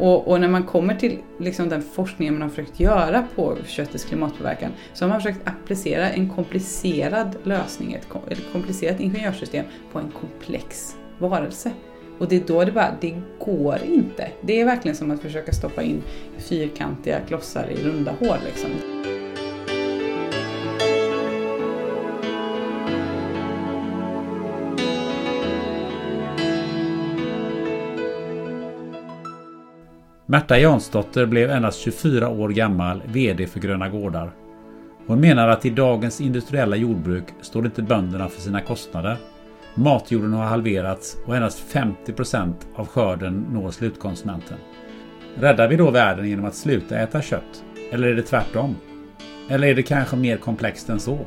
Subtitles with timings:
[0.00, 4.04] Och, och när man kommer till liksom den forskningen man har försökt göra på köttets
[4.04, 9.98] klimatpåverkan så har man försökt applicera en komplicerad lösning, ett kom- ett komplicerat ingenjörssystem på
[9.98, 11.72] en komplex varelse.
[12.18, 14.28] Och det är då det bara, det går inte.
[14.40, 16.02] Det är verkligen som att försöka stoppa in
[16.38, 18.70] fyrkantiga klossar i runda hål liksom.
[30.30, 34.32] Märta Jansdotter blev endast 24 år gammal VD för Gröna Gårdar.
[35.06, 39.16] Hon menar att i dagens industriella jordbruk står inte bönderna för sina kostnader.
[39.74, 41.74] Matjorden har halverats och endast
[42.06, 44.56] 50% av skörden når slutkonsumenten.
[45.34, 47.64] Räddar vi då världen genom att sluta äta kött?
[47.92, 48.76] Eller är det tvärtom?
[49.48, 51.18] Eller är det kanske mer komplext än så?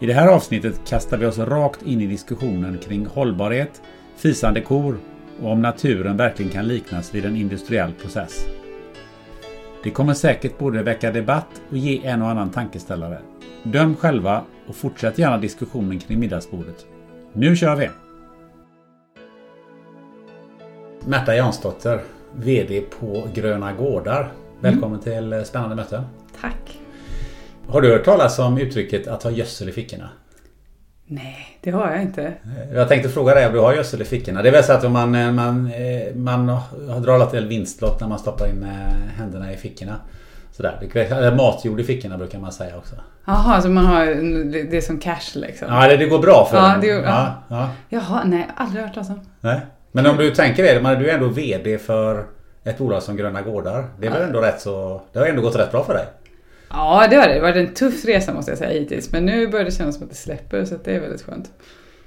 [0.00, 3.82] I det här avsnittet kastar vi oss rakt in i diskussionen kring hållbarhet,
[4.16, 4.98] fisande kor
[5.42, 8.46] och om naturen verkligen kan liknas vid en industriell process.
[9.84, 13.18] Det kommer säkert både väcka debatt och ge en och annan tankeställare.
[13.62, 16.86] Döm själva och fortsätt gärna diskussionen kring middagsbordet.
[17.32, 17.88] Nu kör vi!
[21.06, 22.00] Märta Jansdotter,
[22.36, 24.32] VD på Gröna Gårdar.
[24.60, 26.04] Välkommen till Spännande möte.
[26.40, 26.80] Tack!
[27.68, 30.08] Har du hört talas om uttrycket att ha gödsel i fickorna?
[31.10, 32.32] Nej, det har jag inte.
[32.74, 34.42] Jag tänkte fråga dig om du har gödsel i fickorna.
[34.42, 38.08] Det är väl så att man, eh, man, eh, man har drar till vinstlott när
[38.08, 39.96] man stoppar in eh, händerna i fickorna.
[40.52, 40.78] Sådär.
[40.94, 42.94] Eller matjord i fickorna brukar man säga också.
[43.26, 44.06] Jaha, så man har,
[44.70, 45.68] det är som cash liksom?
[45.70, 46.80] Ja, det, det går bra för Ja, dem.
[46.80, 47.02] det- ja.
[47.04, 47.68] ja, ja.
[47.88, 49.20] Jaha, nej, aldrig hört talas om.
[49.40, 49.60] Nej.
[49.92, 52.24] Men om du tänker det, du är ändå VD för
[52.64, 53.84] ett bolag som Gröna Gårdar.
[54.00, 55.02] Det är väl ändå rätt så...
[55.12, 56.06] Det har ändå gått rätt bra för dig.
[56.70, 57.34] Ja, det har det.
[57.34, 59.12] Det har varit en tuff resa måste jag säga hittills.
[59.12, 61.50] Men nu börjar det kännas som att det släpper så det är väldigt skönt.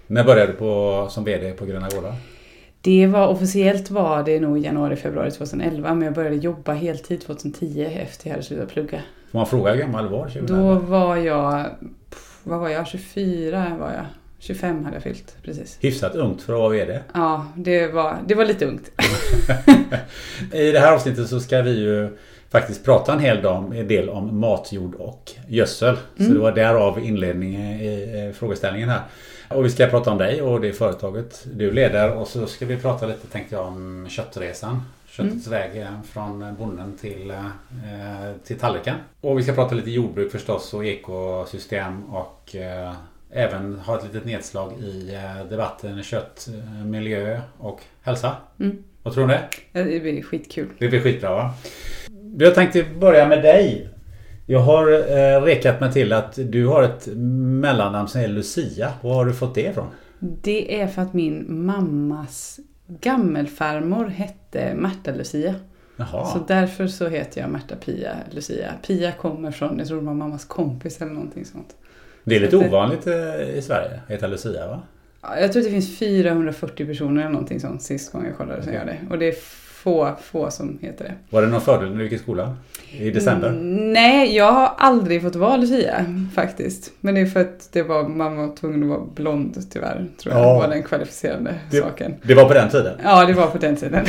[0.07, 2.15] När började du på, som VD på Gröna Gårdar?
[2.81, 7.87] Det var officiellt var det nog januari, februari 2011 men jag började jobba heltid 2010
[8.01, 9.01] efter jag hade slutat plugga.
[9.31, 10.63] Får man fråga hur gammal var 2011?
[10.63, 11.65] Då var jag,
[12.43, 14.05] vad var jag, 24 var jag.
[14.39, 15.77] 25 hade jag fyllt precis.
[15.81, 16.99] Hyfsat ungt för att vara VD.
[17.13, 18.91] Ja, det var, det var lite ungt.
[20.53, 22.17] I det här avsnittet så ska vi ju
[22.51, 25.95] faktiskt prata en hel dag- en del om matjord och gödsel.
[26.17, 29.01] Så det var därav inledningen i eh, frågeställningen här.
[29.49, 32.77] Och vi ska prata om dig och det företaget du leder och så ska vi
[32.77, 34.81] prata lite tänkte jag om köttresan.
[35.09, 37.45] Köttets väg eh, från bonden till, eh,
[38.43, 38.95] till tallriken.
[39.21, 42.93] Och vi ska prata lite jordbruk förstås och ekosystem och eh,
[43.31, 48.35] även ha ett litet nedslag i eh, debatten kött, eh, miljö och hälsa.
[48.59, 48.83] Mm.
[49.03, 49.47] Vad tror du om det?
[49.79, 50.67] Ja, Det blir skitkul.
[50.79, 51.53] Det blir skitbra va?
[52.37, 53.87] Jag tänkte börja med dig.
[54.45, 58.93] Jag har eh, rekat mig till att du har ett mellannamn som är Lucia.
[59.01, 59.87] Var har du fått det ifrån?
[60.19, 65.55] Det är för att min mammas gammelfarmor hette Märta Lucia.
[65.97, 66.25] Jaha.
[66.25, 68.73] Så därför så heter jag Märta Pia Lucia.
[68.87, 71.75] Pia kommer från, jag tror det var mammas kompis eller någonting sånt.
[72.23, 74.81] det är lite det- ovanligt eh, i Sverige att heta Lucia va?
[75.21, 78.63] Ja, Jag tror att det finns 440 personer eller någonting sånt sist gången jag kollade
[78.63, 78.97] som gör det.
[79.09, 79.35] Och det är
[79.83, 81.13] få, få som heter det.
[81.29, 82.57] Var det någon fördel när du gick i skolan?
[82.91, 83.47] I december?
[83.49, 86.05] Mm, nej, jag har aldrig fått vara Lucia
[86.35, 86.91] faktiskt.
[86.99, 90.07] Men det är för att det var, man var tvungen att vara blond tyvärr.
[90.21, 90.53] Tror jag Ja.
[90.59, 92.13] var den kvalificerande Det- saken.
[92.23, 92.93] Det var på den tiden.
[93.03, 94.05] Ja, det var på den tiden.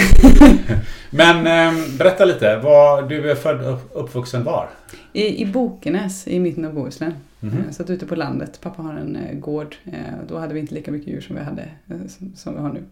[1.10, 2.56] Men eh, berätta lite.
[2.56, 4.68] Var du är född och uppvuxen var?
[5.12, 7.14] I, I Bokenäs i mitten av Bohuslän.
[7.42, 7.62] Mhm.
[7.66, 8.58] Jag satt ute på landet.
[8.62, 9.76] Pappa har en eh, gård.
[9.84, 11.96] Eh, då hade vi inte lika mycket djur som vi hade eh,
[12.34, 12.82] som, vi har nu.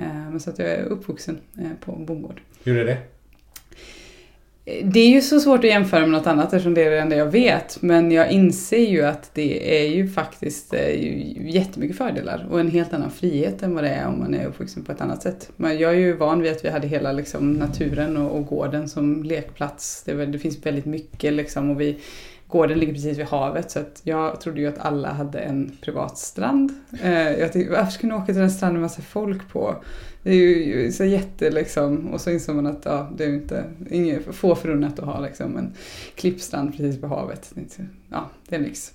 [0.00, 2.40] Eh, men så att jag är uppvuxen eh, på en bondgård.
[2.64, 2.98] Hur är det?
[4.84, 7.16] Det är ju så svårt att jämföra med något annat eftersom det är det enda
[7.16, 7.82] jag vet.
[7.82, 12.92] Men jag inser ju att det är ju faktiskt eh, jättemycket fördelar och en helt
[12.92, 15.50] annan frihet än vad det är om man är uppvuxen på ett annat sätt.
[15.56, 18.88] Men jag är ju van vid att vi hade hela liksom, naturen och, och gården
[18.88, 20.02] som lekplats.
[20.04, 21.98] Det, det finns väldigt mycket liksom och vi
[22.48, 26.18] Gården ligger precis vid havet så att jag trodde ju att alla hade en privat
[26.18, 26.72] strand.
[27.02, 29.76] Eh, jag tänkte, varför ska ni åka till en strand med massa folk på?
[30.22, 33.34] Det är ju så jätte liksom, och så insåg man att ja, det är ju
[33.34, 35.72] inte, inget, få förunnat att ha liksom en
[36.14, 37.52] klippstrand precis vid havet.
[38.10, 38.92] Ja, det är en lyx.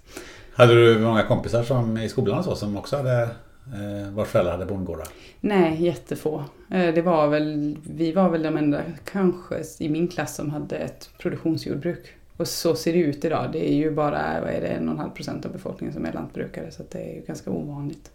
[0.53, 4.51] Hade du många kompisar som i skolan och så som också hade eh, vars föräldrar
[4.51, 5.07] hade bondgårdar?
[5.41, 6.44] Nej, jättefå.
[6.71, 10.75] Eh, det var väl, vi var väl de enda kanske i min klass som hade
[10.75, 12.15] ett produktionsjordbruk.
[12.38, 13.50] Och så ser det ut idag.
[13.51, 16.06] Det är ju bara vad är det, en och en halv procent av befolkningen som
[16.06, 18.12] är lantbrukare så det är ju ganska ovanligt.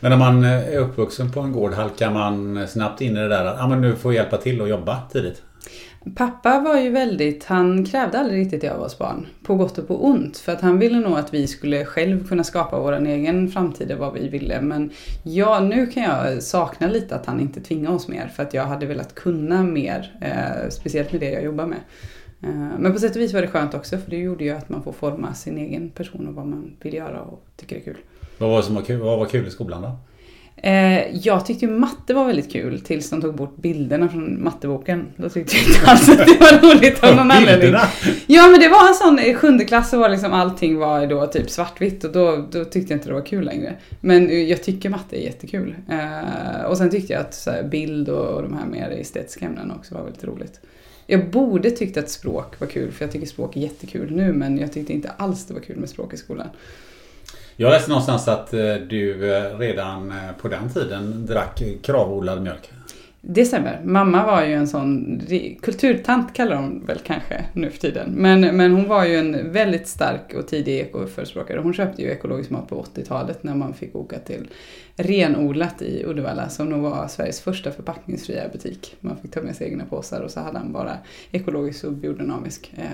[0.00, 3.44] Men när man är uppvuxen på en gård halkar man snabbt in i det där
[3.44, 5.42] att ah, men nu får hjälpa till och jobba tidigt?
[6.16, 9.26] Pappa var ju väldigt, han krävde aldrig riktigt det av oss barn.
[9.42, 10.38] På gott och på ont.
[10.38, 14.14] För att han ville nog att vi skulle själv kunna skapa vår egen framtid vad
[14.14, 14.60] vi ville.
[14.60, 14.90] Men
[15.22, 18.28] ja, nu kan jag sakna lite att han inte tvingade oss mer.
[18.36, 20.12] För att jag hade velat kunna mer.
[20.20, 21.80] Eh, speciellt med det jag jobbar med.
[22.42, 24.68] Eh, men på sätt och vis var det skönt också för det gjorde ju att
[24.68, 27.96] man får forma sin egen person och vad man vill göra och tycker är kul.
[28.38, 29.96] Vad var, som var, kul, vad var kul i skolan då?
[30.56, 35.06] Eh, jag tyckte ju matte var väldigt kul tills de tog bort bilderna från matteboken.
[35.16, 37.74] Då tyckte jag inte alls att det var roligt av någon anledning.
[38.26, 41.26] Ja men det var en sån, i sjunde klass så var liksom allting var då
[41.26, 43.74] typ svartvitt och då, då tyckte jag inte det var kul längre.
[44.00, 45.74] Men jag tycker matte är jättekul.
[45.90, 49.94] Eh, och sen tyckte jag att bild och, och de här mer estetiska ämnena också
[49.94, 50.60] var väldigt roligt.
[51.12, 54.58] Jag borde tyckt att språk var kul för jag tycker språk är jättekul nu men
[54.58, 56.48] jag tyckte inte alls det var kul med språk i skolan.
[57.56, 62.70] Jag läste någonstans att eh, du eh, redan eh, på den tiden drack kravodlad mjölk.
[63.24, 63.80] Det stämmer.
[63.84, 65.20] Mamma var ju en sån
[65.62, 68.10] kulturtant kallar hon väl kanske nu för tiden.
[68.10, 71.60] Men, men hon var ju en väldigt stark och tidig ekoförespråkare.
[71.60, 74.48] Hon köpte ju ekologisk mat på 80-talet när man fick åka till
[74.96, 78.96] Renodlat i Uddevalla som nog var Sveriges första förpackningsfria butik.
[79.00, 80.98] Man fick ta med sig egna påsar och så hade han bara
[81.30, 82.84] ekologisk och biodynamisk eh,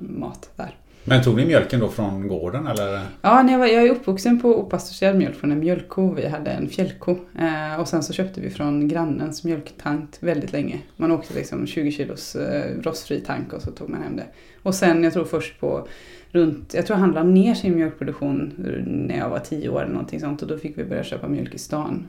[0.00, 0.74] mat där.
[1.08, 3.00] Men tog ni mjölken då från gården eller?
[3.22, 6.14] Ja, när jag, var, jag är uppvuxen på opastöriserad mjölk från en mjölkko.
[6.14, 7.16] Vi hade en fjällko.
[7.38, 10.78] Eh, och sen så köpte vi från grannens mjölktank väldigt länge.
[10.96, 14.26] Man åkte liksom 20 kilos eh, rostfri tank och så tog man hem det.
[14.62, 15.88] Och sen, jag tror först på
[16.30, 18.52] runt, jag tror han la ner sin mjölkproduktion
[18.86, 20.42] när jag var 10 år eller någonting sånt.
[20.42, 22.08] Och då fick vi börja köpa mjölk i stan.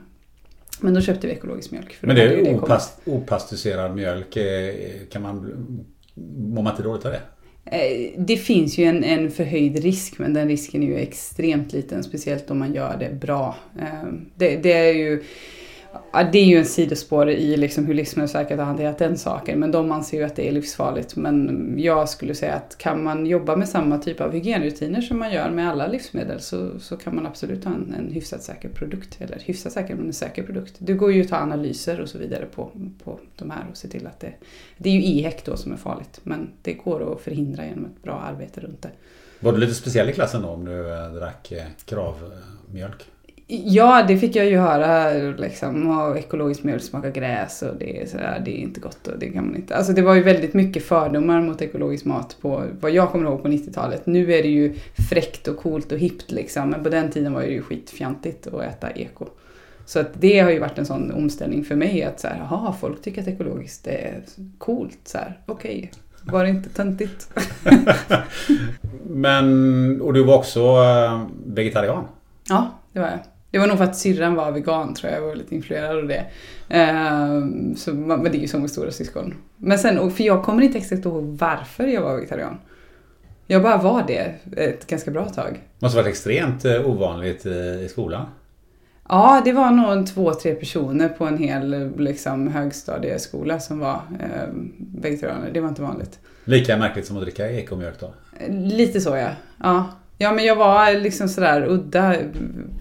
[0.80, 1.96] Men då köpte vi ekologisk mjölk.
[2.00, 4.36] Men det är opast opastöriserad mjölk.
[4.36, 4.74] Eh,
[5.10, 5.36] kan man,
[6.36, 7.20] mår man inte dåligt av det?
[7.72, 12.04] Eh, det finns ju en, en förhöjd risk men den risken är ju extremt liten,
[12.04, 13.56] speciellt om man gör det bra.
[13.80, 15.22] Eh, det, det är ju
[16.32, 19.92] det är ju en sidospår i liksom hur Livsmedelsverket har hanterat den saken, men de
[19.92, 21.16] anser ju att det är livsfarligt.
[21.16, 25.32] Men jag skulle säga att kan man jobba med samma typ av hygienrutiner som man
[25.32, 29.20] gör med alla livsmedel så, så kan man absolut ha en, en hyfsat säker produkt.
[29.20, 30.74] Eller hyfsat säker, men en säker produkt.
[30.78, 32.70] Det går ju att ta analyser och så vidare på,
[33.04, 34.32] på de här och se till att det...
[34.78, 38.02] Det är ju EHEC då som är farligt, men det går att förhindra genom ett
[38.02, 38.90] bra arbete runt det.
[39.40, 43.06] Var du lite speciell i klassen då om du eh, drack eh, kravmjölk?
[43.50, 45.90] Ja, det fick jag ju höra liksom.
[45.90, 49.28] Och ekologisk mjölk smakar gräs och det är, sådär, det är inte gott och det
[49.28, 49.76] kan man inte.
[49.76, 53.42] Alltså det var ju väldigt mycket fördomar mot ekologisk mat på vad jag kommer ihåg
[53.42, 54.06] på 90-talet.
[54.06, 54.74] Nu är det ju
[55.10, 56.70] fräckt och coolt och hippt liksom.
[56.70, 59.26] Men på den tiden var det ju skitfjantigt att äta eko.
[59.86, 62.74] Så att det har ju varit en sån omställning för mig att så här, jaha,
[62.80, 64.22] folk tycker att ekologiskt är
[64.58, 64.98] coolt.
[65.04, 65.90] Så här, okej.
[65.92, 66.32] Okay.
[66.32, 67.30] Var det inte töntigt?
[69.02, 72.04] Men, och du var också eh, vegetarian?
[72.48, 73.18] Ja, det var jag.
[73.50, 76.08] Det var nog för att syrran var vegan tror jag, jag var lite influerad av
[76.08, 76.24] det.
[76.74, 79.34] Uh, så, men det är ju som med stora syskon.
[79.56, 82.58] Men sen, för jag kommer inte exakt ihåg varför jag var vegetarian.
[83.46, 85.60] Jag bara var det ett ganska bra tag.
[85.78, 88.26] Måste varit extremt eh, ovanligt i skolan?
[89.08, 94.48] Ja, det var nog två, tre personer på en hel liksom, högstadieskola som var eh,
[94.94, 95.50] vegetarianer.
[95.52, 96.18] Det var inte vanligt.
[96.44, 98.14] Lika märkligt som att dricka ekomjölk då?
[98.48, 99.28] Lite så ja.
[99.62, 99.88] ja.
[100.20, 102.14] Ja, men jag var liksom sådär udda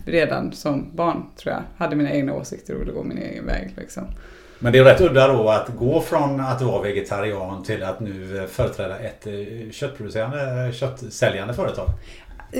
[0.05, 1.63] redan som barn, tror jag.
[1.77, 3.73] Hade mina egna åsikter och ville gå min egen väg.
[3.77, 4.03] Liksom.
[4.59, 8.47] Men det är rätt udda då att gå från att vara vegetarian till att nu
[8.51, 11.87] företräda ett eh, köttproducerande, köttsäljande företag.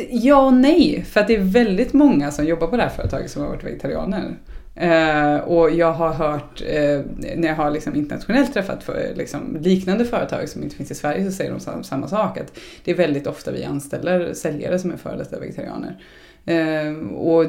[0.10, 3.32] Ja och nej, för att det är väldigt många som jobbar på det här företaget
[3.32, 4.36] som har varit vegetarianer.
[4.82, 7.02] Uh, och jag har hört, uh,
[7.36, 11.26] när jag har liksom internationellt träffat för, liksom, liknande företag som inte finns i Sverige
[11.26, 12.38] så säger de samma, samma sak.
[12.38, 15.98] Att det är väldigt ofta vi anställer säljare som är före detta vegetarianer.
[16.46, 17.46] Eh, och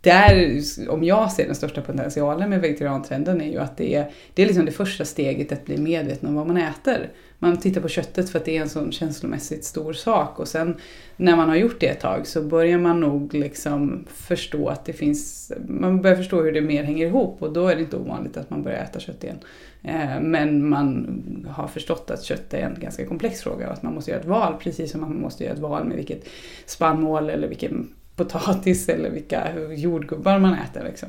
[0.00, 4.42] där, om jag ser den största potentialen med vegetariantrenden är ju att det är, det
[4.42, 7.10] är liksom det första steget att bli medveten om vad man äter.
[7.42, 10.76] Man tittar på köttet för att det är en sån känslomässigt stor sak och sen
[11.16, 14.92] när man har gjort det ett tag så börjar man nog liksom förstå att det
[14.92, 18.36] finns, man börjar förstå hur det mer hänger ihop och då är det inte ovanligt
[18.36, 19.38] att man börjar äta kött igen.
[19.82, 23.94] Eh, men man har förstått att kött är en ganska komplex fråga och att man
[23.94, 26.28] måste göra ett val precis som man måste göra ett val med vilket
[26.66, 30.84] spannmål eller vilken potatis eller vilka jordgubbar man äter.
[30.84, 31.08] Liksom.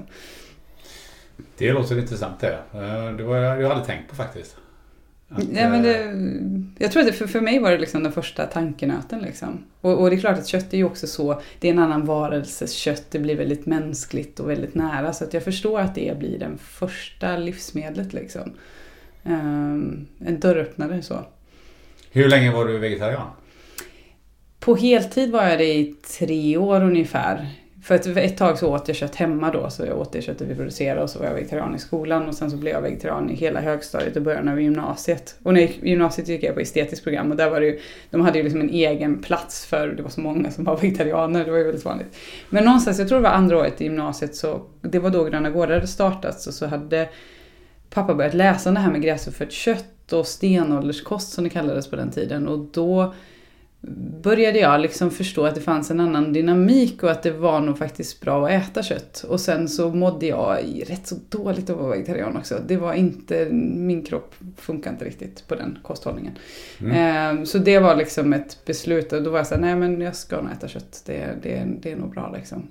[1.58, 2.60] Det låter intressant det.
[2.74, 4.58] Eh, det var jag aldrig tänkt på faktiskt.
[5.36, 8.12] Att, ja, men det, jag tror att det, för, för mig var det liksom den
[8.12, 9.20] första tankenöten.
[9.20, 9.66] Liksom.
[9.82, 12.06] Och, och, det är klart att kött är ju också så, det är en annan
[12.06, 15.14] varelses kött, det blir väldigt mänskligt och väldigt nära.
[15.14, 18.14] Så att jag förstår att det blir den första livsmedlet.
[18.14, 18.52] Liksom.
[19.24, 21.26] Um, en dörröppnare så.
[22.12, 23.28] Hur länge var du vegetarian?
[24.60, 27.48] På heltid var jag det i tre år ungefär.
[27.84, 30.48] För ett, ett tag så åt jag kött hemma då, så jag åt det köttet
[30.48, 33.30] vi producerade och så var jag vegetarian i skolan och sen så blev jag vegetarian
[33.30, 35.36] i hela högstadiet och början av gymnasiet.
[35.44, 37.80] Och när jag gick gymnasiet gick jag på estetiskt program och där var det ju,
[38.10, 41.46] de hade ju liksom en egen plats för det var så många som var vegetarianer,
[41.46, 42.18] det var ju väldigt vanligt.
[42.50, 45.50] Men någonstans, jag tror det var andra året i gymnasiet, så det var då Gröna
[45.50, 47.10] Gårdar hade startats och så hade
[47.90, 51.96] pappa börjat läsa om det här med gräsuppfött kött och stenålderskost som det kallades på
[51.96, 53.14] den tiden och då
[54.24, 57.78] började jag liksom förstå att det fanns en annan dynamik och att det var nog
[57.78, 59.26] faktiskt bra att äta kött.
[59.30, 62.60] Och sen så mådde jag rätt så dåligt av att vara vegetarian också.
[62.68, 66.34] Det var inte, min kropp funkar inte riktigt på den kosthållningen.
[66.80, 66.96] Mm.
[66.96, 70.16] Ehm, så det var liksom ett beslut och då var jag såhär, nej men jag
[70.16, 71.02] ska nog äta kött.
[71.06, 72.68] Det, det, det är nog bra liksom.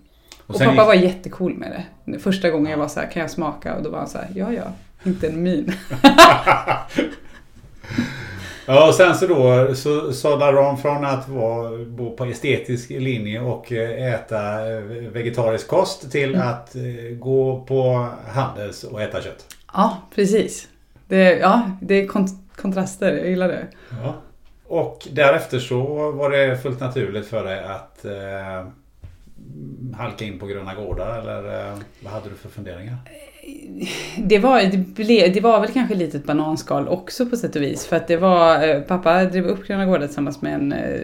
[0.46, 0.86] Och, och pappa gick...
[0.86, 2.18] var jättecool med det.
[2.18, 3.76] Första gången jag var så här, kan jag smaka?
[3.76, 4.72] Och då var han så här, ja ja,
[5.04, 5.72] inte en min.
[8.66, 13.40] Ja, och sen så då så sadlade de från att vara, bo på estetisk linje
[13.40, 14.80] och eh, äta eh,
[15.12, 16.48] vegetarisk kost till mm.
[16.48, 16.82] att eh,
[17.18, 19.46] gå på Handels och äta kött.
[19.72, 20.68] Ja, precis.
[21.08, 23.66] Det, ja, det är kont kontraster, jag gillar det.
[24.02, 24.14] Ja.
[24.66, 28.66] Och därefter så var det fullt naturligt för dig att eh,
[29.96, 32.96] halka in på Gröna Gårdar eller eh, vad hade du för funderingar?
[34.16, 37.62] Det var, det, ble, det var väl kanske lite ett bananskal också på sätt och
[37.62, 37.86] vis.
[37.86, 41.00] För att det var, eh, pappa drev upp Gröna Gårdar tillsammans med en eh,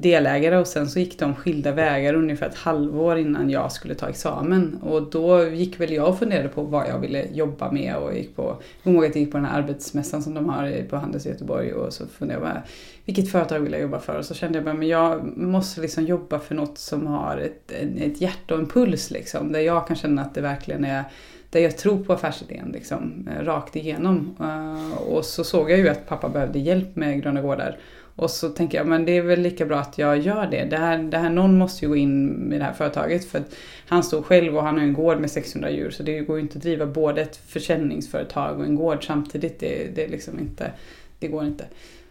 [0.00, 4.08] delägare och sen så gick de skilda vägar ungefär ett halvår innan jag skulle ta
[4.08, 4.78] examen.
[4.82, 8.36] Och då gick väl jag och funderade på vad jag ville jobba med och gick
[8.36, 11.26] på, jag ihåg att jag gick på den här arbetsmässan som de har på Handels
[11.26, 12.62] i Göteborg och så funderade jag bara,
[13.04, 14.18] vilket företag vill jag jobba för?
[14.18, 17.72] Och så kände jag bara, men jag måste liksom jobba för något som har ett,
[17.98, 19.52] ett hjärta och en puls liksom.
[19.52, 21.04] Där jag kan känna att det verkligen är
[21.50, 24.36] där jag tror på affärsidén liksom, eh, rakt igenom.
[24.40, 27.78] Eh, och så såg jag ju att pappa behövde hjälp med Gröna Gårdar.
[28.18, 30.64] Och så tänker jag, men det är väl lika bra att jag gör det.
[30.64, 33.54] Det här, det här någon måste ju gå in i det här företaget för att
[33.86, 36.42] han står själv och han har en gård med 600 djur så det går ju
[36.42, 39.60] inte att driva både ett försäljningsföretag och en gård samtidigt.
[39.60, 40.72] Det, det, liksom inte,
[41.18, 41.64] det går inte.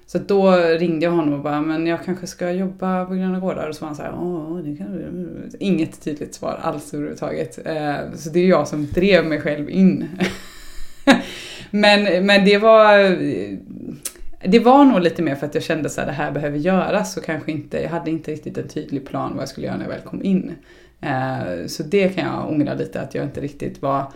[0.08, 3.70] Så då ringde jag honom och bara, men jag kanske ska jobba på Gröna Gårdar.
[3.70, 5.50] Och så var han såhär, åh, det kan du.
[5.60, 7.60] Inget tydligt svar alls överhuvudtaget.
[7.66, 10.10] Eh, så det är jag som drev mig själv in.
[11.72, 13.18] men, men det var...
[14.44, 17.24] Det var nog lite mer för att jag kände att det här behöver göras och
[17.24, 19.92] kanske inte, jag hade inte riktigt en tydlig plan vad jag skulle göra när jag
[19.92, 20.54] väl kom in.
[21.02, 24.12] Eh, så det kan jag ångra lite att jag inte riktigt var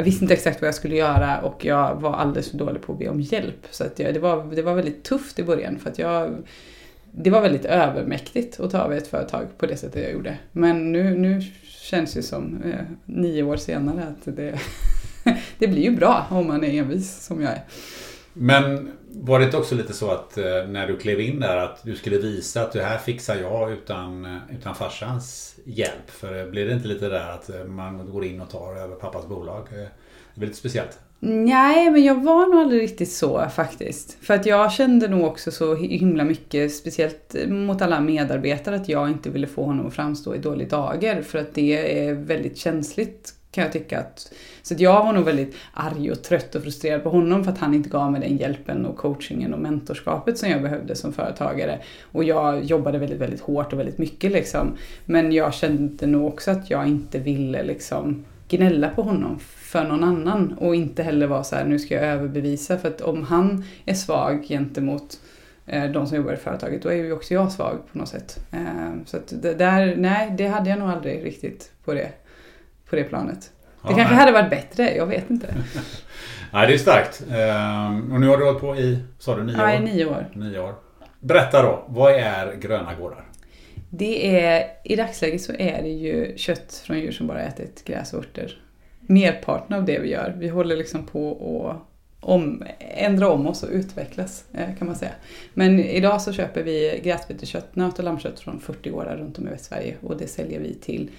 [0.00, 2.92] jag visste inte exakt vad jag skulle göra och jag var alldeles för dålig på
[2.92, 3.66] att be om hjälp.
[3.70, 6.36] Så att jag, det, var, det var väldigt tufft i början för att jag
[7.12, 10.38] det var väldigt övermäktigt att ta över ett företag på det sättet jag gjorde.
[10.52, 14.60] Men nu, nu känns det som eh, nio år senare att det,
[15.58, 17.62] det blir ju bra om man är envis som jag är.
[18.32, 21.84] Men var det inte också lite så att eh, när du klev in där att
[21.84, 26.10] du skulle visa att det här fixar jag utan, eh, utan farsans hjälp?
[26.10, 29.26] För blir det inte lite där att eh, man går in och tar över pappas
[29.26, 29.68] bolag?
[29.72, 29.78] Eh,
[30.34, 30.98] det blir lite speciellt.
[31.22, 34.16] Nej, men jag var nog aldrig riktigt så faktiskt.
[34.20, 38.88] För att jag kände nog också så himla mycket, speciellt eh, mot alla medarbetare, att
[38.88, 41.22] jag inte ville få honom att framstå i dålig dager.
[41.22, 44.00] För att det är väldigt känsligt kan jag tycka.
[44.00, 47.52] Att, så att jag var nog väldigt arg och trött och frustrerad på honom för
[47.52, 51.12] att han inte gav mig den hjälpen och coachingen och mentorskapet som jag behövde som
[51.12, 51.78] företagare.
[52.02, 54.76] Och jag jobbade väldigt, väldigt hårt och väldigt mycket liksom.
[55.04, 60.04] Men jag kände nog också att jag inte ville liksom gnälla på honom för någon
[60.04, 62.78] annan och inte heller vara så här, nu ska jag överbevisa.
[62.78, 65.20] För att om han är svag gentemot
[65.66, 68.46] eh, de som jobbar i företaget, då är ju också jag svag på något sätt.
[68.52, 72.10] Eh, så att det där, nej, det hade jag nog aldrig riktigt på det
[72.90, 73.40] på det planet.
[73.40, 73.48] Det
[73.82, 74.14] ja, kanske nej.
[74.14, 75.54] hade varit bättre, jag vet inte.
[76.52, 77.22] nej, det är starkt.
[77.30, 79.80] Ehm, och nu har du hållit på i, sa du, nio ja, år?
[79.80, 80.28] nio år.
[80.34, 80.74] Nio år.
[81.20, 83.24] Berätta då, vad är Gröna Gårdar?
[83.90, 88.12] Det är, I dagsläget så är det ju kött från djur som bara ätit gräs
[88.12, 88.62] och örter.
[89.00, 90.34] Merparten av det vi gör.
[90.38, 95.12] Vi håller liksom på att om, ändra om oss och utvecklas eh, kan man säga.
[95.54, 99.50] Men idag så köper vi gräsbetekött, nöt och lammkött från 40 gårdar runt om i
[99.50, 101.10] Västsverige och det säljer vi till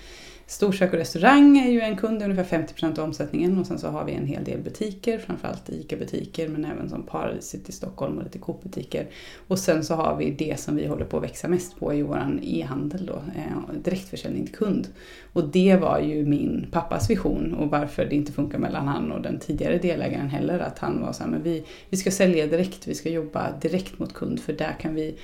[0.46, 3.88] Storkök och restaurang är ju en kund, ungefär 50 procent av omsättningen och sen så
[3.88, 8.24] har vi en hel del butiker, framförallt ICA-butiker men även som Paradiset i Stockholm och
[8.24, 9.08] lite Coop-butiker.
[9.48, 12.02] Och sen så har vi det som vi håller på att växa mest på i
[12.02, 14.88] våran e-handel då, eh, direktförsäljning till kund.
[15.34, 19.22] Och det var ju min pappas vision och varför det inte funkar mellan han och
[19.22, 22.88] den tidigare delägaren heller, att han var så här, men vi, vi ska sälja direkt,
[22.88, 25.16] vi ska jobba direkt mot kund för där kan vi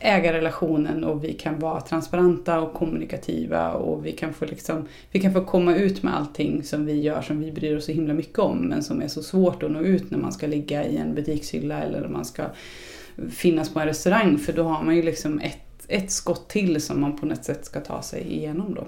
[0.00, 5.32] ägarrelationen och vi kan vara transparenta och kommunikativa och vi kan få liksom, vi kan
[5.32, 8.38] få komma ut med allting som vi gör som vi bryr oss så himla mycket
[8.38, 11.14] om men som är så svårt att nå ut när man ska ligga i en
[11.14, 12.44] butikshylla eller när man ska
[13.30, 17.00] finnas på en restaurang för då har man ju liksom ett, ett skott till som
[17.00, 18.86] man på något sätt ska ta sig igenom då.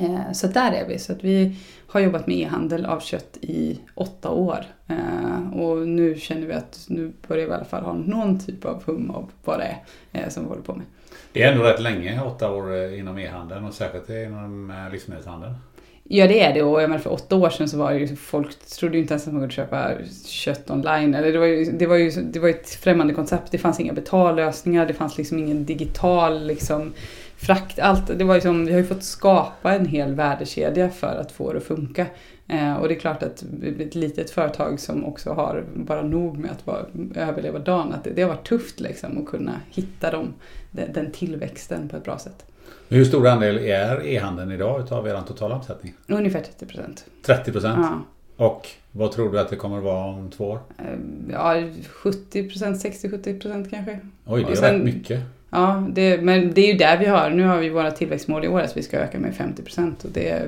[0.00, 0.98] Eh, så där är vi.
[0.98, 4.64] Så att vi har jobbat med e-handel av kött i åtta år.
[4.88, 8.64] Eh, och nu känner vi att nu börjar vi i alla fall ha någon typ
[8.64, 9.76] av hum av vad det
[10.12, 10.86] är eh, som vi håller på med.
[11.32, 15.54] Det är ändå rätt länge, åtta år inom e-handeln och särskilt inom livsmedelshandeln.
[16.08, 18.16] Ja det är det och jag menar för åtta år sedan så var det ju
[18.16, 19.90] folk trodde ju inte ens att man kunde köpa
[20.26, 21.14] kött online.
[21.14, 23.52] Eller det var ju, det var ju, det var ett främmande koncept.
[23.52, 26.92] Det fanns inga betallösningar, det fanns liksom ingen digital liksom
[27.36, 28.18] frakt, allt.
[28.18, 31.58] Det var liksom, vi har ju fått skapa en hel värdekedja för att få det
[31.58, 32.06] att funka.
[32.48, 33.44] Eh, och det är klart att
[33.78, 38.10] ett litet företag som också har bara nog med att bara överleva dagen, att det,
[38.10, 40.34] det har varit tufft liksom att kunna hitta dem,
[40.70, 42.46] den, den tillväxten på ett bra sätt.
[42.88, 45.94] Hur stor andel är e-handeln idag utav er totala omsättning?
[46.06, 47.04] Ungefär 30 procent.
[47.22, 47.78] 30 procent?
[47.78, 48.02] Ja.
[48.46, 50.58] Och vad tror du att det kommer att vara om två år?
[50.78, 50.84] Eh,
[51.32, 54.00] ja, 70 procent, 60-70 procent kanske.
[54.26, 55.20] Oj, det är sen, rätt mycket.
[55.50, 58.48] Ja, det, men det är ju där vi har, nu har vi våra tillväxtmål i
[58.48, 60.42] år att vi ska öka med 50 procent och det,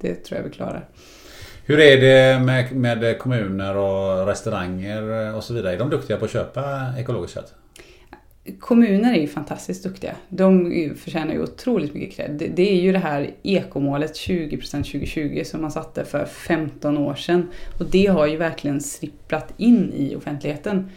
[0.00, 0.88] det tror jag vi klarar.
[1.64, 5.74] Hur är det med, med kommuner och restauranger och så vidare?
[5.74, 7.54] Är de duktiga på att köpa ekologiskt kött?
[8.58, 10.14] Kommuner är ju fantastiskt duktiga.
[10.28, 12.52] De förtjänar ju otroligt mycket cred.
[12.54, 17.48] Det är ju det här ekomålet 20% 2020 som man satte för 15 år sedan.
[17.80, 20.90] Och det har ju verkligen slipprat in i offentligheten.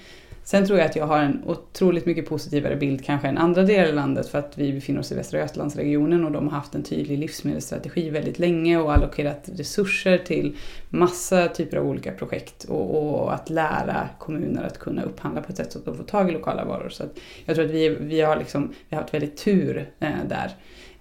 [0.44, 3.88] Sen tror jag att jag har en otroligt mycket positivare bild kanske än andra delar
[3.88, 6.84] av landet för att vi befinner oss i Västra Götalandsregionen och de har haft en
[6.84, 10.58] tydlig livsmedelsstrategi väldigt länge och allokerat resurser till
[10.90, 15.58] massa typer av olika projekt och, och att lära kommuner att kunna upphandla på ett
[15.58, 16.90] sätt så att de får tag i lokala varor.
[16.90, 17.04] Så
[17.46, 20.52] jag tror att vi, vi, har, liksom, vi har haft väldigt tur eh, där.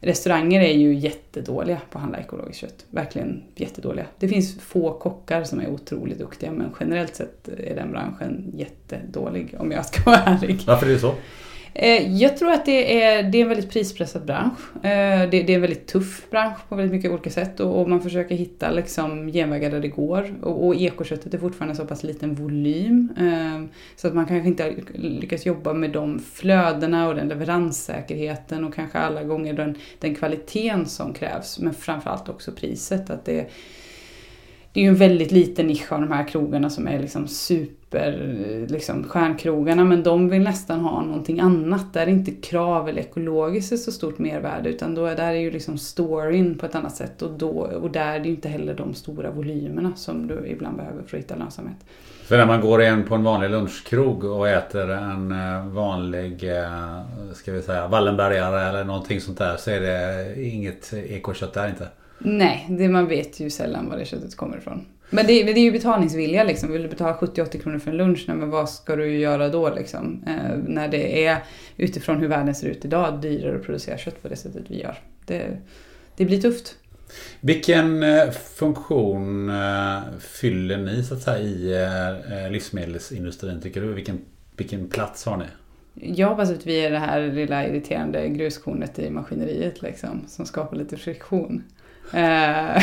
[0.03, 2.87] Restauranger är ju jättedåliga på att handla ekologiskt kött.
[2.91, 4.07] Verkligen jättedåliga.
[4.19, 9.55] Det finns få kockar som är otroligt duktiga men generellt sett är den branschen jättedålig
[9.59, 10.61] om jag ska vara ärlig.
[10.67, 11.15] Varför är det så?
[11.75, 14.77] Eh, jag tror att det är, det är en väldigt prispressad bransch.
[14.77, 18.35] Eh, det, är en väldigt tuff bransch på väldigt mycket olika sätt och, man försöker
[18.35, 20.35] hitta liksom genvägar där det går.
[20.43, 24.75] Och, och ekoköttet är fortfarande så pass liten volym ehm, så att man kanske inte
[24.95, 30.87] lyckas jobba med de flödena och den leveranssäkerheten och kanske alla gånger den, den kvaliteten
[30.87, 31.59] som krävs.
[31.59, 33.11] Men framförallt också priset.
[33.11, 33.51] Att det,
[34.73, 38.67] det är ju en väldigt liten nisch av de här krogarna som är liksom super,
[38.69, 41.93] liksom stjärnkrogarna, men de vill nästan ha någonting annat.
[41.93, 45.51] Där är inte krav eller ekologiskt så stort mervärde, utan då är, där är ju
[45.51, 48.75] liksom storyn på ett annat sätt och, då, och där är det ju inte heller
[48.75, 51.77] de stora volymerna som du ibland behöver för att hitta lönsamhet.
[52.23, 57.01] För när man går in på en vanlig lunchkrog och äter en eh, vanlig, eh,
[57.35, 61.89] ska vi säga, Wallenbergare eller någonting sånt där så är det inget ekokött där inte?
[62.25, 64.87] Nej, det, man vet ju sällan var det köttet kommer ifrån.
[65.11, 66.73] Men det, det är ju betalningsvilja liksom.
[66.73, 69.75] Vill du betala 70-80 kronor för en lunch, nej, men vad ska du göra då
[69.75, 70.25] liksom?
[70.27, 71.39] Eh, när det är
[71.77, 74.99] utifrån hur världen ser ut idag dyrare att producera kött på det sättet vi gör.
[75.27, 75.59] Det,
[76.17, 76.77] det blir tufft.
[77.41, 81.73] Vilken eh, funktion eh, fyller ni så att säga i
[82.45, 83.93] eh, livsmedelsindustrin tycker du?
[83.93, 84.19] Vilken,
[84.57, 85.45] vilken plats har ni?
[85.95, 90.77] Jag hoppas att vi är det här lilla irriterande gruskornet i maskineriet liksom, som skapar
[90.77, 91.63] lite friktion.
[92.13, 92.83] Eh,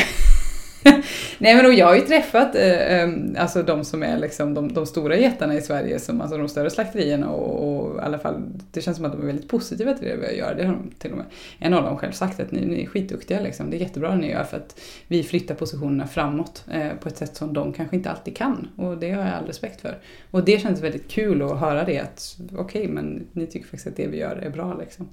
[1.38, 5.16] nej men jag har ju träffat eh, alltså de som är liksom de, de, stora
[5.16, 8.96] jättarna i Sverige, som, alltså de större slakterierna och, och i alla fall, det känns
[8.96, 10.54] som att de är väldigt positiva till det vi gör.
[10.54, 11.26] Det har de till och med,
[11.58, 13.70] en av dem själv sagt att ni, ni är skitduktiga liksom.
[13.70, 17.16] Det är jättebra det ni gör för att vi flyttar positionerna framåt eh, på ett
[17.16, 18.68] sätt som de kanske inte alltid kan.
[18.76, 19.98] Och det har jag all respekt för.
[20.30, 23.86] Och det känns väldigt kul att höra det att okej okay, men ni tycker faktiskt
[23.86, 25.08] att det vi gör är bra liksom.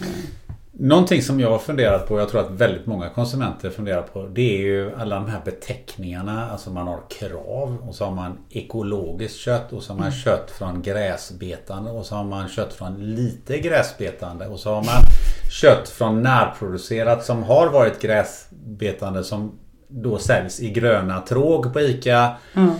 [0.00, 0.57] Mm.
[0.80, 4.56] Någonting som jag har funderat på, jag tror att väldigt många konsumenter funderar på, det
[4.56, 6.50] är ju alla de här beteckningarna.
[6.50, 10.18] Alltså man har krav och så har man ekologiskt kött och så har man mm.
[10.18, 15.02] kött från gräsbetande och så har man kött från lite gräsbetande och så har man
[15.50, 22.36] kött från närproducerat som har varit gräsbetande som då säljs i gröna tråg på ICA.
[22.54, 22.70] Mm.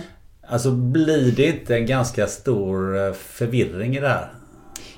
[0.47, 4.38] Alltså blir det inte en ganska stor eh, förvirring i det här?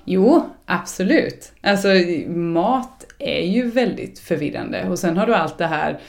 [0.05, 1.51] Jo, absolut.
[1.61, 1.87] Alltså
[2.27, 5.99] mat är ju väldigt förvirrande och sen har du allt det här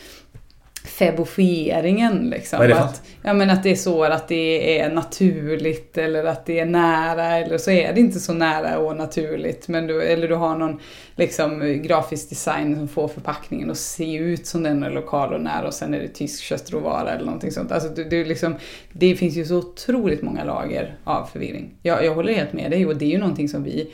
[0.84, 2.30] febofieringen.
[2.30, 2.58] Liksom.
[2.58, 2.84] Vad är det för?
[2.84, 6.66] Att, ja, men att det är så att det är naturligt eller att det är
[6.66, 9.68] nära eller så är det inte så nära och naturligt.
[9.68, 10.80] Men du, eller du har någon
[11.16, 15.66] liksom, grafisk design som får förpackningen att se ut som den är lokal och nära
[15.66, 17.72] och sen är det tysk köttråvara eller någonting sånt.
[17.72, 18.54] Alltså, det, det, liksom,
[18.92, 21.70] det finns ju så otroligt många lager av förvirring.
[21.82, 23.90] Jag, jag håller helt med dig och det är ju någonting som vi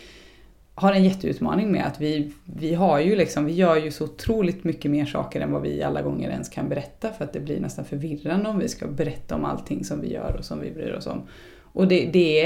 [0.79, 4.65] har en jätteutmaning med att vi, vi har ju liksom, vi gör ju så otroligt
[4.65, 7.61] mycket mer saker än vad vi alla gånger ens kan berätta för att det blir
[7.61, 10.93] nästan förvirrande om vi ska berätta om allting som vi gör och som vi bryr
[10.93, 11.23] oss om.
[11.73, 12.45] Och det, det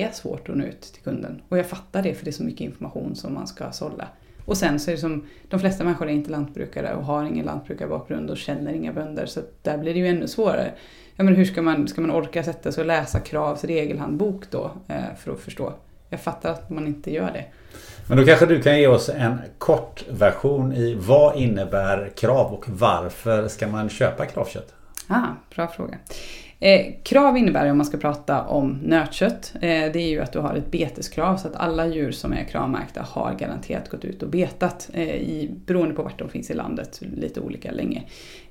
[0.00, 1.42] är, svårt att nå ut till kunden.
[1.48, 4.08] Och jag fattar det för det är så mycket information som man ska sålla.
[4.44, 7.46] Och sen så är det som, de flesta människor är inte lantbrukare och har ingen
[7.46, 10.72] lantbrukarbakgrund och känner inga bönder så där blir det ju ännu svårare.
[11.16, 14.70] Ja, men hur ska man, ska man orka sätta sig och läsa Kravs regelhandbok då
[14.88, 15.72] eh, för att förstå?
[16.08, 17.44] Jag fattar att man inte gör det.
[18.08, 22.64] Men då kanske du kan ge oss en kort version i vad innebär krav och
[22.68, 24.74] varför ska man köpa kravkött?
[25.08, 25.98] Ah, bra fråga.
[26.60, 30.38] Eh, krav innebär, om man ska prata om nötkött, eh, det är ju att du
[30.38, 34.28] har ett beteskrav så att alla djur som är kravmärkta har garanterat gått ut och
[34.28, 38.02] betat, eh, i, beroende på vart de finns i landet, lite olika länge.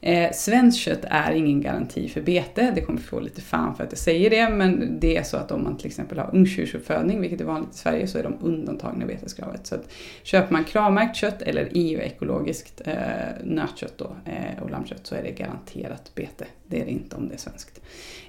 [0.02, 3.92] Eh, svenskt kött är ingen garanti för bete, det kommer få lite fan för att
[3.92, 7.42] jag säger det, men det är så att om man till exempel har ungdjursuppfödning, vilket
[7.42, 9.68] är vanligt i Sverige, så är de undantagna beteskravet.
[9.68, 9.92] Så att
[10.24, 12.96] köper man kravmärkt kött eller EU-ekologiskt eh,
[13.44, 16.46] nötkött då, eh, och lammkött så är det garanterat bete.
[16.68, 17.82] Det är det inte om det är svenskt.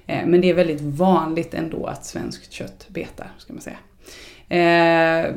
[0.07, 3.77] Eh, men det är väldigt vanligt ändå att svenskt kött betar, ska man säga.
[4.49, 5.35] Eh,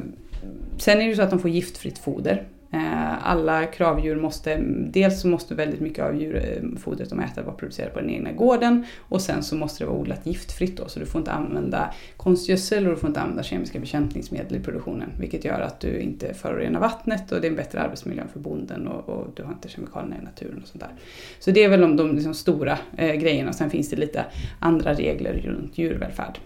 [0.78, 2.48] sen är det ju så att de får giftfritt foder.
[2.72, 4.56] Eh, alla kravdjur måste,
[4.90, 8.32] dels så måste väldigt mycket av djurfodret eh, de äter vara producerat på den egna
[8.32, 11.94] gården och sen så måste det vara odlat giftfritt då, så du får inte använda
[12.16, 16.34] konstgödsel och du får inte använda kemiska bekämpningsmedel i produktionen, vilket gör att du inte
[16.34, 19.68] förorenar vattnet och det är en bättre arbetsmiljö för bonden och, och du har inte
[19.68, 20.92] kemikalierna i naturen och sånt där.
[21.38, 24.24] Så det är väl de, de liksom stora eh, grejerna, sen finns det lite
[24.60, 26.38] andra regler runt djurvälfärd.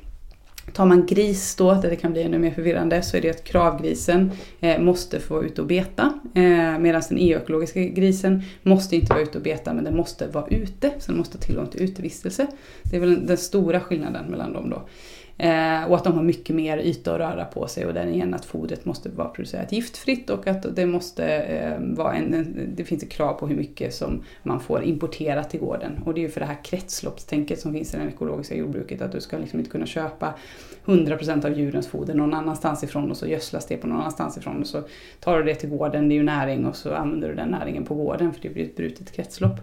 [0.73, 3.45] Tar man gris då, där det kan bli ännu mer förvirrande, så är det att
[3.45, 6.21] kravgrisen eh, måste få vara ute och beta.
[6.35, 10.47] Eh, Medan den EU-ekologiska grisen måste inte vara ute och beta, men den måste vara
[10.47, 10.91] ute.
[10.99, 12.47] Så den måste ha tillgång till utevistelse.
[12.83, 14.83] Det är väl den stora skillnaden mellan dem då.
[15.38, 18.35] Eh, och att de har mycket mer yta att röra på sig och den igen
[18.35, 23.03] att fodret måste vara producerat giftfritt och att det måste eh, vara en, det finns
[23.03, 26.03] ett krav på hur mycket som man får importera till gården.
[26.05, 29.12] Och det är ju för det här kretsloppstänket som finns i det ekologiska jordbruket att
[29.12, 30.35] du ska liksom inte kunna köpa
[30.85, 34.61] 100% av djurens foder någon annanstans ifrån och så gödslas det på någon annanstans ifrån
[34.61, 34.83] och så
[35.20, 37.85] tar du det till gården, det är ju näring och så använder du den näringen
[37.85, 39.61] på gården för det blir ett brutet kretslopp.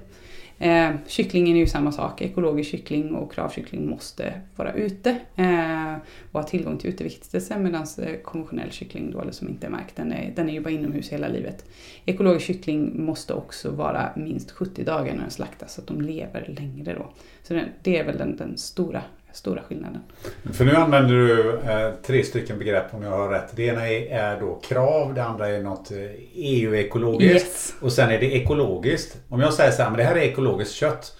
[0.63, 2.21] Eh, kycklingen är ju samma sak.
[2.21, 5.93] Ekologisk kyckling och kravkyckling måste vara ute eh,
[6.31, 9.95] och ha tillgång till utevistelse medan eh, konventionell kyckling då, eller som inte är märkt,
[9.95, 11.65] den är, den är ju bara inomhus hela livet.
[12.05, 16.53] Ekologisk kyckling måste också vara minst 70 dagar när den slaktas så att de lever
[16.57, 17.13] längre då.
[17.41, 19.01] Så det, det är väl den, den stora
[19.33, 20.01] stora skillnaden.
[20.53, 23.55] För nu använder du eh, tre stycken begrepp om jag har rätt.
[23.55, 25.91] Det ena är, är då krav, det andra är något
[26.33, 27.73] EU-ekologiskt eh, yes.
[27.79, 29.17] och sen är det ekologiskt.
[29.29, 31.15] Om jag säger så här, men det här är ekologiskt kött.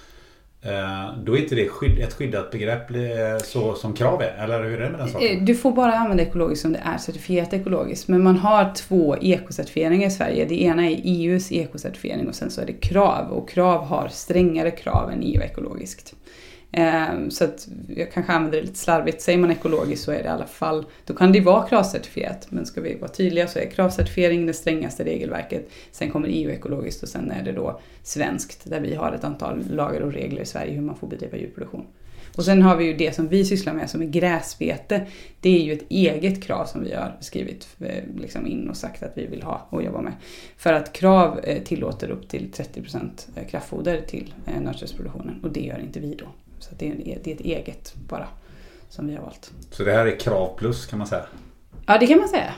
[0.66, 4.44] Eh, då är inte det skydd, ett skyddat begrepp eh, så som krav är?
[4.44, 5.46] Eller hur är det med den saken?
[5.46, 8.08] Du får bara använda ekologiskt om det är certifierat ekologiskt.
[8.08, 10.46] Men man har två ekocertifieringar i Sverige.
[10.46, 13.32] Det ena är EUs ekocertifiering och sen så är det krav.
[13.32, 16.16] Och krav har strängare krav än EU-ekologiskt.
[16.76, 19.22] Ehm, så att jag kanske använder det lite slarvigt.
[19.22, 22.48] Säger man ekologiskt så är det i alla fall, då kan det vara kravcertifierat.
[22.50, 25.70] Men ska vi vara tydliga så är kravcertifiering det strängaste regelverket.
[25.92, 30.02] Sen kommer EU-ekologiskt och sen är det då svenskt där vi har ett antal lagar
[30.02, 31.86] och regler i Sverige hur man får bedriva djurproduktion.
[32.38, 35.08] Och sen har vi ju det som vi sysslar med som är gräsbete.
[35.42, 39.04] Det är ju ett eget krav som vi har skrivit eh, liksom in och sagt
[39.04, 40.14] att vi vill ha och jobba med.
[40.58, 45.80] För att krav eh, tillåter upp till 30% eh, kraftfoder till nötköttsproduktionen och det gör
[45.80, 46.26] inte vi då.
[46.64, 48.28] Så det är, det är ett eget bara
[48.90, 49.52] som vi har valt.
[49.72, 51.26] Så det här är krav plus kan man säga?
[51.88, 52.54] Ja det kan man säga.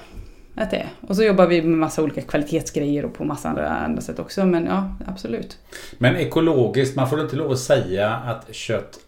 [0.55, 0.89] Att det är.
[1.01, 4.45] Och så jobbar vi med massa olika kvalitetsgrejer och på massa andra, sätt också.
[4.45, 5.57] Men ja, absolut.
[5.97, 8.99] Men ekologiskt, man får inte lov att säga att kött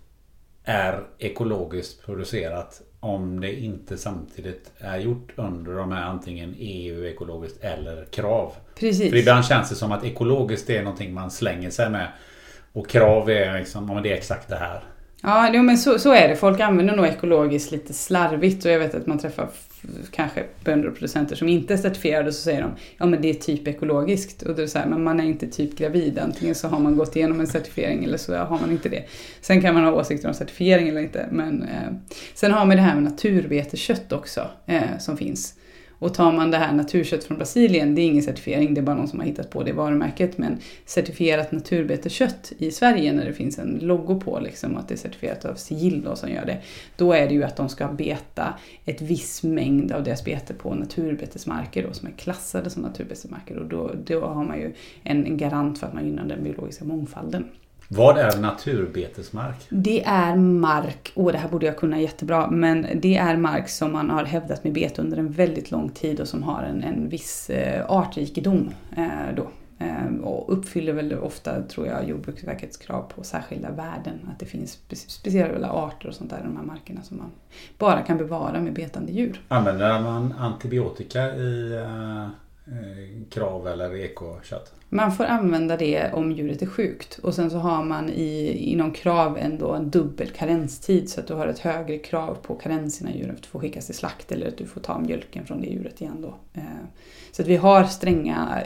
[0.63, 7.63] är ekologiskt producerat om det inte samtidigt är gjort under de här antingen EU ekologiskt
[7.63, 8.53] eller krav.
[8.75, 9.09] Precis.
[9.09, 12.07] För ibland känns det som att ekologiskt är någonting man slänger sig med.
[12.77, 14.83] Och krav är liksom, ja men det är exakt det här.
[15.21, 16.35] Ja, jo, men så, så är det.
[16.35, 19.49] Folk använder nog ekologiskt lite slarvigt och jag vet att man träffar
[20.11, 23.29] kanske bönder och producenter som inte är certifierade och så säger de ja men det
[23.29, 24.41] är typ ekologiskt.
[24.41, 26.19] Och då är det så här, men man är inte typ gravid.
[26.19, 29.03] Antingen så har man gått igenom en certifiering eller så har man inte det.
[29.41, 31.27] Sen kan man ha åsikter om certifiering eller inte.
[31.31, 31.93] Men, eh,
[32.33, 35.56] sen har man det här med naturbeteskött också eh, som finns.
[35.99, 38.95] Och tar man det här naturkött från Brasilien, det är ingen certifiering, det är bara
[38.95, 40.37] någon som har hittat på det varumärket.
[40.37, 44.97] Men certifierat naturbeteskött i Sverige när det finns en logo på, liksom, att det är
[44.97, 46.61] certifierat av Sigill då, som gör det.
[46.95, 48.53] Då är det ju att de ska beta
[48.85, 53.57] ett viss mängd av deras bete på naturbetesmarker då, som är klassade som naturbetesmarker.
[53.57, 56.85] Och då, då har man ju en, en garant för att man gynnar den biologiska
[56.85, 57.45] mångfalden.
[57.87, 59.67] Vad är naturbetesmark?
[59.69, 63.91] Det är mark, åh det här borde jag kunna jättebra, men det är mark som
[63.91, 67.09] man har hävdat med bete under en väldigt lång tid och som har en, en
[67.09, 68.69] viss eh, artrikedom.
[68.97, 69.47] Eh, då.
[69.79, 74.29] Eh, och uppfyller väl ofta, tror jag, Jordbruksverkets krav på särskilda värden.
[74.31, 77.31] Att det finns spe- speciella arter och sånt där i de här markerna som man
[77.77, 79.41] bara kan bevara med betande djur.
[79.47, 82.27] Använder man antibiotika i eh,
[82.71, 84.73] Eh, krav eller ekokött?
[84.89, 87.19] Man får använda det om djuret är sjukt.
[87.23, 91.33] Och sen så har man i, inom krav ändå en dubbel karenstid så att du
[91.33, 94.65] har ett högre krav på karens innan djuret får skickas till slakt eller att du
[94.65, 96.35] får ta mjölken från det djuret igen då.
[96.53, 96.63] Eh,
[97.31, 98.63] så att vi har stränga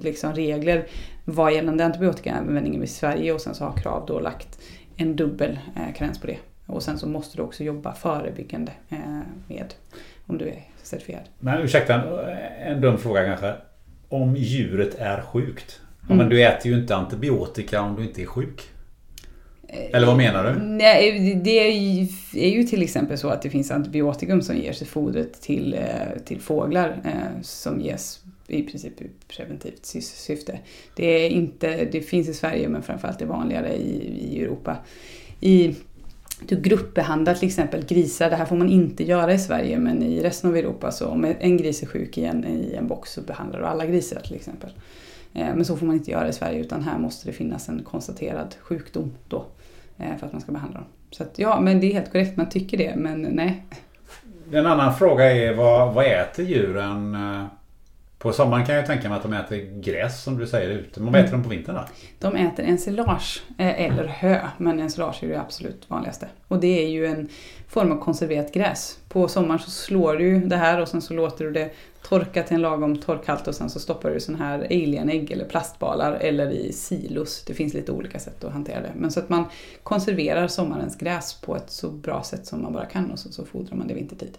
[0.00, 0.86] liksom regler
[1.24, 4.60] vad gällande antibiotikaanvändningen i Sverige och sen så har krav då lagt
[4.96, 6.38] en dubbel eh, karens på det.
[6.66, 8.72] Och sen så måste du också jobba förebyggande
[9.48, 9.74] med
[10.26, 11.22] om du är certifierad.
[11.38, 12.02] Men ursäkta,
[12.66, 13.52] en, dum fråga kanske.
[14.08, 15.80] Om djuret är sjukt?
[15.80, 16.18] Ja, Mm.
[16.18, 18.62] Men du äter ju inte antibiotika om du inte är sjuk.
[19.68, 20.60] Eller vad menar du?
[20.60, 21.50] Nej, det
[22.38, 26.22] är ju, till exempel så att det finns antibiotikum som ges i fodret till, eh,
[26.24, 30.58] till fåglar eh, som ges i princip i preventivt sy- syfte.
[30.96, 34.76] Det, är inte, det finns i Sverige men framförallt är vanligare i, i Europa.
[35.40, 35.74] I,
[36.40, 40.22] du gruppbehandlar till exempel grisar, det här får man inte göra i Sverige men i
[40.22, 43.20] resten av Europa så om en gris är sjuk i en, i en box så
[43.20, 44.70] behandlar du alla grisar till exempel.
[45.34, 47.82] Eh, men så får man inte göra i Sverige utan här måste det finnas en
[47.82, 49.44] konstaterad sjukdom då
[49.98, 50.88] eh, för att man ska behandla dem.
[51.10, 53.64] Så att, ja, men det är helt korrekt, man tycker det, men nej.
[54.52, 57.14] En annan fråga är vad, vad äter djuren?
[57.14, 57.44] Eh,
[58.18, 61.00] på sommaren kan jag tänka mig att de äter gräs som du säger ute.
[61.00, 61.84] Men vad äter de på vintern då?
[62.18, 66.28] De äter ensilage eh, eller hö, men ensilage är det absolut vanligaste.
[66.48, 67.28] Och det är ju en
[67.68, 68.98] form av konserverat gräs.
[69.08, 71.70] På sommaren så slår du det här och sen så låter du det
[72.02, 76.12] torka till en lagom torkhalt och sen så stoppar du såna här alienägg eller plastbalar
[76.12, 77.44] eller i silos.
[77.44, 78.92] Det finns lite olika sätt att hantera det.
[78.96, 79.44] Men så att man
[79.82, 83.44] konserverar sommarens gräs på ett så bra sätt som man bara kan och så, så
[83.44, 84.38] fodrar man det vintertid.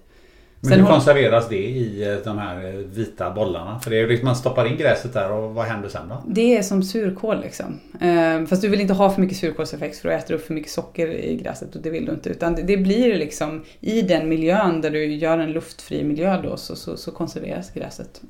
[0.61, 3.79] Men Sen hur har- konserveras det i eh, de här eh, vita bollarna?
[3.79, 6.23] För det är ju liksom man stoppar in gräset där och vad händer sen då?
[6.27, 7.79] Det är som surkål liksom.
[8.01, 10.53] Eh, fast du vill inte ha för mycket surkålseffekt för då äter du upp för
[10.53, 12.29] mycket socker i gräset och det vill du inte.
[12.29, 16.75] Utan det, blir liksom i den miljön där du gör en luftfri miljö då så,
[16.75, 18.21] så, så konserveras gräset.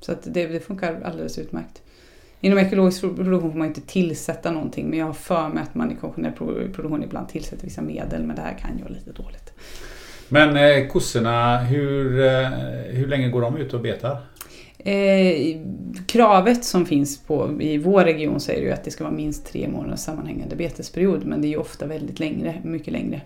[0.00, 1.82] Så att det, det funkar alldeles utmärkt.
[2.40, 5.90] Inom ekologisk produktion får man inte tillsätta någonting men jag har för mig att man
[5.92, 9.12] i konventionell pro- produktion ibland tillsätter vissa medel men det här kan ju vara lite
[9.12, 9.52] dåligt.
[10.28, 12.48] Men eh, kossorna, hur, eh,
[12.88, 14.16] hur länge går de ut och betar?
[14.78, 15.60] Eh,
[16.06, 19.68] kravet som finns på, i vår region säger ju att det ska vara minst tre
[19.68, 23.20] månaders sammanhängande betesperiod men det är ju ofta väldigt längre, mycket längre.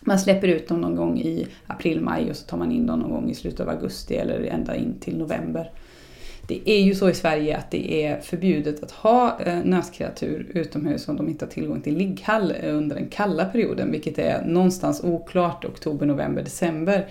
[0.00, 2.98] Man släpper ut dem någon gång i april, maj och så tar man in dem
[2.98, 5.70] någon gång i slutet av augusti eller ända in till november.
[6.46, 11.08] Det är ju så i Sverige att det är förbjudet att ha eh, nötkreatur utomhus
[11.08, 15.04] om de inte har tillgång till ligghall eh, under den kalla perioden, vilket är någonstans
[15.04, 17.08] oklart oktober, november, december.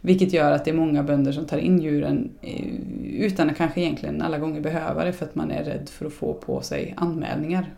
[0.00, 3.80] Vilket gör att det är många bönder som tar in djuren eh, utan att kanske
[3.80, 6.94] egentligen alla gånger behöva det för att man är rädd för att få på sig
[6.96, 7.74] anmälningar.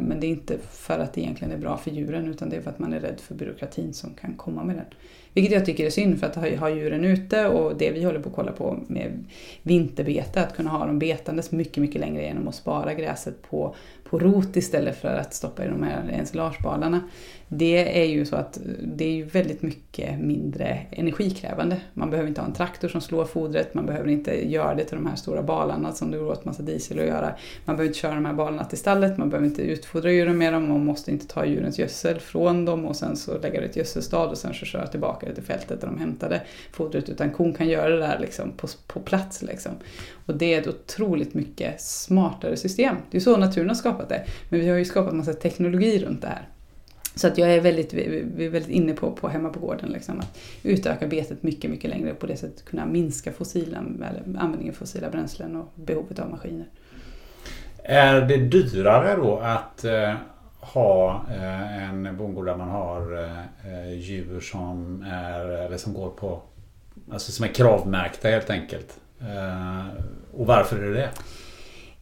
[0.00, 2.60] Men det är inte för att det egentligen är bra för djuren utan det är
[2.60, 4.84] för att man är rädd för byråkratin som kan komma med den.
[5.36, 8.20] Vilket jag tycker är synd för att ha, ha djuren ute och det vi håller
[8.20, 9.24] på att kolla på med
[9.62, 14.18] vinterbete, att kunna ha dem betandes mycket, mycket längre genom att spara gräset på, på
[14.18, 17.00] rot istället för att stoppa i de här ensilagebalarna.
[17.48, 21.80] Det är ju så att det är ju väldigt mycket mindre energikrävande.
[21.94, 24.96] Man behöver inte ha en traktor som slår fodret, man behöver inte göra det till
[24.96, 27.34] de här stora balarna som det går åt massa diesel att göra.
[27.64, 30.52] Man behöver inte köra de här balarna till stallet, man behöver inte utfodra djuren med
[30.52, 33.70] dem, man måste inte ta djurens gödsel från dem och sen så lägga det i
[33.70, 37.08] ett gödselstad och sen så köra tillbaka det till fältet där de hämtade fodret.
[37.08, 39.42] Utan kon kan göra det där liksom på, på plats.
[39.42, 39.72] Liksom.
[40.26, 42.96] Och det är ett otroligt mycket smartare system.
[43.10, 44.24] Det är så naturen har skapat det.
[44.48, 46.48] Men vi har ju skapat massa teknologi runt det här.
[47.16, 50.20] Så att jag är väldigt, vi är väldigt inne på, på hemma på gården liksom,
[50.20, 54.74] att utöka betet mycket, mycket längre och på det sättet kunna minska fossila, eller användningen
[54.74, 56.66] av fossila bränslen och behovet av maskiner.
[57.82, 60.14] Är det dyrare då att eh,
[60.60, 63.12] ha eh, en bondgård där man har
[63.64, 66.42] eh, djur som, är, eller som går på
[67.12, 69.00] Alltså som är kravmärkta helt enkelt.
[69.20, 69.86] Eh,
[70.32, 71.10] och varför är det det?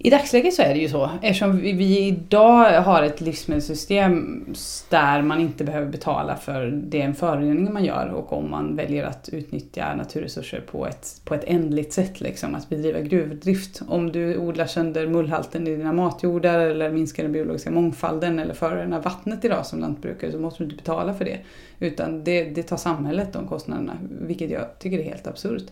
[0.06, 1.10] I dagsläget så är det ju så.
[1.22, 4.44] Eftersom vi idag har ett livsmedelssystem
[4.88, 9.28] där man inte behöver betala för den förorening man gör och om man väljer att
[9.32, 13.82] utnyttja naturresurser på ett, på ett ändligt sätt, liksom, att bedriva gruvdrift.
[13.88, 19.00] Om du odlar sönder mullhalten i dina matjordar eller minskar den biologiska mångfalden eller förorenar
[19.00, 21.38] vattnet idag som lantbrukare så måste du inte betala för det.
[21.78, 25.70] Utan det, det tar samhället de kostnaderna, vilket jag tycker är helt absurt.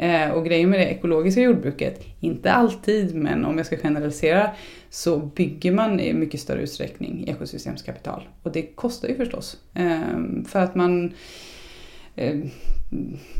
[0.00, 4.50] Eh, och grejen med det ekologiska jordbruket, inte alltid men om jag ska generalisera,
[4.90, 8.28] så bygger man i mycket större utsträckning ekosystemskapital.
[8.42, 9.56] Och det kostar ju förstås.
[9.74, 11.12] Eh, för att man
[12.16, 12.36] eh,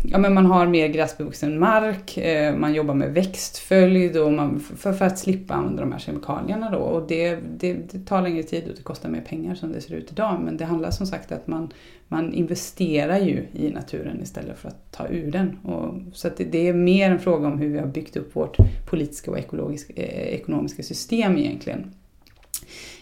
[0.03, 4.93] ja, men man har mer gräsbevuxen mark, eh, man jobbar med växtföljd och man, för,
[4.93, 6.79] för att slippa använda de här kemikalierna då.
[6.79, 9.95] Och det, det, det, tar längre tid och det kostar mer pengar som det ser
[9.95, 10.41] ut idag.
[10.45, 11.73] Men det handlar som sagt att man,
[12.09, 15.59] man investerar ju i naturen istället för att ta ur den.
[15.63, 18.57] Och, så det, det, är mer en fråga om hur vi har byggt upp vårt
[18.91, 21.95] politiska och ekologiska, eh, ekonomiska system egentligen.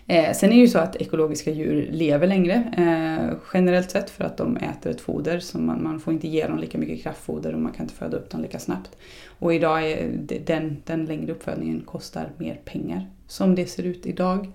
[0.06, 4.24] Eh, sen är det ju så att ekologiska djur lever längre eh, generellt sett för
[4.24, 7.54] att de äter ett foder som man, man får inte ge dem lika mycket kraftfoder
[7.54, 8.90] och man kan inte föda upp dem lika snabbt.
[9.38, 10.10] Och idag är
[10.46, 14.48] den, den längre uppfödningen kostar mer pengar som det ser ut idag.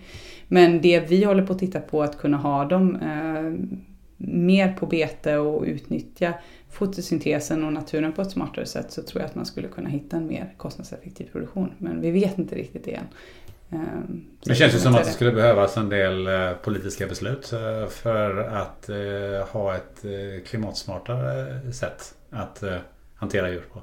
[0.47, 3.77] Men det vi håller på att titta på att kunna ha dem eh,
[4.17, 6.33] mer på bete och utnyttja
[6.69, 10.17] fotosyntesen och naturen på ett smartare sätt så tror jag att man skulle kunna hitta
[10.17, 11.71] en mer kostnadseffektiv produktion.
[11.77, 13.07] Men vi vet inte riktigt det än.
[13.73, 17.87] Ehm, det känns ju som att det skulle behövas en del eh, politiska beslut eh,
[17.87, 20.05] för att eh, ha ett
[20.45, 22.63] klimatsmartare sätt att
[23.15, 23.81] hantera djur på.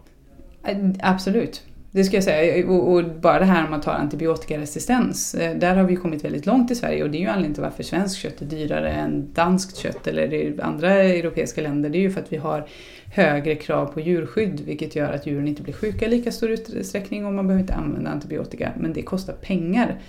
[1.03, 1.63] Absolut.
[1.93, 2.69] Det ska jag säga.
[2.69, 5.35] Och, bara det här om man tar antibiotikaresistens.
[5.35, 7.63] Eh, där har vi kommit väldigt långt i Sverige och det är ju anledningen till
[7.63, 11.91] varför svenskt kött är dyrare än danskt kött eller andra europeiska länder.
[11.91, 12.67] Det är ju för att vi har
[13.15, 17.27] högre krav på djurskydd vilket gör att djuren inte blir sjuka i lika stor utsträckning
[17.27, 18.73] och man behöver inte använda antibiotika.
[18.77, 20.01] Men det kostar pengar.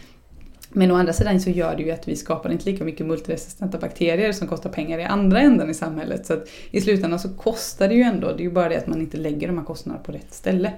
[0.73, 3.77] Men å andra sidan så gör det ju att vi skapar inte lika mycket multiresistenta
[3.77, 6.25] bakterier som kostar pengar i andra änden i samhället.
[6.25, 8.87] Så att i slutändan så kostar det ju ändå, det är ju bara det att
[8.87, 10.73] man inte lägger de här kostnaderna på rätt ställe.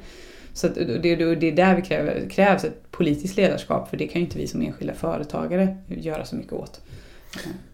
[0.54, 4.26] Så det, det, är där vi kräver, krävs ett politiskt ledarskap för det kan ju
[4.26, 6.82] inte vi som enskilda företagare göra så mycket åt.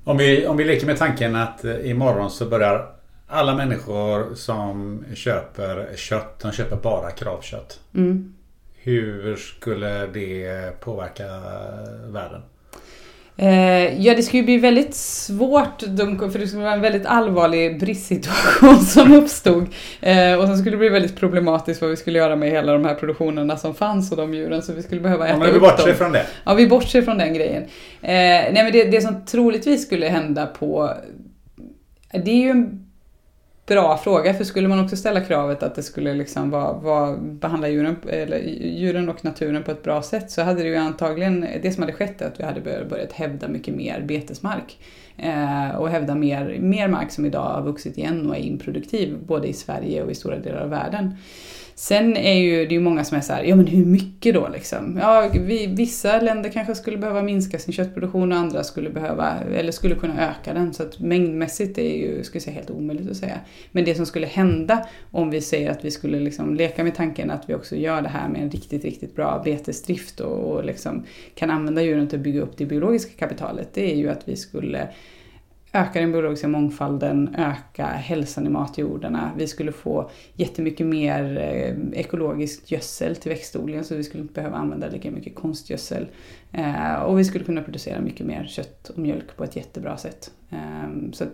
[0.04, 2.96] Om vi, om vi leker med tanken att eh, imorgon så börjar
[3.28, 7.80] alla människor som köper kött, de köper bara kravkött.
[7.96, 8.34] Mm.
[8.76, 11.28] Hur skulle det påverka
[12.06, 12.42] världen?
[13.42, 18.80] Eh, ja, det skulle bli väldigt svårt, för det skulle vara en väldigt allvarlig bristsituation
[18.86, 19.68] som uppstod.
[20.02, 22.86] Eh, och sen skulle det bli väldigt problematiskt vad vi skulle göra med hela de
[22.86, 25.60] här produktionerna som fanns och de djuren, så vi skulle behöva äta ja, men vi
[25.60, 26.26] bortser från det.
[26.44, 27.64] Ja, vi bortser från den grejen.
[28.02, 30.94] Eh, nej, men det, det som troligtvis skulle hända på...
[32.12, 32.89] Det är ju en
[33.70, 37.70] bra fråga, för skulle man också ställa kravet att det skulle liksom vara, vara, behandla
[37.70, 41.72] djuren, eller djuren och naturen på ett bra sätt så hade det ju antagligen, det
[41.72, 44.78] som hade skett är att vi hade börjat hävda mycket mer betesmark.
[45.18, 49.48] Eh, och hävda mer, mer mark som idag har vuxit igen och är improduktiv både
[49.48, 51.16] i Sverige och i stora delar av världen.
[51.80, 54.48] Sen är ju det är många som är så här, ja men hur mycket då
[54.48, 54.98] liksom?
[55.02, 59.72] Ja, vi, vissa länder kanske skulle behöva minska sin köttproduktion och andra skulle behöva, eller
[59.72, 60.74] skulle kunna öka den.
[60.74, 63.40] Så att mängdmässigt är ju, skulle säga, helt omöjligt att säga.
[63.72, 67.32] Men det som skulle hända om vi säger att vi skulle liksom leka med tanken
[67.32, 71.06] att vi också gör det här med en riktigt, riktigt bra betesdrift och, och liksom
[71.36, 74.36] kan använda djuren till att bygga upp det biologiska kapitalet, det är ju att vi
[74.36, 74.88] skulle
[75.74, 79.32] öka den biologiska mångfalden, öka hälsan i matjordarna.
[79.38, 84.58] Vi skulle få jättemycket mer eh, ekologiskt gödsel till växtodlingen så vi skulle inte behöva
[84.58, 86.08] använda lika mycket konstgödsel.
[86.52, 90.32] Eh, och vi skulle kunna producera mycket mer kött och mjölk på ett jättebra sätt.
[90.50, 91.26] Ehm, så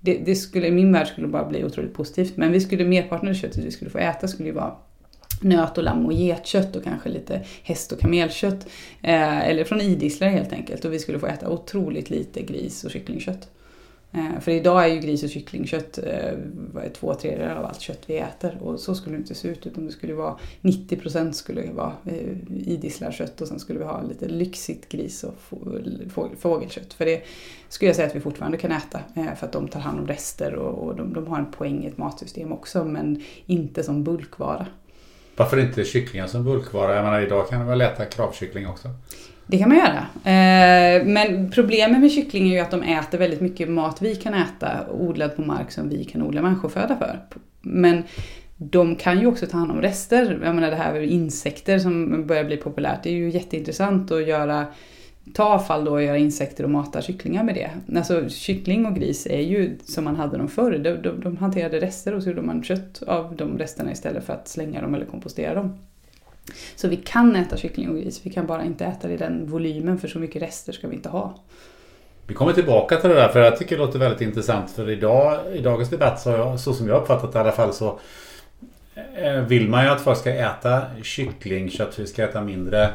[0.00, 2.36] det, det, skulle, i min värld skulle det bara bli otroligt positivt.
[2.36, 4.74] Men vi skulle, merparten av köttet vi skulle få äta skulle ju vara
[5.40, 8.66] nöt och lamm och getkött och kanske lite häst och kamelkött.
[9.02, 10.84] Eh, eller från idisslare helt enkelt.
[10.84, 13.48] Och vi skulle få äta otroligt lite gris och kycklingkött.
[14.16, 16.32] Eh, för idag är ju gris och kycklingkött eh,
[16.94, 19.86] två tredjedelar av allt kött vi äter och så skulle det inte se ut utan
[19.86, 22.14] det skulle vara 90% skulle vara eh,
[22.50, 25.34] idisslarkött och sen skulle vi ha lite lyxigt gris och
[26.38, 26.92] fågelkött.
[26.92, 27.22] För det
[27.68, 30.54] skulle jag säga att vi fortfarande kan äta för att de tar hand om rester
[30.54, 34.66] och de, de har en poäng i ett matsystem också men inte som bulkvara.
[35.36, 36.94] Varför inte kycklingar som bulkvara?
[36.94, 38.88] Jag menar idag kan man väl äta kravkyckling också?
[39.46, 40.06] Det kan man göra.
[40.24, 44.34] Eh, men problemet med kyckling är ju att de äter väldigt mycket mat vi kan
[44.34, 47.20] äta odlad på mark som vi kan odla människoföda för.
[47.60, 48.02] Men
[48.56, 50.40] de kan ju också ta hand om rester.
[50.44, 53.02] Jag menar det här med insekter som börjar bli populärt.
[53.02, 54.66] Det är ju jätteintressant att göra
[55.34, 57.98] ta avfall då och göra insekter och mata kycklingar med det.
[57.98, 60.78] Alltså kyckling och gris är ju som man hade dem förr.
[60.78, 64.32] De, de, de hanterade rester och så gjorde man kött av de resterna istället för
[64.32, 65.78] att slänga dem eller kompostera dem.
[66.76, 69.46] Så vi kan äta kyckling och gris, vi kan bara inte äta det i den
[69.46, 71.34] volymen för så mycket rester ska vi inte ha.
[72.26, 75.38] Vi kommer tillbaka till det där för jag tycker det låter väldigt intressant för idag,
[75.54, 77.98] i dagens debatt så, jag, så som jag uppfattat det i alla fall så
[79.14, 82.90] eh, vill man ju att folk ska äta kycklingkött, vi ska äta mindre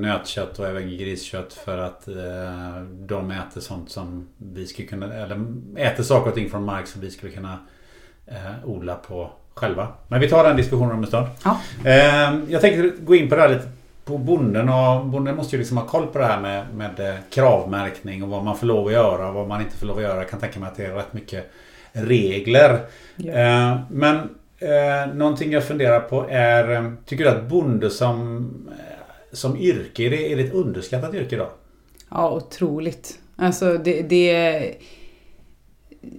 [0.00, 5.46] nötkött och även griskött för att eh, de äter sånt som vi skulle kunna, eller
[5.76, 7.58] äter saker och ting från mark som vi skulle kunna
[8.26, 9.88] eh, odla på själva.
[10.08, 11.26] Men vi tar den diskussionen om en stund.
[11.44, 11.60] Ja.
[11.84, 13.68] Eh, jag tänkte gå in på det här lite
[14.04, 17.14] på bonden och bonden måste ju liksom ha koll på det här med, med eh,
[17.30, 20.02] kravmärkning och vad man får lov att göra och vad man inte får lov att
[20.02, 20.16] göra.
[20.16, 21.52] Jag kan tänka mig att det är rätt mycket
[21.92, 22.80] regler.
[23.16, 23.32] Ja.
[23.32, 24.16] Eh, men
[24.58, 28.50] eh, någonting jag funderar på är eh, Tycker du att bonde som,
[29.32, 31.50] som yrke, är det, är det ett underskattat yrke idag?
[32.10, 33.18] Ja, otroligt.
[33.36, 34.74] Alltså det, det...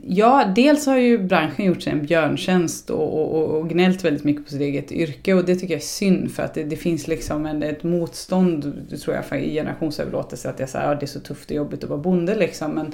[0.07, 4.45] Ja, dels har ju branschen gjort sig en björntjänst och, och, och gnällt väldigt mycket
[4.45, 7.07] på sitt eget yrke och det tycker jag är synd för att det, det finns
[7.07, 10.95] liksom en, ett motstånd, tror jag, för i generationsöverlåtelse att det är, så här, ja,
[10.95, 12.71] det är så tufft och jobbigt att vara bonde liksom.
[12.71, 12.93] Men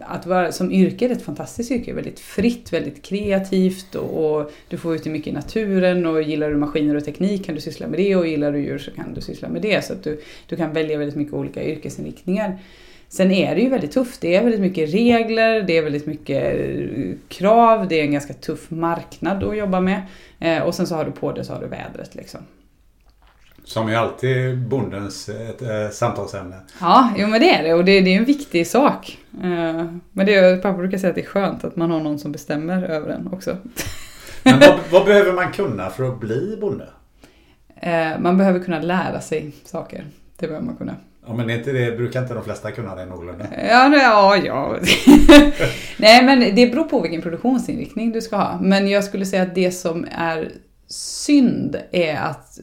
[0.00, 4.78] att vara som yrke är ett fantastiskt yrke, väldigt fritt, väldigt kreativt och, och du
[4.78, 7.98] får ut mycket i naturen och gillar du maskiner och teknik kan du syssla med
[7.98, 9.84] det och gillar du djur så kan du syssla med det.
[9.84, 12.58] Så att du, du kan välja väldigt mycket olika yrkesinriktningar.
[13.12, 14.20] Sen är det ju väldigt tufft.
[14.20, 18.34] Det är väldigt mycket regler, det är väldigt mycket eh, krav, det är en ganska
[18.34, 20.02] tuff marknad att jobba med.
[20.38, 22.40] Eh, och sen så har du på det så har du vädret liksom.
[23.64, 26.56] Som är alltid bondens ett, äh, samtalsämne.
[26.80, 29.18] Ja, jo men det är det och det, det är en viktig sak.
[29.42, 32.32] Eh, men det pappa brukar säga att det är skönt att man har någon som
[32.32, 33.56] bestämmer över en också.
[34.42, 36.88] Men vad, vad behöver man kunna för att bli bonde?
[37.76, 40.04] Eh, man behöver kunna lära sig saker.
[40.36, 40.96] Det behöver man kunna.
[41.30, 43.46] Ja men inte det, brukar inte de flesta kunna det någorlunda?
[43.68, 44.76] Ja, ja, ja.
[45.96, 48.60] Nej, men det beror på vilken produktionsinriktning du ska ha.
[48.60, 50.52] Men jag skulle säga att det som är
[50.88, 52.60] synd är att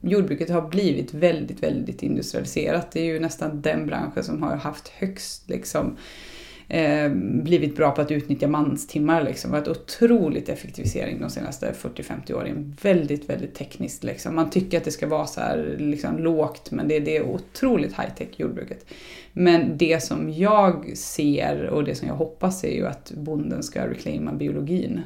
[0.00, 2.92] jordbruket har blivit väldigt, väldigt industrialiserat.
[2.92, 5.96] Det är ju nästan den branschen som har haft högst liksom
[6.68, 9.22] eh, blivit bra på att utnyttja manstimmar.
[9.22, 9.50] Liksom.
[9.50, 12.76] Det har varit otroligt effektivisering de senaste 40-50 åren.
[12.82, 14.04] Väldigt, väldigt tekniskt.
[14.04, 14.34] Liksom.
[14.34, 17.92] Man tycker att det ska vara så här liksom, lågt men det, det är otroligt
[17.92, 18.86] high-tech jordbruket.
[19.32, 23.88] Men det som jag ser och det som jag hoppas är ju att bonden ska
[23.88, 25.00] reclaima biologin.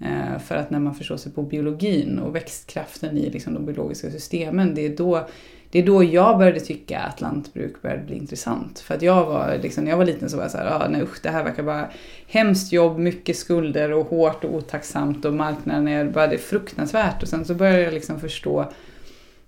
[0.00, 4.10] Eh, för att när man förstår sig på biologin och växtkraften i liksom de biologiska
[4.10, 5.28] systemen, det är, då,
[5.72, 8.80] det är då jag började tycka att lantbruk började bli intressant.
[8.80, 11.02] För att jag var, liksom, när jag var liten så var jag såhär, ah, nej
[11.02, 11.88] usch, det här verkar bara
[12.26, 17.22] hemskt jobb, mycket skulder och hårt och otacksamt och marknaden är bara det är fruktansvärt.
[17.22, 18.72] Och sen så började jag liksom förstå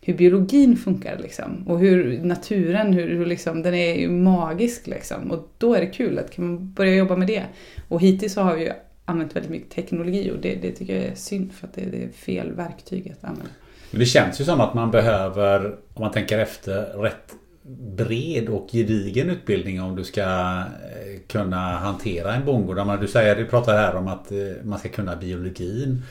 [0.00, 1.64] hur biologin funkar liksom.
[1.66, 5.30] Och hur naturen, hur, hur liksom, den är ju magisk liksom.
[5.30, 7.44] Och då är det kul att kan man börja jobba med det.
[7.88, 8.72] Och hittills så har vi ju
[9.04, 12.04] använt väldigt mycket teknologi och det, det tycker jag är synd för att det, det
[12.04, 13.50] är fel verktyg att använda.
[13.94, 17.34] Men det känns ju som att man behöver, om man tänker efter, rätt
[17.96, 23.00] bred och gedigen utbildning om du ska eh, kunna hantera en bondgård.
[23.00, 26.02] Du säger, du pratar här om att eh, man ska kunna biologin.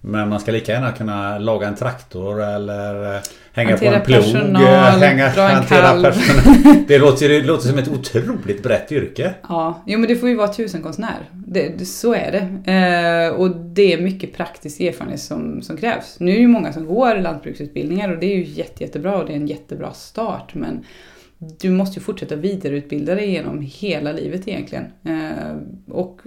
[0.00, 3.20] Men man ska lika gärna kunna laga en traktor eller eh,
[3.52, 4.22] hänga Hantera på en plog.
[4.22, 6.02] personal, eh, hänga, dra en kalv.
[6.02, 6.84] personal.
[6.88, 9.34] Det låter, det låter som ett otroligt brett yrke.
[9.48, 11.18] Ja, jo men du får ju vara tusenkonstnär.
[11.32, 12.72] Det, det, så är det.
[12.72, 16.16] Eh, och det är mycket praktisk erfarenhet som, som krävs.
[16.20, 19.26] Nu är det ju många som går lantbruksutbildningar och det är ju jätte, jättebra och
[19.26, 20.54] det är en jättebra start.
[20.54, 20.84] Men
[21.40, 24.84] du måste ju fortsätta vidareutbilda dig genom hela livet egentligen.
[25.04, 25.56] Eh,
[25.88, 26.20] och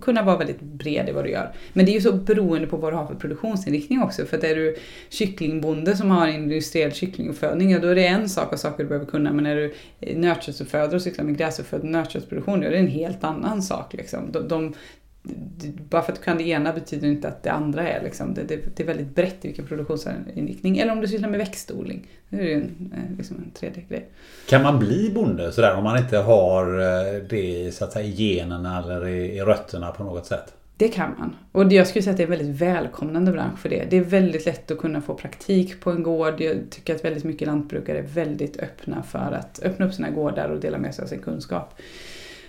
[0.00, 1.52] kunna vara väldigt bred i vad du gör.
[1.72, 4.24] Men det är ju så beroende på vad du har för produktionsinriktning också.
[4.24, 4.76] För att är du
[5.08, 9.06] kycklingbonde som har industriell kycklinguppfödning, ja, då är det en sak och saker du behöver
[9.06, 9.32] kunna.
[9.32, 9.74] Men är du
[10.14, 13.92] nötköttsuppfödare och sysslar med gräsuppfödd nötköttsproduktion, då är det en helt annan sak.
[13.92, 14.32] Liksom.
[14.32, 14.74] De, de,
[15.90, 18.42] bara för att du kan det ena betyder inte att det andra är liksom, det,
[18.42, 20.78] det, det är väldigt brett i vilken produktionsinriktning.
[20.78, 22.06] Eller om du sysslar med växtodling.
[22.28, 24.08] Det är ju en, eh, liksom en tredje grej.
[24.48, 28.10] Kan man bli bonde sådär om man inte har eh, det så att säga, i
[28.10, 30.54] generna eller i, i rötterna på något sätt?
[30.76, 31.36] Det kan man.
[31.52, 33.86] Och jag skulle säga att det är en väldigt välkomnande bransch för det.
[33.90, 36.40] Det är väldigt lätt att kunna få praktik på en gård.
[36.40, 40.48] Jag tycker att väldigt mycket lantbrukare är väldigt öppna för att öppna upp sina gårdar
[40.48, 41.74] och dela med sig av sin kunskap.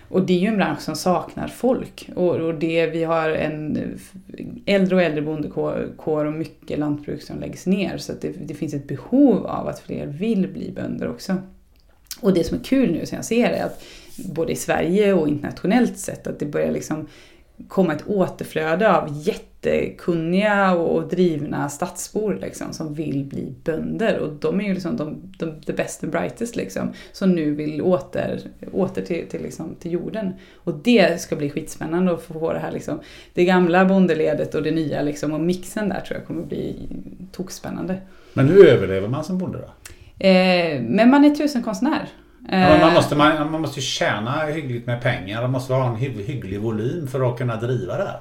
[0.08, 2.10] Och det är ju en bransch som saknar folk.
[2.14, 3.78] Och, och det, vi har en
[4.66, 7.98] äldre och äldre bondekår och mycket lantbruk som läggs ner.
[7.98, 11.36] Så det, det, finns ett behov av att fler vill bli bönder också.
[12.20, 13.82] Och det som är kul nu som jag ser är att
[14.16, 17.06] både i Sverige och internationellt sett att det börjar liksom
[17.68, 19.22] komma ett återflöde av
[19.66, 24.18] jättekunniga och drivna stadsbor liksom, som vill bli bönder.
[24.18, 27.82] Och de är ju liksom de, de, the best and brightest liksom, som nu vill
[27.82, 28.40] åter,
[28.72, 30.32] åter till, till, liksom, till jorden.
[30.54, 33.00] Och det ska bli skitspännande att få det här liksom,
[33.34, 36.88] det gamla bondeledet och det nya liksom, och mixen där tror jag kommer bli
[37.32, 37.96] tokspännande.
[38.32, 39.68] Men hur överlever man som bonde då?
[40.26, 42.08] Eh, men man är tusenkonstnär.
[42.48, 45.42] Ja, man, måste, man, man måste ju tjäna hyggligt med pengar.
[45.42, 48.20] Man måste ha en hygglig volym för att kunna driva det här.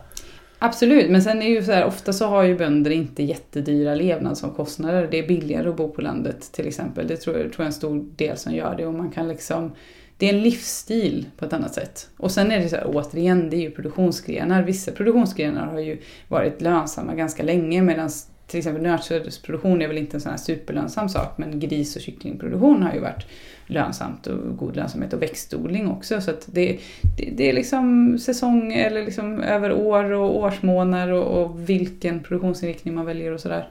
[0.60, 5.08] Absolut, men sen är ju så här, ofta så har ju bönder inte jättedyra levnadsomkostnader.
[5.12, 7.08] Det är billigare att bo på landet till exempel.
[7.08, 8.86] Det tror jag, tror jag är en stor del som gör det.
[8.86, 9.72] Och man kan liksom,
[10.18, 12.10] det är en livsstil på ett annat sätt.
[12.18, 14.64] Och sen är det så här, återigen, det är ju produktionsgrenar.
[14.64, 18.10] Vissa produktionsgrenar har ju varit lönsamma ganska länge medan
[18.48, 22.84] till exempel nötköttsproduktion är väl inte en sån här superlönsam sak men gris och kycklingproduktion
[22.84, 23.26] har ju varit
[23.68, 26.22] lönsamt och god lönsamhet och växtodling också.
[26.22, 26.80] Så det,
[27.18, 32.96] det, det, är liksom säsong eller liksom över år och årsmånader och, och vilken produktionsinriktning
[32.96, 33.68] man väljer och sådär.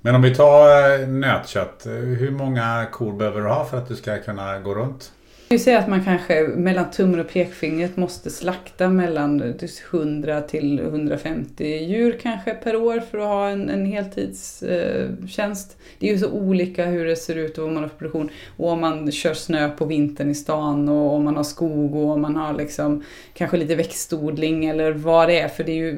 [0.00, 3.88] Men om vi tar eh, nötkött, eh, hur många kor behöver du ha för att
[3.88, 5.12] du ska kunna gå runt?
[5.48, 9.54] Vi säger att man kanske mellan tummen och pekfingret måste slakta mellan
[9.90, 15.76] 100 till 150 djur kanske per år för att ha en, en heltidstjänst.
[15.98, 18.30] det är ju så olika hur det ser ut och vad man har för produktion.
[18.56, 22.10] Och om man kör snö på vintern i stan och om man har skog och
[22.10, 25.48] om man har liksom kanske lite växtodling eller vad det är.
[25.48, 25.90] För det är ju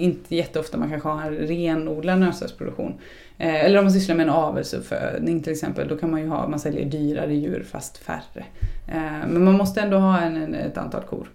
[0.00, 2.94] inte jätteofta man kanske har en renodlad nötköttsproduktion.
[3.38, 6.48] Eh, eller om man sysslar med en avelsuppfödning till exempel, då kan man ju ha,
[6.48, 8.44] man säljer dyrare djur fast färre.
[8.88, 11.28] Eh, men man måste ändå ha en, ett antal kor.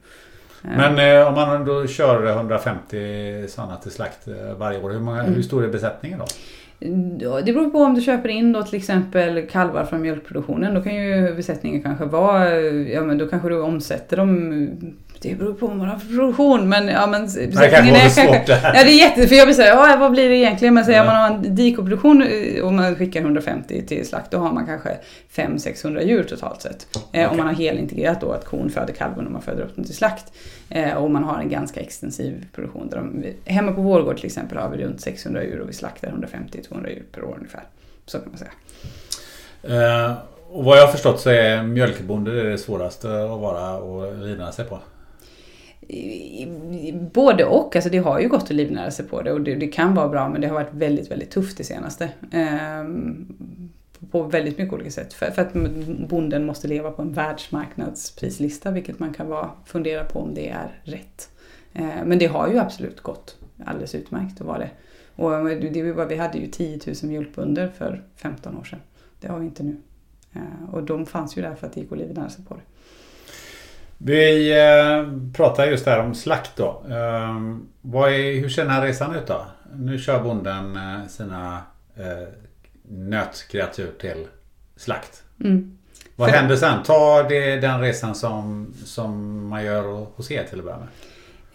[0.64, 0.70] Eh.
[0.78, 4.28] Men om man då kör 150 sådana till slakt
[4.58, 5.34] varje år, hur, många, mm.
[5.34, 6.26] hur stor är besättningen då?
[7.46, 10.74] Det beror på om du köper in då till exempel kalvar från mjölkproduktionen.
[10.74, 14.68] Då kan ju besättningen kanske vara, ja men då kanske du omsätter dem
[15.24, 16.70] det beror på vad man har för produktion.
[16.70, 18.44] Men, ja, men är kanske...
[18.46, 19.28] Det ja, det är jätte...
[19.28, 20.74] För jag säga, ja, vad blir det egentligen?
[20.74, 21.06] Men säger ja.
[21.06, 24.98] man har en dikoproduktion eh, och man skickar 150 till slakt, då har man kanske
[25.36, 26.88] 500-600 djur totalt sett.
[26.96, 27.26] Okay.
[27.26, 29.96] Om man har helintegrerat då att kon föder kalven och man föder upp den till
[29.96, 30.34] slakt.
[30.70, 32.90] Eh, och man har en ganska extensiv produktion.
[32.90, 35.74] Där de, hemma på vår gård till exempel har vi runt 600 djur och vi
[35.74, 37.64] slaktar 150-200 djur per år ungefär.
[38.06, 38.52] Så kan man säga.
[39.70, 40.14] Uh,
[40.54, 44.66] och vad jag har förstått så är mjölkbonde det svåraste att vara och livnära sig
[44.66, 44.80] på.
[47.14, 47.76] Både och.
[47.76, 50.10] Alltså det har ju gått att livnära sig på det och det, det, kan vara
[50.10, 52.10] bra men det har varit väldigt, väldigt tufft det senaste.
[52.32, 53.28] Ehm,
[54.12, 55.14] på väldigt mycket olika sätt.
[55.14, 55.54] För, för, att
[56.10, 60.82] bonden måste leva på en världsmarknadsprislista vilket man kan vara, fundera på om det är
[60.84, 61.30] rätt.
[61.74, 64.70] Ehm, men det har ju absolut gått alldeles utmärkt att vara det.
[65.16, 68.80] Och eh, det, vi hade ju 10 000 mjölkbönder för 15 år sedan.
[69.20, 69.78] Det har vi inte nu.
[70.34, 72.62] Ehm, och de fanns ju där för att det gick att livnära sig på det.
[73.98, 76.84] Vi eh, pratar just här om slakt då.
[76.90, 77.38] Eh,
[78.10, 79.46] är, hur ser den här resan ut då?
[79.76, 81.62] Nu kör bonden eh, sina
[81.96, 82.28] eh,
[82.90, 84.28] nötkreatur till
[84.76, 85.24] slakt.
[85.44, 85.78] Mm.
[86.16, 86.84] Vad För händer sen?
[86.84, 90.88] Ta det, den resan som, som man gör hos er till att börja med.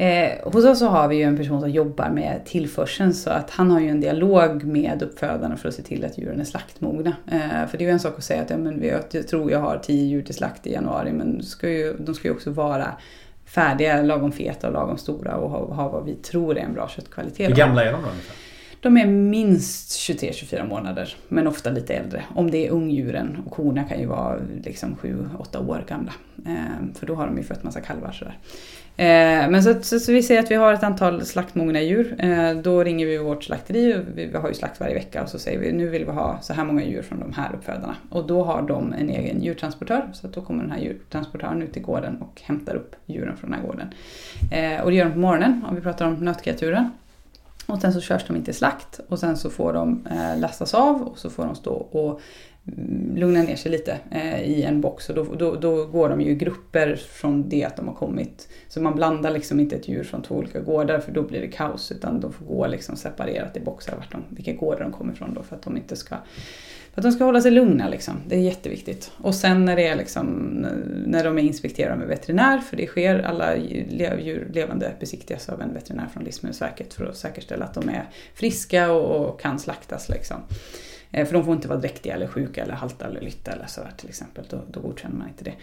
[0.00, 3.50] Eh, hos oss så har vi ju en person som jobbar med tillförseln så att
[3.50, 7.16] han har ju en dialog med uppfödarna för att se till att djuren är slaktmogna.
[7.26, 9.58] Eh, för det är ju en sak att säga att ja, men jag tror jag
[9.58, 12.86] har tio djur till slakt i januari men ska ju, de ska ju också vara
[13.44, 16.88] färdiga, lagom feta och lagom stora och ha, ha vad vi tror är en bra
[16.88, 17.50] köttkvalitet.
[17.50, 18.36] Hur gamla är de då ungefär?
[18.80, 22.24] De är minst 23-24 månader, men ofta lite äldre.
[22.34, 23.42] Om det är ungdjuren.
[23.46, 26.12] Och korna kan ju vara liksom 7-8 år gamla.
[26.46, 28.38] Eh, för då har de ju fött massa kalvar sådär.
[28.98, 32.16] Eh, men så, så, så, vi säger att vi har ett antal slaktmogna djur.
[32.18, 35.38] Eh, då ringer vi vårt slakteri, vi, vi har ju slakt varje vecka och så
[35.38, 37.96] säger vi nu vill vi ha så här många djur från de här uppfödarna.
[38.10, 41.72] Och då har de en egen djurtransportör så att då kommer den här djurtransportören ut
[41.72, 43.88] till gården och hämtar upp djuren från den här gården.
[44.50, 46.90] Eh, och det gör de på morgonen om vi pratar om nötkreaturen.
[47.66, 50.74] Och sen så körs de in till slakt och sen så får de eh, lastas
[50.74, 52.20] av och så får de stå och
[53.14, 55.08] lugna ner sig lite eh, i en box.
[55.08, 58.48] Och då, då, då, går de ju i grupper från det att de har kommit.
[58.68, 61.48] Så man blandar liksom inte ett djur från två olika gårdar för då blir det
[61.48, 61.92] kaos.
[61.92, 65.34] Utan de får gå liksom separerat i boxar vart de, vilka gårdar de kommer ifrån
[65.34, 66.16] då för att de inte ska
[66.98, 68.14] att de ska hålla sig lugna liksom.
[68.26, 69.10] Det är jätteviktigt.
[69.16, 70.26] Och sen när det är liksom,
[71.06, 75.74] när de är inspekterade med veterinär, för det sker, alla djur levande besiktigas av en
[75.74, 80.36] veterinär från Livsmedelsverket för att säkerställa att de är friska och, och kan slaktas liksom.
[81.12, 83.92] Eh, för de får inte vara dräktiga eller sjuka eller halta eller lytta eller sådär
[83.96, 84.44] till exempel.
[84.50, 85.54] Då, då godkänner man inte det.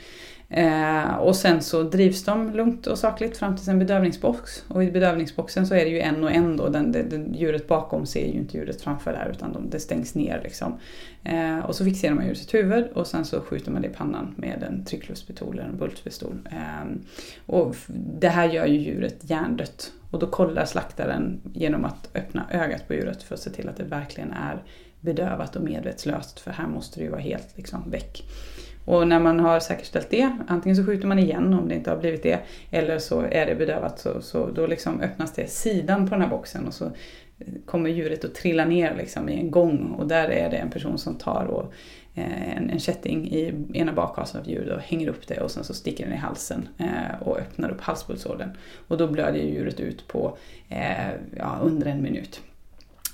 [0.50, 4.64] Eh, och sen så drivs de lugnt och sakligt fram till en bedövningsbox.
[4.68, 6.70] Och i bedövningsboxen så är det ju en och en då.
[6.70, 10.42] Den, den, djuret bakom ser ju inte djuret framför där utan de, det stängs ner
[10.44, 10.80] liksom.
[11.24, 14.34] Eh, och så fixerar man djurets huvud och sen så skjuter man det i pannan
[14.38, 16.40] med en tryckluftspistol eller en bultpistol.
[16.52, 16.92] Eh,
[17.46, 17.76] och
[18.20, 19.92] det här gör ju djuret hjärndött.
[20.12, 23.78] Och då kollar slaktaren genom att öppna ögat på djuret för att se till att
[23.78, 24.64] det verkligen är
[25.06, 26.40] bedövat och medvetslöst.
[26.40, 28.24] För här måste det ju vara helt liksom, väck.
[28.86, 31.98] Och när man har säkerställt det, antingen så skjuter man igen om det inte har
[31.98, 32.40] blivit det,
[32.72, 36.30] eller så är det bedövat så, så då liksom öppnas det sidan på den här
[36.30, 36.92] boxen och så
[37.66, 40.98] kommer djuret att trilla ner liksom i en gång och där är det en person
[40.98, 41.74] som tar och,
[42.16, 45.64] eh, en, en kätting i ena bakhasen av djuret och hänger upp det och sen
[45.64, 48.50] så sticker den i halsen eh, och öppnar upp halspulsådern.
[48.88, 50.38] Och då blöder djuret ut på
[50.70, 52.42] eh, ja, under en minut.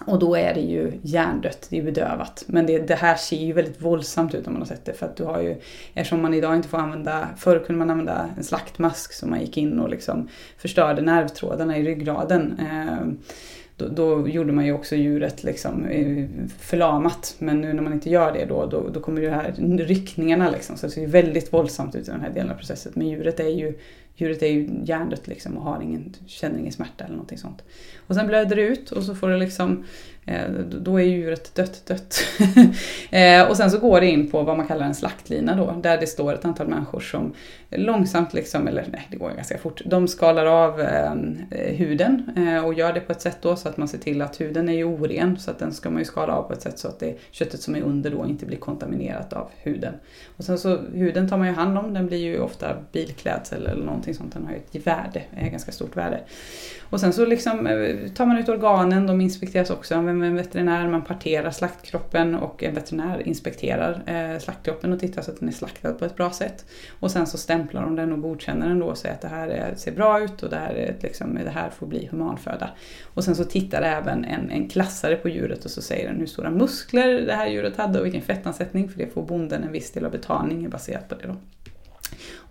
[0.08, 2.44] Och då är det ju hjärndött, det är bedövat.
[2.48, 4.94] Men det, det, här ser ju väldigt våldsamt ut om man har sett det.
[4.94, 5.56] För att du har ju,
[5.94, 9.58] eftersom man idag inte får använda, förr kunde man använda en slaktmask som man gick
[9.58, 12.60] in och liksom förstörde nervtrådarna i ryggraden.
[12.60, 13.32] Eh,
[13.78, 16.26] då, då, gjorde man ju också djuret liksom eh,
[16.60, 17.36] förlamat.
[17.40, 20.78] Men nu när man inte gör det då, då, då kommer ju här ryckningarna liksom.
[20.78, 22.92] Så det ser ju väldigt våldsamt ut i den här delen av processen.
[22.96, 23.74] Men djuret är ju
[24.22, 27.64] djuret är ju hjärndött liksom och har ingen, känner ingen smärta eller någonting sånt.
[28.08, 29.84] Och sen blöder det ut och så får det liksom,
[30.26, 32.24] Eh, då är djuret dött, dött.
[33.12, 35.98] Eh, och sen så går det in på vad man kallar en slaktlina då, där
[35.98, 37.34] det står ett antal människor som
[37.70, 42.66] långsamt liksom, eller nej det går ganska fort, de skalar av ehm, eh, huden eh,
[42.66, 44.74] och gör det på ett sätt då så att man ser till att huden är
[44.74, 47.00] ju oren så att den ska man ju skala av på ett sätt så att
[47.00, 49.94] det köttet som är under då inte blir kontaminerat av huden.
[50.38, 53.86] Och sen så huden tar man ju hand om, den blir ju ofta bilklädsel eller
[53.86, 56.20] någonting sånt, den har ju ett värde, ett ganska stort värde.
[56.92, 60.88] Och sen så liksom eh, tar man ut organen, de inspekteras också av en veterinär,
[60.88, 65.54] man parterar slaktkroppen och en veterinär inspekterar eh, slaktkroppen och tittar så att den är
[65.54, 66.66] slaktad på ett bra sätt.
[67.00, 69.50] Och sen så stämplar de den och godkänner den då och säger att det här
[69.50, 72.70] eh, ser bra ut och det här, är liksom, det här får bli humanföda.
[73.14, 76.26] Och sen så tittar även en, en klassare på djuret och så säger den hur
[76.26, 79.92] stora muskler det här djuret hade och vilken fettansättning, för det får bonden en viss
[79.92, 81.36] del av betalningen baserat på det då.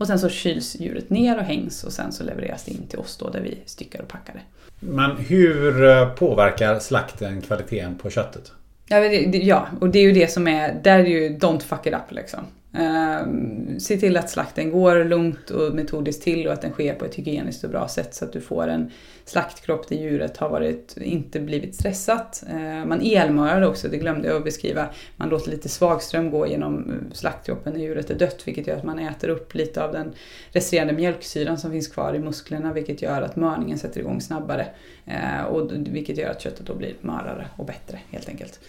[0.01, 2.99] Och sen så kyls djuret ner och hängs och sen så levereras det in till
[2.99, 4.41] oss då där vi styckar och packar det.
[4.87, 8.53] Men hur eh, påverkar slakten kvaliteten på köttet?
[8.89, 11.87] Ja, det, ja, och det är ju det som är, där är ju don't fuck
[11.87, 12.41] it up liksom.
[12.73, 17.05] Ehm, se till att slakten går lugnt och metodiskt till och att den sker på
[17.05, 18.91] ett hygieniskt och bra sätt så att du får en
[19.25, 22.45] slaktkropp där djuret har varit, inte blivit stressat.
[22.51, 24.87] Ehm, man elmörar också, det glömde jag att beskriva.
[25.17, 28.85] Man låter lite svagström gå genom eh, slaktkroppen när djuret är dött vilket gör att
[28.85, 30.13] man äter upp lite av den
[30.53, 34.67] resterande mjölksyran som finns kvar i musklerna vilket gör att mörningen sätter igång snabbare.
[35.07, 38.61] Ehm, och vilket gör att köttet då blir mörare och bättre helt enkelt.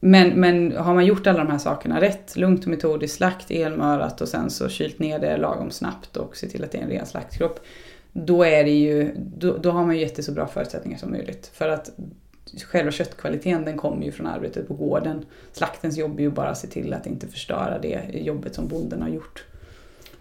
[0.00, 4.20] Men, men har man gjort alla de här sakerna rätt, lugnt och metodiskt, slakt elmörat
[4.20, 6.88] och sen så kylt ner det lagom snabbt och se till att det är en
[6.88, 7.60] ren slaktkropp.
[8.12, 11.10] Då, är det ju, då, då har man ju gett det så bra förutsättningar som
[11.10, 11.50] möjligt.
[11.54, 11.90] För att
[12.64, 15.24] själva köttkvaliteten den kommer ju från arbetet på gården.
[15.52, 19.02] Slaktens jobb är ju bara att se till att inte förstöra det jobbet som bonden
[19.02, 19.44] har gjort.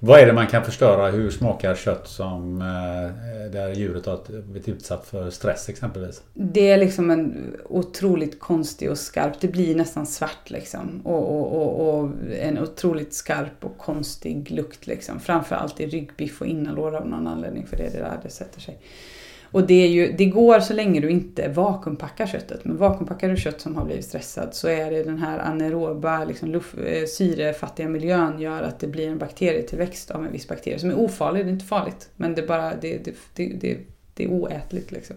[0.06, 1.12] Vad är det man kan förstöra?
[1.12, 6.22] Hur smakar kött som eh, där djuret har blivit utsatt för stress exempelvis?
[6.34, 11.01] Det är liksom en otroligt konstig och skarp, det blir nästan svart liksom.
[11.03, 15.20] Och, och, och, och en otroligt skarp och konstig lukt liksom.
[15.20, 18.62] Framförallt i ryggbiff och innanlår av någon anledning för det är det där det sätter
[18.62, 18.80] sig.
[19.56, 22.66] Och det, är ju, det går så länge du inte vakuumpackar köttet.
[22.66, 26.51] Men vakuumpackar du kött som har blivit stressat så är det den här anaeroba, liksom
[26.51, 30.89] luft, eh, syrefattiga miljön gör att det blir en bakterietillväxt av en viss bakterie som
[30.89, 32.10] är ofarlig, det är inte farligt.
[32.16, 33.78] Men det är bara det, det, det, det,
[34.14, 35.16] det är oätligt liksom.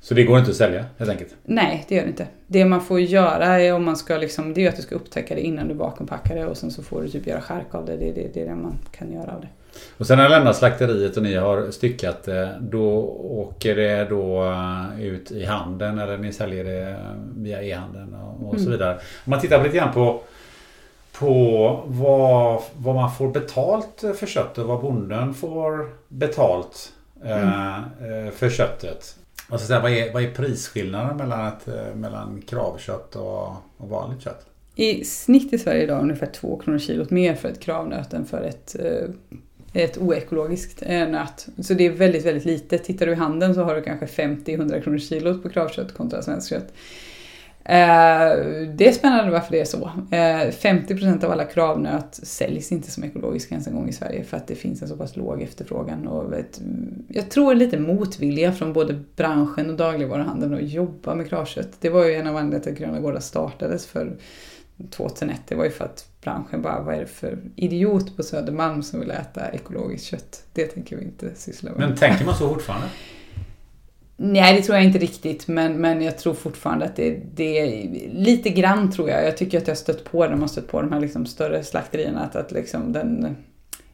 [0.00, 1.36] Så det går inte att sälja helt enkelt?
[1.44, 2.26] Nej, det gör det inte.
[2.46, 5.34] Det man får göra är om man ska liksom, det är att du ska upptäcka
[5.34, 7.96] det innan du vakuumpackar det och sen så får du typ göra skärk av det.
[7.96, 9.48] Det det, det, är det man kan göra av det.
[9.98, 12.84] Och sen när jag lämnar slakteriet och ni har styckat det, då
[13.18, 16.96] åker det då eh, ut i handeln eller ni säljer det
[17.36, 18.64] via e-handeln och, och mm.
[18.64, 18.94] så vidare.
[18.94, 20.22] Om man tittar lite grann på
[21.20, 26.92] på vad, vad man får betalt för köttet, vad bonden får betalt
[27.24, 27.48] mm.
[27.48, 29.16] eh, för köttet.
[29.50, 33.88] Och så säga, vad, är, vad är prisskillnaden mellan, ett, eh, mellan kravkött och, och
[33.88, 34.46] vanligt kött?
[34.74, 38.42] I snitt i Sverige idag ungefär 2 kronor kilot mer för ett kravnöt än för
[38.42, 39.38] ett eh,
[39.72, 41.48] ett oekologiskt eh, nöt.
[41.58, 42.78] Så det är väldigt, väldigt lite.
[42.78, 46.50] Tittar du i handeln så har du kanske 50-100 kronor kilot på kravkött kontra svenskt
[46.50, 46.72] kött.
[47.64, 48.36] Eh,
[48.74, 49.90] det är spännande varför det är så.
[50.10, 54.36] Eh, 50% av alla kravnöt säljs inte som ekologiska ens en gång i Sverige för
[54.36, 56.08] att det finns en så pass låg efterfrågan.
[56.08, 56.60] Och ett,
[57.08, 61.72] jag tror lite motvilja från både branschen och dagligvaruhandeln att jobba med kravkött.
[61.80, 64.16] Det var ju en av anledningarna till att Gröna Gårdar startades för
[64.90, 65.40] 2001.
[65.48, 69.00] Det var ju för att branschen bara, vad är det för idiot på Södermalm som
[69.00, 70.44] vill äta ekologiskt kött?
[70.52, 71.88] Det tänker vi inte syssla med.
[71.88, 72.86] Men tänker man så fortfarande?
[74.22, 77.88] Nej, det tror jag inte riktigt, men, men jag tror fortfarande att det, det är
[78.12, 79.24] lite grann tror jag.
[79.24, 81.26] Jag tycker att jag har stött på det, man har stött på de här liksom
[81.26, 83.36] större slakterierna, att, att liksom den,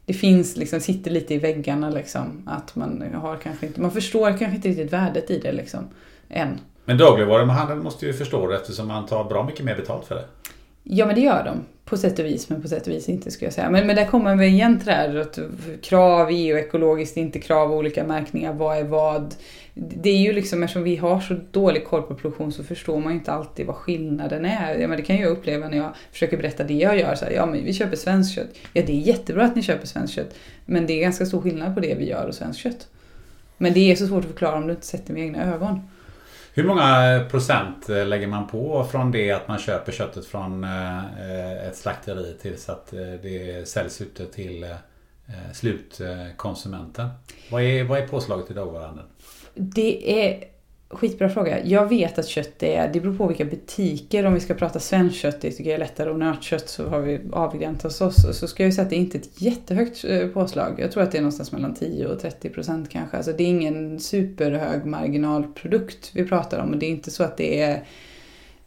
[0.06, 2.42] det finns, liksom, sitter lite i väggarna liksom.
[2.46, 5.80] Att man har kanske inte, man förstår kanske inte riktigt värdet i det liksom,
[6.28, 6.60] än.
[6.84, 10.24] Men dagligvaruhandeln måste ju förstå det eftersom man tar bra mycket mer betalt för det.
[10.82, 11.64] Ja men det gör de.
[11.88, 13.70] På sätt och vis, men på sätt och vis inte skulle jag säga.
[13.70, 15.38] Men, men där kommer vi igen till det här att
[15.82, 19.34] krav, EU ekologiskt, inte krav, olika märkningar, vad är vad.
[19.74, 23.12] Det är ju liksom, eftersom vi har så dålig koll på produktion så förstår man
[23.12, 24.74] ju inte alltid vad skillnaden är.
[24.74, 27.14] Ja, men det kan jag uppleva när jag försöker berätta det jag gör.
[27.14, 28.50] Så här, ja men vi köper svenskt kött.
[28.72, 30.34] Ja det är jättebra att ni köper svenskt kött.
[30.64, 32.88] Men det är ganska stor skillnad på det vi gör och svenskt kött.
[33.58, 35.80] Men det är så svårt att förklara om du inte sätter med egna ögon.
[36.56, 41.66] Hur många procent eh, lägger man på från det att man köper köttet från eh,
[41.68, 44.74] ett slakteri tills att eh, det säljs ute till
[45.52, 47.08] slutkonsumenten?
[47.50, 49.06] Vad är, vad är påslaget i dagvaruhandeln?
[49.54, 50.44] Det är
[50.88, 51.64] skitbra fråga.
[51.64, 54.26] Jag vet att kött är, det beror på vilka butiker.
[54.26, 56.10] Om vi ska prata svenskt kött, det tycker jag är lättare.
[56.10, 58.38] Och nötkött så har vi avgränsat oss.
[58.38, 60.74] Så ska jag säga att det är inte ett jättehögt eh, påslag.
[60.78, 63.16] Jag tror att det är någonstans mellan 10 och 30 procent kanske.
[63.16, 66.70] Alltså det är ingen superhög marginalprodukt vi pratar om.
[66.70, 67.84] Och det är inte så att det är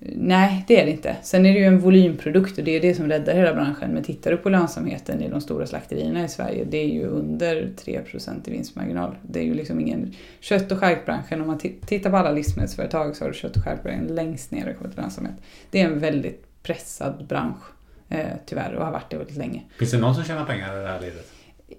[0.01, 1.17] Nej, det är det inte.
[1.21, 3.91] Sen är det ju en volymprodukt och det är det som räddar hela branschen.
[3.91, 7.69] Men tittar du på lönsamheten i de stora slakterierna i Sverige, det är ju under
[7.85, 9.15] 3% i vinstmarginal.
[9.21, 10.13] Det är ju liksom ingen...
[10.39, 14.15] Kött och charkbranschen, om man tittar på alla livsmedelsföretag så har du kött och charkbranschen
[14.15, 15.35] längst ner i lönsamhet.
[15.71, 17.63] Det är en väldigt pressad bransch,
[18.09, 19.63] eh, tyvärr, och har varit det väldigt länge.
[19.79, 21.31] Finns det någon som tjänar pengar i det här ledet?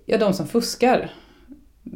[0.06, 1.10] Ja, de som fuskar.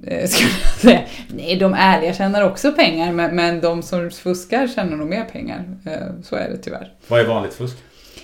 [0.07, 1.03] Eh, skulle jag säga.
[1.29, 5.65] Nej, de ärliga tjänar också pengar, men, men de som fuskar tjänar nog mer pengar.
[5.87, 6.93] Eh, så är det tyvärr.
[7.09, 7.77] Vad är vanligt fusk?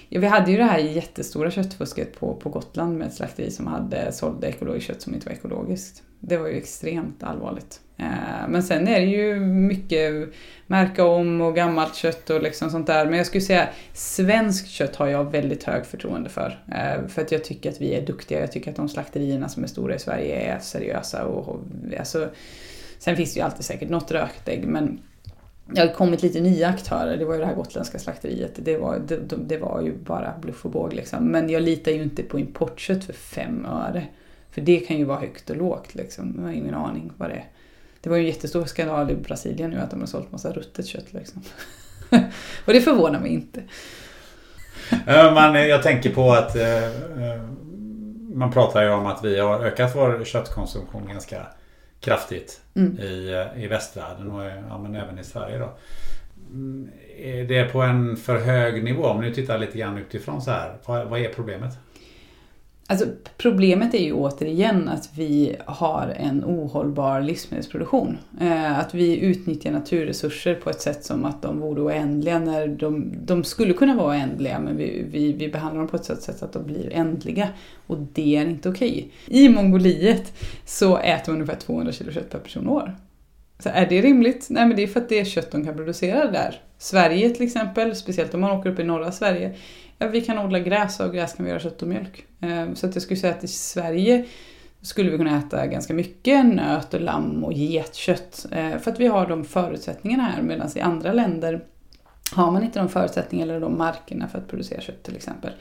[0.08, 3.66] Ja, vi hade ju det här jättestora köttfusket på, på Gotland med ett slakteri som
[3.66, 6.02] hade sålde ekologiskt kött som inte var ekologiskt.
[6.20, 7.80] Det var ju extremt allvarligt.
[8.00, 10.28] Eh, men sen är det ju mycket
[10.66, 13.06] märka om och gammalt kött och liksom sånt där.
[13.06, 16.64] Men jag skulle säga svenskt kött har jag väldigt hög förtroende för.
[16.72, 18.40] Eh, för att jag tycker att vi är duktiga.
[18.40, 21.24] Jag tycker att de slakterierna som är stora i Sverige är seriösa.
[21.24, 21.60] Och, och
[21.98, 22.28] alltså,
[22.98, 25.00] sen finns det ju alltid säkert något rökt ägg men
[25.72, 27.16] det har kommit lite nya aktörer.
[27.16, 28.52] Det var ju det här gotländska slakteriet.
[28.56, 31.24] Det var, det, det var ju bara bluff och båg liksom.
[31.24, 34.06] Men jag litar ju inte på importkött för fem öre.
[34.50, 36.34] För det kan ju vara högt och lågt liksom.
[36.36, 37.46] Jag har ingen aning vad det är.
[38.00, 40.86] Det var ju en jättestor skandal i Brasilien nu att de har sålt massa ruttet
[40.86, 41.42] kött liksom.
[42.64, 43.62] och det förvånar mig inte.
[45.06, 47.42] Man, jag tänker på att eh, eh,
[48.34, 51.46] man pratar ju om att vi har ökat vår köttkonsumtion ganska
[52.00, 52.98] kraftigt mm.
[52.98, 55.58] i, i västvärlden och ja, men även i Sverige.
[55.58, 55.72] Då.
[56.50, 56.88] Mm,
[57.18, 59.04] är det på en för hög nivå?
[59.04, 60.76] Om ni tittar lite grann utifrån så här.
[60.84, 61.78] Vad, vad är problemet?
[62.90, 68.18] Alltså, problemet är ju återigen att vi har en ohållbar livsmedelsproduktion.
[68.40, 73.14] Eh, att vi utnyttjar naturresurser på ett sätt som att de vore oändliga när de,
[73.24, 76.44] de skulle kunna vara oändliga men vi, vi, vi behandlar dem på ett sätt så
[76.44, 77.48] att de blir ändliga.
[77.86, 79.10] Och det är inte okej.
[79.26, 79.42] Okay.
[79.44, 80.32] I Mongoliet
[80.64, 82.96] så äter man ungefär 200 kilo kött per person och år.
[83.58, 84.46] Så är det rimligt?
[84.50, 86.60] Nej men det är för att det är kött de kan producera där.
[86.78, 89.54] Sverige till exempel, speciellt om man åker upp i norra Sverige,
[90.00, 92.26] ja, vi kan odla gräs och av gräs kan vi göra kött och mjölk.
[92.40, 94.24] Eh, så att jag skulle säga att i Sverige
[94.82, 98.46] skulle vi kunna äta ganska mycket nöt och lamm och getkött.
[98.50, 101.64] Eh, för att vi har de förutsättningarna här medan i andra länder
[102.32, 105.52] har man inte de förutsättningarna eller de markerna för att producera kött till exempel.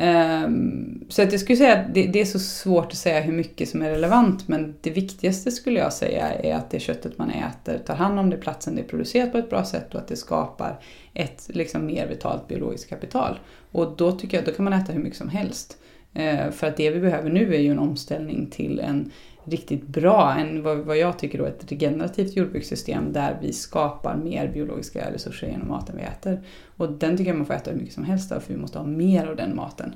[0.00, 3.32] Ehm, så att jag skulle säga att det, det, är så svårt att säga hur
[3.32, 7.30] mycket som är relevant men det viktigaste skulle jag säga är att det köttet man
[7.30, 10.08] äter tar hand om det platsen det är producerat på ett bra sätt och att
[10.08, 10.80] det skapar
[11.14, 13.38] ett liksom, mer vitalt biologiskt kapital.
[13.72, 15.78] Och då tycker jag då kan man äta hur mycket som helst.
[16.18, 19.10] Uh, för att det vi behöver nu är ju en omställning till en
[19.50, 24.48] riktigt bra, en, vad, vad jag tycker då ett regenerativt jordbrukssystem där vi skapar mer
[24.48, 26.40] biologiska resurser genom maten vi äter.
[26.76, 28.78] Och den tycker jag man får äta hur mycket som helst av för vi måste
[28.78, 29.94] ha mer av den maten.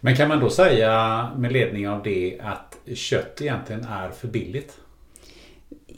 [0.00, 4.78] Men kan man då säga med ledning av det att kött egentligen är för billigt?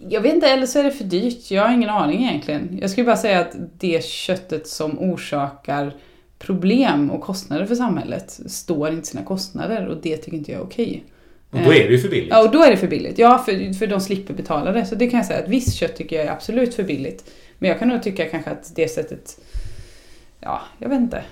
[0.08, 1.50] Jag vet inte, eller så är det för dyrt.
[1.50, 2.78] Jag har ingen aning egentligen.
[2.80, 5.94] Jag skulle bara säga att det köttet som orsakar
[6.42, 10.64] problem och kostnader för samhället står inte sina kostnader och det tycker inte jag är
[10.64, 11.04] okej.
[11.50, 12.30] Och då är det ju för billigt.
[12.30, 13.18] Ja, och då är det för billigt.
[13.18, 14.86] Ja, för, för de slipper betala det.
[14.86, 17.30] Så det kan jag säga att visst kött tycker jag är absolut för billigt.
[17.58, 19.40] Men jag kan nog tycka kanske att det sättet
[20.40, 21.24] ja, jag vet inte.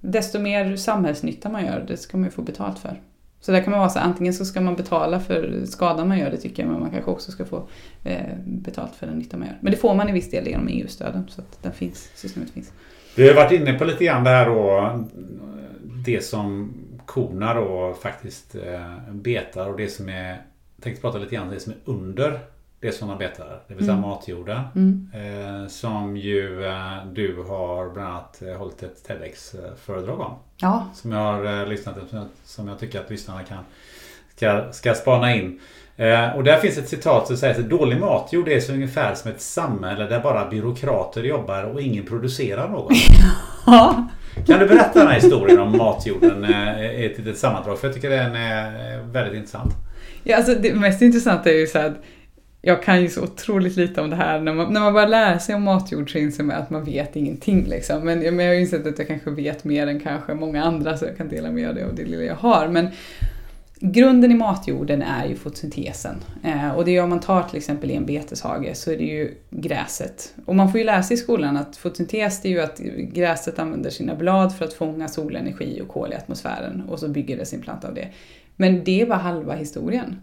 [0.00, 3.00] Desto mer samhällsnytta man gör, det ska man ju få betalt för.
[3.40, 6.30] Så där kan man vara så antingen så ska man betala för skadan man gör,
[6.30, 7.68] det tycker jag, men man kanske också ska få
[8.04, 9.58] eh, betalt för den nytta man gör.
[9.60, 12.72] Men det får man i viss del genom EU-stöden, så att den finns, systemet finns.
[13.16, 14.92] Vi har varit inne på lite grann det här då,
[16.04, 16.74] det som
[17.06, 20.28] korna då faktiskt eh, betar och det som är,
[20.76, 22.40] jag tänkte prata lite grann om det som är under
[22.80, 24.08] det som de betar, det vill säga mm.
[24.08, 24.62] matjorden.
[24.74, 25.10] Mm.
[25.14, 30.34] Eh, som ju eh, du har bland annat eh, hållit ett TEDx-föredrag om.
[30.56, 30.86] Ja.
[30.94, 33.58] Som jag har eh, lyssnat på, som jag tycker att lyssnarna kan
[34.36, 35.60] ska, ska spana in.
[35.96, 39.30] Eh, och där finns ett citat som säger att dålig matjord är så ungefär som
[39.30, 42.92] ett samhälle där bara byråkrater jobbar och ingen producerar något.
[43.66, 44.08] Ja.
[44.46, 47.78] Kan du berätta den här historien om matjorden eh, i ett litet sammandrag?
[47.78, 49.72] För jag tycker den är väldigt intressant.
[50.22, 52.02] Ja, alltså det mest intressanta är ju så att
[52.62, 54.40] jag kan ju så otroligt lite om det här.
[54.40, 57.16] När man, när man börjar lära sig om matjord så inser man att man vet
[57.16, 57.64] ingenting.
[57.64, 58.04] Liksom.
[58.04, 60.96] Men, men jag har ju insett att jag kanske vet mer än kanske många andra
[60.96, 62.68] så jag kan dela med mig av det lilla jag har.
[62.68, 62.88] Men
[63.80, 66.16] grunden i matjorden är ju fotosyntesen.
[66.44, 69.04] Eh, och det är om man tar till exempel i en beteshage så är det
[69.04, 70.34] ju gräset.
[70.44, 72.78] Och man får ju läsa i skolan att fotosyntes det är ju att
[73.12, 77.36] gräset använder sina blad för att fånga solenergi och kol i atmosfären och så bygger
[77.36, 78.08] det sin planta av det.
[78.56, 80.16] Men det är bara halva historien.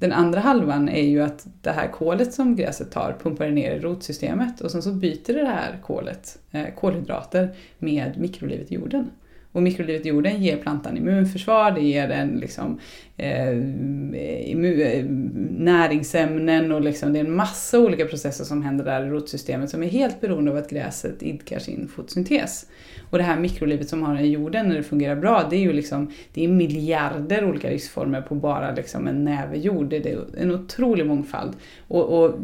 [0.00, 3.78] Den andra halvan är ju att det här kolet som gräset tar pumpar ner i
[3.78, 9.10] rotsystemet och sen så byter det här kolet, eh, kolhydrater, med mikrolivet i jorden.
[9.52, 12.80] Och mikrolivet i jorden ger plantan immunförsvar, det ger den liksom,
[13.16, 15.04] eh, eh
[15.50, 19.82] näringsämnen och liksom, det är en massa olika processer som händer där i rotsystemet som
[19.82, 22.66] är helt beroende av att gräset idkar sin fotosyntes.
[23.10, 25.72] Och det här mikrolivet som har i jorden när det fungerar bra, det är ju
[25.72, 29.88] liksom, det är miljarder olika livsformer på bara liksom en näve jord.
[29.88, 31.52] Det är en otrolig mångfald.
[31.88, 32.34] Och, och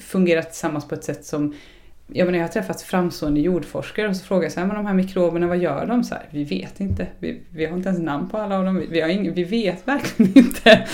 [0.00, 1.54] fungerar tillsammans på ett sätt som
[2.08, 4.86] jag, menar, jag har träffat framstående jordforskare och så frågar jag så här, men de
[4.86, 6.04] här mikroberna, vad gör de?
[6.04, 7.06] Så här, vi vet inte.
[7.18, 8.86] Vi, vi har inte ens namn på alla av dem.
[8.90, 10.86] Vi, har ing, vi vet verkligen inte.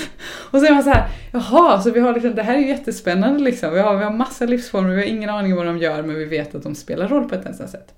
[0.50, 2.68] Och så är man så här, jaha, så vi har liksom, det här är ju
[2.68, 3.74] jättespännande liksom.
[3.74, 6.16] Vi har, vi har massa livsformer, vi har ingen aning om vad de gör, men
[6.16, 7.94] vi vet att de spelar roll på ett annat sätt.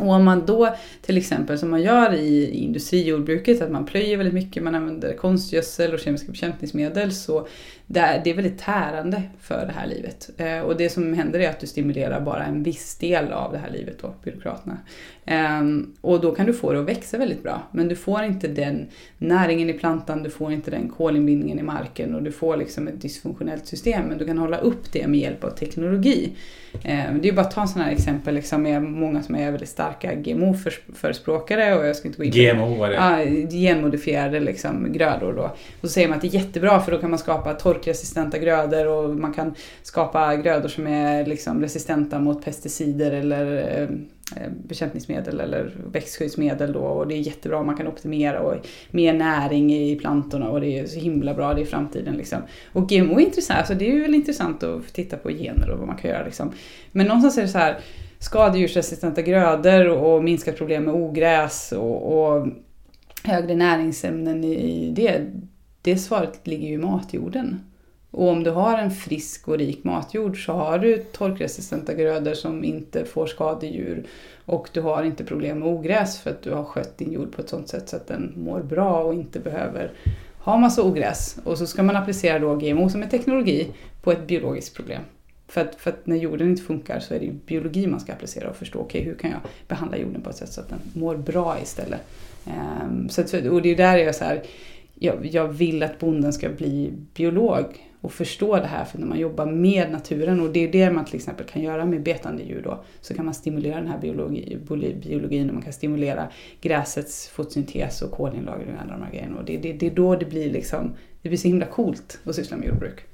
[0.00, 4.34] Och om man då till exempel som man gör i industrijordbruket, att man plöjer väldigt
[4.34, 7.48] mycket, man använder konstgödsel och kemiska bekämpningsmedel, så
[7.86, 10.30] det är väldigt tärande för det här livet.
[10.36, 13.58] Eh, och det som händer är att du stimulerar bara en viss del av det
[13.58, 14.78] här livet då, byråkraterna.
[15.26, 17.62] Ehm, och då kan du få det att växa väldigt bra.
[17.70, 18.86] Men du får inte den
[19.18, 23.02] näringen i plantan, du får inte den kolinbindningen i marken och du får liksom ett
[23.02, 24.04] dysfunktionellt system.
[24.04, 26.32] Men du kan hålla upp det med hjälp av teknologi.
[26.84, 29.50] Ehm, det är bara att ta en sån här exempel liksom med många som är
[29.50, 33.44] väldigt starka GMO-förespråkare och jag ska inte gå in på GMO, vad är det?
[33.44, 35.42] Ja, genmodifierade liksom, grödor då.
[35.80, 38.86] Och så säger man att det är jättebra för då kan man skapa torkresistenta grödor
[38.86, 43.46] och man kan skapa grödor som är liksom resistenta mot pesticider eller
[43.82, 48.66] ehm, Eh, Eh, bekämpningsmedel eller växtskyddsmedel då och det är jättebra, man kan optimera och
[48.90, 52.38] mer näring i plantorna och det är så himla bra, det är framtiden liksom.
[52.72, 55.86] Och GMO är intressant, alltså det är väl intressant att titta på gener och vad
[55.86, 56.52] man kan göra liksom.
[56.92, 57.78] Men någonstans är det så här
[58.18, 62.46] skadedjursresistenta grödor och minskat problem med ogräs och, och
[63.22, 65.26] högre näringsämnen i det,
[65.82, 67.60] det svaret ligger ju i matjorden.
[68.16, 72.64] Och om du har en frisk och rik matjord så har du torkresistenta grödor som
[72.64, 74.06] inte får skadedjur
[74.44, 77.42] och du har inte problem med ogräs för att du har skött din jord på
[77.42, 79.92] ett sådant sätt så att den mår bra och inte behöver
[80.38, 81.38] ha massa ogräs.
[81.44, 83.68] Och så ska man applicera då GMO som en teknologi
[84.02, 85.02] på ett biologiskt problem.
[85.48, 88.50] För att, för att när jorden inte funkar så är det biologi man ska applicera
[88.50, 90.80] och förstå, okej okay, hur kan jag behandla jorden på ett sätt så att den
[90.92, 92.00] mår bra istället.
[92.46, 94.42] Um, så att, och det är där jag så här,
[94.94, 99.18] jag, jag vill att bonden ska bli biolog och förstå det här för när man
[99.18, 102.62] jobbar med naturen och det är det man till exempel kan göra med betande djur
[102.64, 104.58] då så kan man stimulera den här biologi,
[105.02, 106.28] biologin och man kan stimulera
[106.60, 110.16] gräsets fotosyntes och kolinlagring och alla de här grejerna och det, det, det är då
[110.16, 110.92] det blir liksom
[111.22, 113.04] det blir så himla coolt att syssla med jordbruk.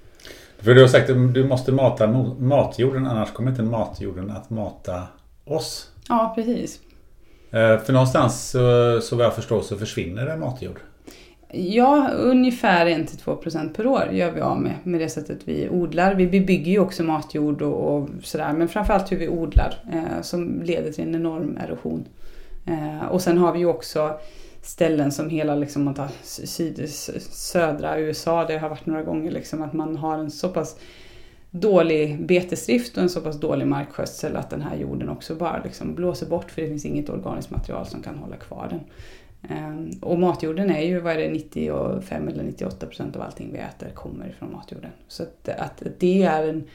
[0.59, 2.07] För du har sagt att du måste mata
[2.39, 5.03] matjorden annars kommer inte matjorden att mata
[5.45, 5.91] oss.
[6.09, 6.80] Ja precis.
[7.51, 10.80] Eh, för någonstans så, så vad jag förstår så försvinner det matjord.
[11.55, 16.14] Ja, ungefär 1-2% per år gör vi av med, med det sättet vi odlar.
[16.14, 20.62] Vi bygger ju också matjord och, och sådär, men framförallt hur vi odlar eh, som
[20.62, 22.05] leder till en enorm erosion.
[22.66, 24.18] Eh, och sen har vi ju också
[24.62, 26.88] ställen som hela, liksom, man tar syd,
[27.30, 30.76] södra USA, det har varit några gånger, liksom, att man har en så pass
[31.50, 35.94] dålig betesdrift och en så pass dålig markskötsel att den här jorden också bara liksom
[35.94, 38.80] blåser bort för det finns inget organiskt material som kan hålla kvar den.
[39.49, 43.59] Ehm, och matjorden är ju, vad är det, 95 eller 98 procent av allting vi
[43.59, 44.90] äter kommer från matjorden.
[45.09, 46.68] Så att, att det är en,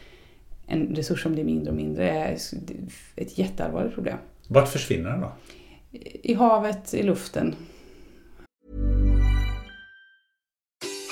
[0.68, 2.38] en resurs som blir mindre och mindre är
[3.16, 4.18] ett jätteallvarligt problem.
[4.48, 5.32] Vart försvinner den då?
[6.24, 7.56] I havet, i luften.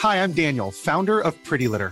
[0.04, 1.92] Hi, I'm Daniel, founder of Pretty Litter.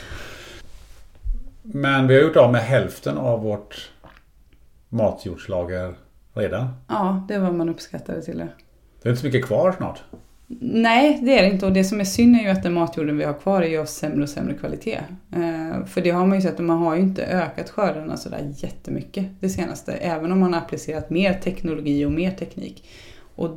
[1.73, 3.91] Men vi har gjort av med hälften av vårt
[4.89, 5.95] matjordslager
[6.33, 6.67] redan.
[6.87, 8.47] ja, det var man uppskattade till det.
[9.01, 10.03] Det är inte så mycket kvar snart.
[10.59, 11.65] Nej, det är det inte.
[11.65, 13.77] Och det som är synd är ju att den matjorden vi har kvar är ju
[13.77, 14.99] av sämre och sämre kvalitet.
[15.35, 18.53] Eh, för det har man ju sett, att man har ju inte ökat skördarna sådär
[18.55, 19.93] jättemycket det senaste.
[19.93, 22.89] Även om man har applicerat mer teknologi och mer teknik.
[23.35, 23.49] Och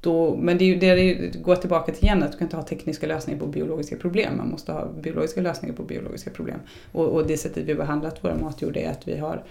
[0.00, 2.56] då, men det är ju det det går tillbaka till igen, att du kan inte
[2.56, 4.36] ha tekniska lösningar på biologiska problem.
[4.36, 6.58] Man måste ha biologiska lösningar på biologiska problem.
[6.92, 9.42] Och, och det sättet vi har behandlat våra matjord är att vi har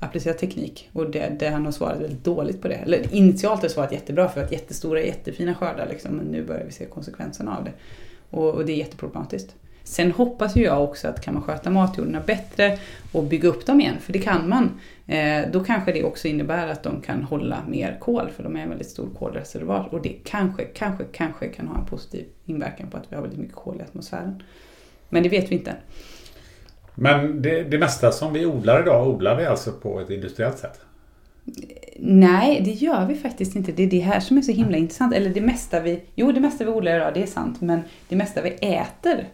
[0.00, 2.74] applicerat teknik och det, det han har svarat väldigt dåligt på det.
[2.74, 6.72] Eller initialt har svarat jättebra för att jättestora, jättefina skördar liksom, men nu börjar vi
[6.72, 7.72] se konsekvenserna av det.
[8.30, 9.54] Och, och det är jätteproblematiskt.
[9.84, 12.78] Sen hoppas ju jag också att kan man sköta matjordarna bättre
[13.12, 14.80] och bygga upp dem igen, för det kan man,
[15.52, 18.68] då kanske det också innebär att de kan hålla mer kol, för de är en
[18.68, 19.88] väldigt stor kolreservoar.
[19.92, 23.40] Och det kanske, kanske, kanske kan ha en positiv inverkan på att vi har väldigt
[23.40, 24.42] mycket kol i atmosfären.
[25.08, 25.74] Men det vet vi inte.
[26.94, 30.80] Men det, det mesta som vi odlar idag odlar vi alltså på ett industriellt sätt.
[31.98, 33.72] Nej, det gör vi faktiskt inte.
[33.72, 35.14] Det är det här som är så himla intressant.
[35.14, 37.60] Eller det mesta vi, jo det mesta vi odlar idag, det är sant.
[37.60, 39.28] Men det mesta vi äter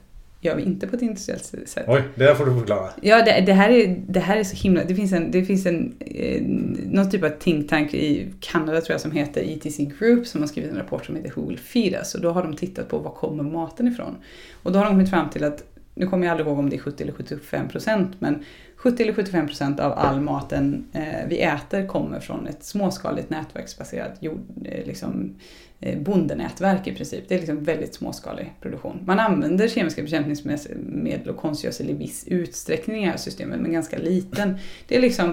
[0.44, 1.84] gör vi inte på ett industriellt sätt.
[1.86, 2.90] Oj, det där får du förklara.
[3.00, 4.84] Ja, det, det, här är, det här är så himla...
[4.84, 6.42] Det finns en, det finns en eh,
[6.86, 10.48] någon typ av think tank i Kanada tror jag som heter ETC Group som har
[10.48, 12.14] skrivit en rapport som heter Who Will Feed Us?
[12.14, 14.16] Och då har de tittat på var kommer maten ifrån?
[14.62, 15.64] Och då har de kommit fram till att,
[15.94, 18.44] nu kommer jag aldrig ihåg om det är 70 eller 75 procent, men
[18.82, 24.16] 70 eller 75 procent av all maten eh, vi äter kommer från ett småskaligt nätverksbaserat
[24.20, 25.34] jord, eh, liksom,
[25.80, 27.24] eh, bondenätverk i princip.
[27.28, 28.98] Det är liksom väldigt småskalig produktion.
[29.04, 33.98] Man använder kemiska bekämpningsmedel och konstgödsel i viss utsträckning i det här systemet, men ganska
[33.98, 34.58] liten.
[34.88, 35.32] Det är liksom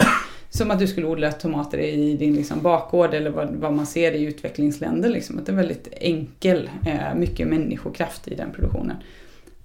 [0.50, 4.12] som att du skulle odla tomater i din liksom bakgård eller vad, vad man ser
[4.12, 5.10] i utvecklingsländer.
[5.10, 5.38] Liksom.
[5.38, 8.96] Att det är väldigt enkel, eh, mycket människokraft i den produktionen.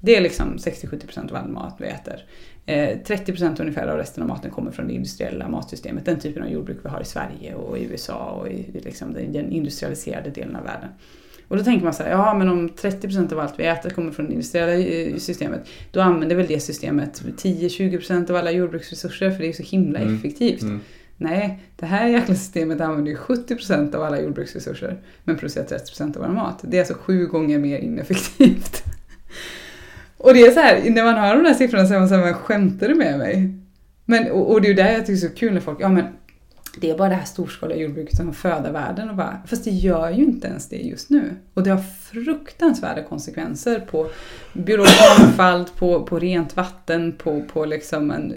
[0.00, 2.24] Det är liksom 60-70% av all mat vi äter.
[2.66, 6.04] Eh, 30% ungefär av resten av maten kommer från det industriella matsystemet.
[6.04, 9.52] Den typen av jordbruk vi har i Sverige och i USA och i liksom den
[9.52, 10.88] industrialiserade delen av världen.
[11.48, 14.12] Och då tänker man så här, ja men om 30% av allt vi äter kommer
[14.12, 19.48] från det industriella systemet, då använder väl det systemet 10-20% av alla jordbruksresurser för det
[19.48, 20.16] är så himla Mm.
[20.16, 20.62] effektivt.
[20.62, 20.80] Mm.
[21.16, 26.22] Nej, det här jäkla systemet använder ju 70% av alla jordbruksresurser men producerar 30% av
[26.22, 26.60] vår mat.
[26.62, 28.82] Det är alltså sju gånger mer ineffektivt.
[30.24, 32.14] Och det är så här, när man hör de där siffrorna så är man så
[32.14, 33.54] här, men skämtar du med mig?
[34.04, 35.78] Men, och, och det är ju där jag tycker det är så kul när folk,
[35.80, 36.04] ja men
[36.80, 40.10] det är bara det här storskaliga jordbruket som föder världen och bara, fast det gör
[40.10, 41.36] ju inte ens det just nu.
[41.54, 44.10] Och det har fruktansvärda konsekvenser på
[44.52, 48.34] biologisk mångfald, på, på rent vatten, på, på liksom en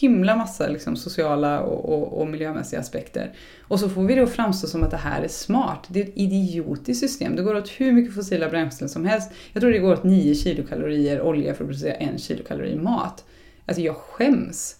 [0.00, 3.32] himla massa liksom sociala och, och, och miljömässiga aspekter.
[3.62, 5.86] Och så får vi då framstå som att det här är smart.
[5.88, 7.36] Det är ett idiotiskt system.
[7.36, 9.30] Det går åt hur mycket fossila bränslen som helst.
[9.52, 13.24] Jag tror det går åt 9 kilokalorier olja för att producera en kilokalori mat.
[13.66, 14.76] Alltså jag skäms.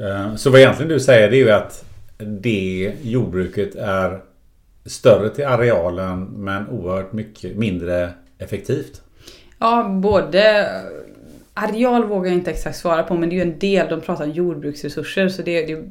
[0.00, 1.89] Eh, så vad egentligen du säger det är ju att
[2.26, 4.20] det jordbruket är
[4.86, 9.02] större till arealen men oerhört mycket mindre effektivt.
[9.58, 10.66] Ja, både
[11.62, 14.24] Areal vågar jag inte exakt svara på men det är ju en del, de pratar
[14.24, 15.84] om jordbruksresurser så det är, det är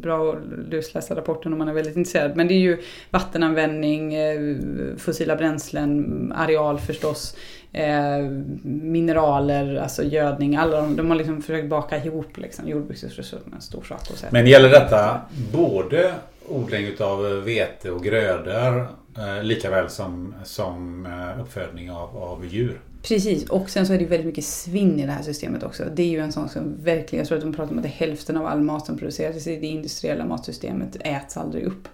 [0.00, 0.38] bra att
[0.70, 2.36] lusläsa rapporten om man är väldigt intresserad.
[2.36, 2.78] Men det är ju
[3.10, 4.56] vattenanvändning, eh,
[4.98, 7.36] fossila bränslen, areal förstås,
[7.72, 8.18] eh,
[8.64, 10.56] mineraler, alltså gödning.
[10.56, 14.10] Alla de, de har liksom försökt baka ihop liksom, jordbruksresurser som en stor sak.
[14.10, 14.26] Och så.
[14.30, 15.20] Men gäller detta
[15.52, 16.12] både
[16.48, 22.80] odling utav vete och grödor eh, lika väl som, som eh, uppfödning av, av djur?
[23.02, 25.84] Precis, och sen så är det väldigt mycket svinn i det här systemet också.
[25.94, 28.36] Det är ju en sån som verkligen, jag tror att de pratar om att hälften
[28.36, 31.88] av all mat som produceras i det industriella matsystemet äts aldrig upp.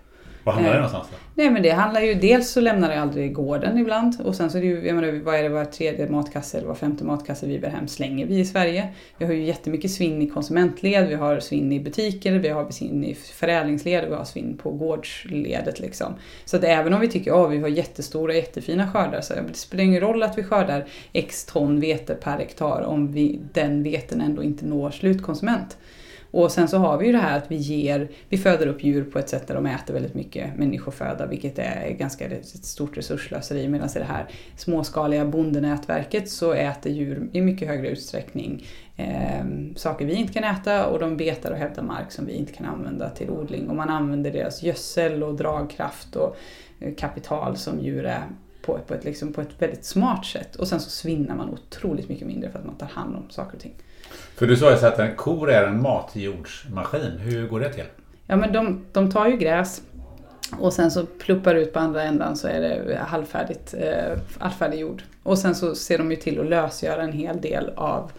[0.48, 1.16] Var hamnar det Eh, någonstans då?
[1.34, 4.58] Nej men det handlar ju, dels så lämnar det aldrig gården ibland och sen så
[4.58, 7.46] är det ju, jag menar vad är det var tredje matkasse eller var femte matkasse
[7.46, 8.88] vi bär hem slänger vi i Sverige.
[9.18, 13.04] Vi har ju jättemycket svinn i konsumentled, vi har svinn i butiker, vi har svinn
[13.04, 16.14] i förädlingsled och vi har svinn på gårdsledet liksom.
[16.44, 19.84] Så att även om vi tycker att vi har jättestora jättefina skördar så det spelar
[19.84, 24.42] ingen roll att vi skördar x ton vete per hektar om vi, den veten ändå
[24.42, 25.76] inte når slutkonsument.
[26.30, 29.04] Och sen så har vi ju det här att vi ger, vi föder upp djur
[29.04, 33.68] på ett sätt där de äter väldigt mycket människoföda, vilket är ganska ett stort resursslöseri.
[33.68, 34.26] Medan i det här
[34.56, 38.66] småskaliga bondenätverket så äter djur i mycket högre utsträckning
[38.96, 39.44] eh,
[39.76, 42.66] saker vi inte kan äta och de betar och hävdar mark som vi inte kan
[42.66, 43.68] använda till odling.
[43.68, 46.36] Och man använder deras gödsel och dragkraft och
[46.80, 48.22] eh, kapital som djur är
[48.62, 50.56] på, på, ett, liksom, på ett väldigt smart sätt.
[50.56, 53.56] Och sen så svinnar man otroligt mycket mindre för att man tar hand om saker
[53.56, 53.74] och ting.
[54.38, 57.18] För du sa ju så att en kor är en matjordsmaskin.
[57.18, 57.84] Hur går det till?
[58.26, 59.82] Ja men de, de tar ju gräs
[60.58, 65.02] och sen så pluppar ut på andra ändan så är det halvfärdigt, eh, halvfärdig jord.
[65.22, 68.12] Och sen så ser de ju till att lösgöra en hel del av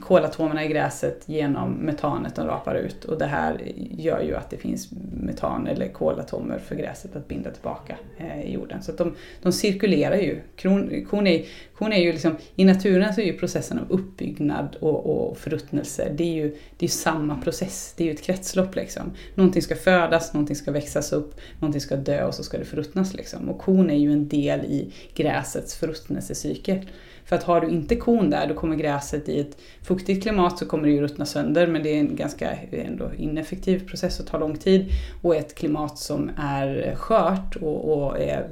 [0.00, 3.04] kolatomerna i gräset genom metanet de rapar ut.
[3.04, 7.50] Och det här gör ju att det finns metan eller kolatomer för gräset att binda
[7.50, 8.82] tillbaka eh, i jorden.
[8.82, 10.40] Så att de, de cirkulerar ju.
[10.62, 14.76] Kon, kon, är, kon är ju liksom, I naturen så är ju processen av uppbyggnad
[14.80, 17.94] och, och förruttnelse, det är ju det är samma process.
[17.96, 19.12] Det är ju ett kretslopp liksom.
[19.34, 23.14] Någonting ska födas, någonting ska växas upp, någonting ska dö och så ska det förruttnas
[23.14, 23.48] liksom.
[23.48, 26.86] Och kon är ju en del i gräsets förruttnelsecykel.
[27.24, 30.66] För att har du inte kon där, då kommer gräset i ett fuktigt klimat så
[30.66, 34.38] kommer det ju ruttna sönder men det är en ganska ändå ineffektiv process och tar
[34.38, 34.86] lång tid.
[35.22, 38.46] Och ett klimat som är skört och, och är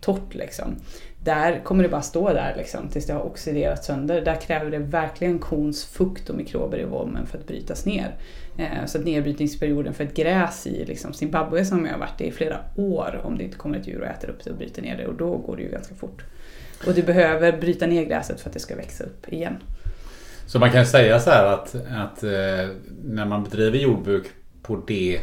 [0.00, 0.74] torrt liksom.
[1.24, 4.20] Där kommer det bara stå där liksom, tills det har oxiderat sönder.
[4.20, 8.16] Där kräver det verkligen kons fukt och mikrober i våmen för att brytas ner.
[8.58, 12.30] Eh, så att nedbrytningsperioden för ett gräs i liksom, Zimbabwe som jag har varit i
[12.30, 14.96] flera år om det inte kommer ett djur och äter upp det och bryter ner
[14.96, 16.24] det och då går det ju ganska fort.
[16.86, 19.56] Och du behöver bryta ner gräset för att det ska växa upp igen.
[20.46, 22.68] Så man kan säga så här att, att eh,
[23.04, 24.26] när man bedriver jordbruk
[24.62, 25.20] på det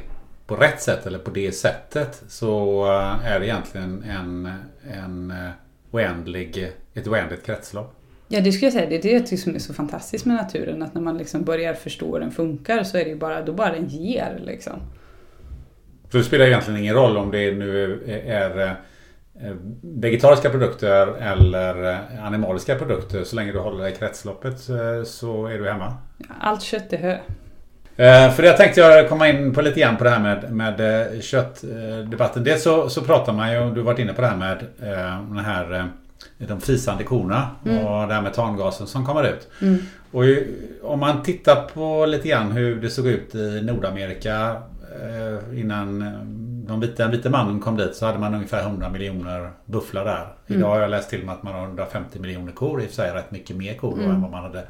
[0.48, 4.54] på rätt sätt eller på det sättet så eh, är det egentligen en,
[4.92, 5.50] en eh,
[5.92, 7.96] oändlig, ett oändligt kretslopp.
[8.28, 10.36] Ja det skulle jag säga, det är det jag tycker som är så fantastiskt med
[10.36, 10.84] naturen.
[10.84, 13.54] Att när man liksom börjar förstå hur den funkar så är det ju bara, då
[13.54, 14.80] bara den ger liksom.
[16.12, 18.76] Så det spelar egentligen ingen roll om det nu är,
[19.82, 23.24] vegetariska produkter eller eh, animaliska produkter.
[23.24, 25.94] Så länge du håller dig i kretsloppet eh, så är du hemma.
[26.40, 27.18] Allt kött är hö.
[27.96, 30.80] Eh, För det tänkte jag komma in på lite grann på det här med, med
[31.14, 32.44] eh, köttdebatten.
[32.44, 35.24] Dels så, så pratar man ju, du har varit inne på det här med eh,
[35.30, 35.86] den här eh,
[36.48, 39.48] de fisande korna och den här metangasen som kommer ut.
[40.12, 40.48] Och ju,
[40.84, 44.56] om man tittar på lite grann hur det såg ut i Nordamerika
[45.02, 46.08] eh, innan eh,
[46.68, 50.28] de vita, den vita mannen kom dit så hade man ungefär 100 miljoner bufflar där.
[50.48, 52.96] Idag har jag läst till mig att man har 150 miljoner kor, i och för
[52.96, 54.68] sig rätt mycket mer kor då än vad man hade,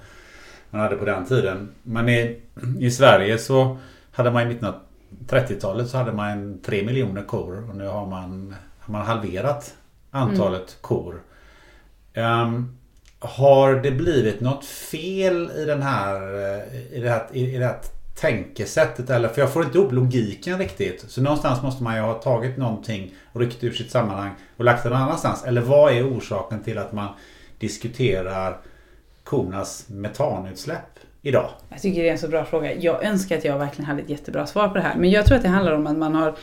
[0.69, 1.69] man hade på den tiden.
[1.83, 2.41] Men i,
[2.79, 3.77] i Sverige så
[4.11, 4.75] hade man i mitten av
[5.27, 9.73] 30-talet så hade man 3 miljoner kor och nu har man, har man halverat
[10.11, 11.21] antalet kor.
[12.13, 12.77] Ehm,
[13.19, 17.79] har det blivit något fel i den här, eh, i det här, i det här
[18.15, 19.09] tänkesättet?
[19.09, 21.05] Eller, för jag får inte ihop logiken riktigt.
[21.07, 24.83] Så någonstans måste man ju ha tagit någonting och ryckt ur sitt sammanhang och lagt
[24.83, 25.43] det någon annanstans.
[25.43, 27.07] Eller vad är orsaken till att man
[27.57, 28.57] diskuterar
[29.23, 31.49] kornas metanutsläpp idag?
[31.69, 32.73] Jag tycker det är en så bra fråga.
[32.73, 34.95] Jag önskar att jag verkligen hade ett jättebra svar på det här.
[34.95, 36.35] Men jag tror att det handlar om att man har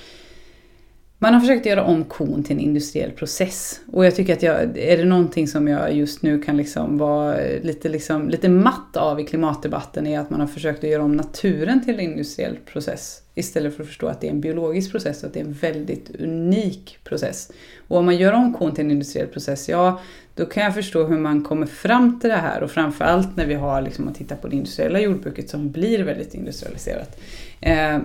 [1.22, 3.80] man har försökt göra om kon till en industriell process.
[3.92, 7.36] Och jag tycker att jag, är det någonting som jag just nu kan liksom vara
[7.62, 11.16] lite, liksom, lite matt av i klimatdebatten är att man har försökt att göra om
[11.16, 13.22] naturen till en industriell process.
[13.34, 15.52] Istället för att förstå att det är en biologisk process och att det är en
[15.52, 17.52] väldigt unik process.
[17.88, 20.00] Och om man gör om kon till en industriell process, ja
[20.34, 22.62] då kan jag förstå hur man kommer fram till det här.
[22.62, 26.34] Och framförallt när vi har, liksom, att titta på det industriella jordbruket som blir väldigt
[26.34, 27.20] industrialiserat.
[27.60, 27.98] Eh,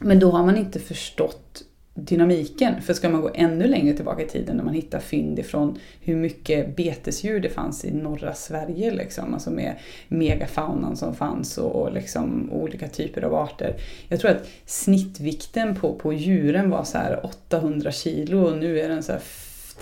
[0.00, 1.64] men då har man inte förstått
[1.94, 2.82] dynamiken.
[2.82, 6.16] För ska man gå ännu längre tillbaka i tiden när man hittar fynd ifrån hur
[6.16, 9.74] mycket betesdjur det fanns i norra Sverige, liksom, alltså med
[10.08, 13.76] megafaunan som fanns och liksom olika typer av arter.
[14.08, 18.88] Jag tror att snittvikten på, på djuren var så här 800 kilo och nu är
[18.88, 19.12] den så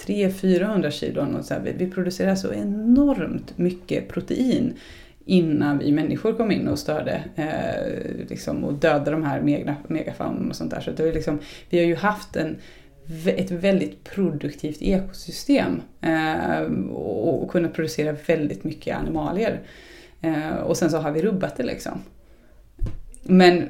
[0.06, 1.38] 300-400 kilo.
[1.38, 4.74] Och så här, vi, vi producerar så enormt mycket protein
[5.24, 9.40] innan vi människor kom in och störde eh, liksom, och dödade de här
[9.88, 10.80] megafaunorna och sånt där.
[10.80, 11.38] Så det är liksom,
[11.70, 12.56] vi har ju haft en,
[13.26, 19.60] ett väldigt produktivt ekosystem eh, och, och kunnat producera väldigt mycket animalier.
[20.20, 22.02] Eh, och sen så har vi rubbat det liksom.
[23.22, 23.68] Men,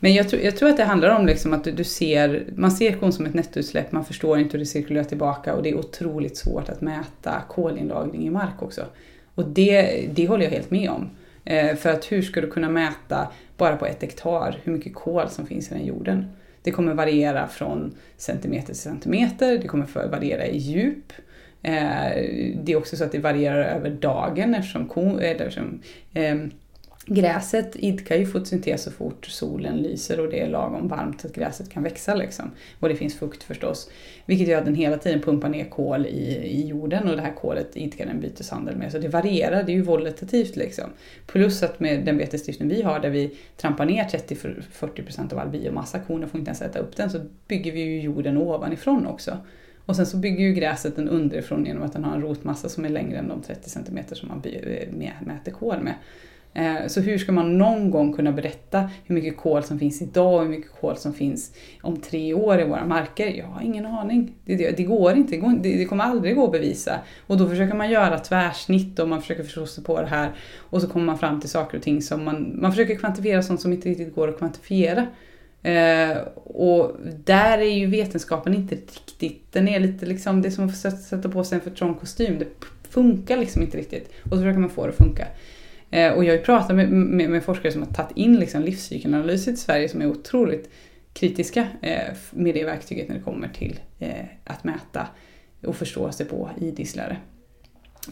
[0.00, 2.70] men jag, tror, jag tror att det handlar om liksom att du, du ser, man
[2.70, 5.78] ser kon som ett nettoutsläpp, man förstår inte hur det cirkulerar tillbaka och det är
[5.78, 8.84] otroligt svårt att mäta kolinlagring i mark också.
[9.38, 11.10] Och det, det håller jag helt med om.
[11.44, 15.28] Eh, för att hur ska du kunna mäta bara på ett hektar hur mycket kol
[15.28, 16.30] som finns i den jorden?
[16.62, 21.12] Det kommer variera från centimeter till centimeter, det kommer variera i djup.
[21.62, 21.72] Eh,
[22.62, 25.80] det är också så att det varierar över dagen eftersom, ko, eller eftersom
[26.14, 26.36] eh,
[27.10, 31.34] Gräset idkar ju fotosyntes så fort solen lyser och det är lagom varmt så att
[31.34, 32.14] gräset kan växa.
[32.14, 32.50] Liksom.
[32.80, 33.90] Och det finns fukt förstås.
[34.26, 37.34] Vilket gör att den hela tiden pumpar ner kol i, i jorden och det här
[37.34, 38.92] kolet idkar den byteshandel med.
[38.92, 40.90] Så det varierar, det är ju volatativt liksom.
[41.26, 45.98] Plus att med den betesdriften vi har där vi trampar ner 30-40% av all biomassa,
[45.98, 49.38] korna får inte ens äta upp den, så bygger vi ju jorden ovanifrån också.
[49.86, 52.84] Och sen så bygger ju gräset den underifrån genom att den har en rotmassa som
[52.84, 54.88] är längre än de 30 cm som man eh,
[55.26, 55.94] mäter kol med.
[56.54, 60.34] Eh, så hur ska man någon gång kunna berätta hur mycket kol som finns idag
[60.34, 61.52] och hur mycket kol som finns
[61.82, 63.26] om tre år i våra marker?
[63.26, 64.34] Jag har ingen aning.
[64.44, 66.98] Det, det, det går inte, det, går, det, kommer aldrig gå att bevisa.
[67.26, 70.30] Och då försöker man göra tvärsnitt och man försöker förstå sig på det här.
[70.56, 73.60] Och så kommer man fram till saker och ting som man, man försöker kvantifiera sånt
[73.60, 75.06] som inte riktigt går att kvantifiera.
[75.62, 80.64] Eh, och där är ju vetenskapen inte riktigt, den är lite liksom, det är som
[80.66, 82.38] att sätta på sig en för trång kostym.
[82.38, 82.46] Det
[82.90, 84.10] funkar liksom inte riktigt.
[84.24, 85.26] Och så försöker man få det att funka.
[85.90, 88.62] Eh, och jag har ju pratat med, med, med, forskare som har tagit in liksom
[88.62, 90.70] livscykelanalyser till Sverige som är otroligt
[91.12, 95.06] kritiska eh, med det verktyget när det kommer till eh, att mäta
[95.66, 97.16] och förstå sig på idisslare.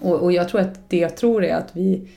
[0.00, 2.08] Och, och jag tror att det jag tror är att vi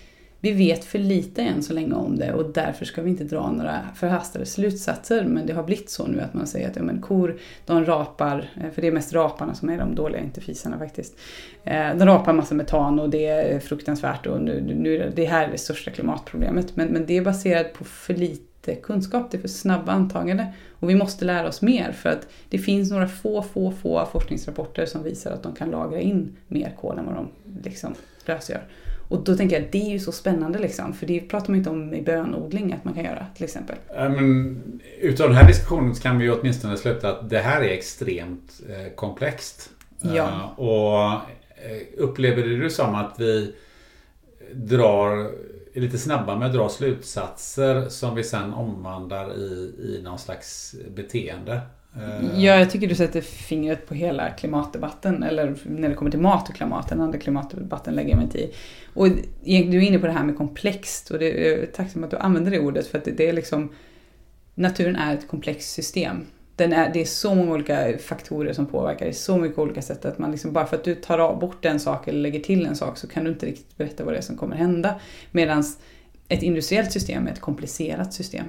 [0.41, 3.51] vi vet för lite än så länge om det och därför ska vi inte dra
[3.51, 5.25] några förhastade slutsatser.
[5.25, 8.49] Men det har blivit så nu att man säger att ja, men kor, de rapar,
[8.61, 11.17] eh, för det är mest raparna som är de dåliga, inte fisarna faktiskt.
[11.63, 15.51] Eh, de rapar massa metan och det är fruktansvärt och nu, nu, det här är
[15.51, 16.75] det största klimatproblemet.
[16.75, 20.47] Men, men det är baserat på för lite kunskap, det är för snabba antaganden.
[20.79, 24.85] Och vi måste lära oss mer för att det finns några få, få, få forskningsrapporter
[24.85, 27.27] som visar att de kan lagra in mer kol än vad de
[27.63, 27.95] liksom
[28.25, 28.63] lösgör.
[29.09, 31.57] Och då tänker jag att det är ju så spännande liksom, för det pratar man
[31.57, 33.75] inte om i bönodling att man kan göra till exempel.
[33.95, 38.93] Men, utav den här diskussionen kan vi åtminstone sluta att det här är extremt eh,
[38.95, 39.69] komplext.
[40.01, 40.23] Ja.
[40.23, 43.53] Uh, och eh, upplever du som att vi
[44.53, 45.31] drar,
[45.73, 50.75] är lite snabba med att dra slutsatser som vi sen omvandlar i, i någon slags
[50.95, 51.61] beteende?
[51.95, 55.23] Eh, ja, jag tycker du sätter fingret på hela klimatdebatten.
[55.23, 56.89] Eller när det kommer till mat och klimat.
[56.89, 58.53] Den andra klimatdebatten lägger jag mig inte i.
[58.93, 59.07] Och
[59.43, 61.11] du är inne på det här med komplext.
[61.11, 62.87] Och det är tacksam att du använder det ordet.
[62.87, 63.69] För att det är liksom...
[64.55, 66.25] Naturen är ett komplext system.
[66.55, 69.05] Den är, det är så många olika faktorer som påverkar.
[69.05, 71.65] Det är så mycket olika sätt att man liksom, bara för att du tar bort
[71.65, 74.17] en sak eller lägger till en sak så kan du inte riktigt berätta vad det
[74.17, 74.99] är som kommer hända.
[75.31, 75.63] Medan
[76.27, 78.45] ett industriellt system är ett komplicerat system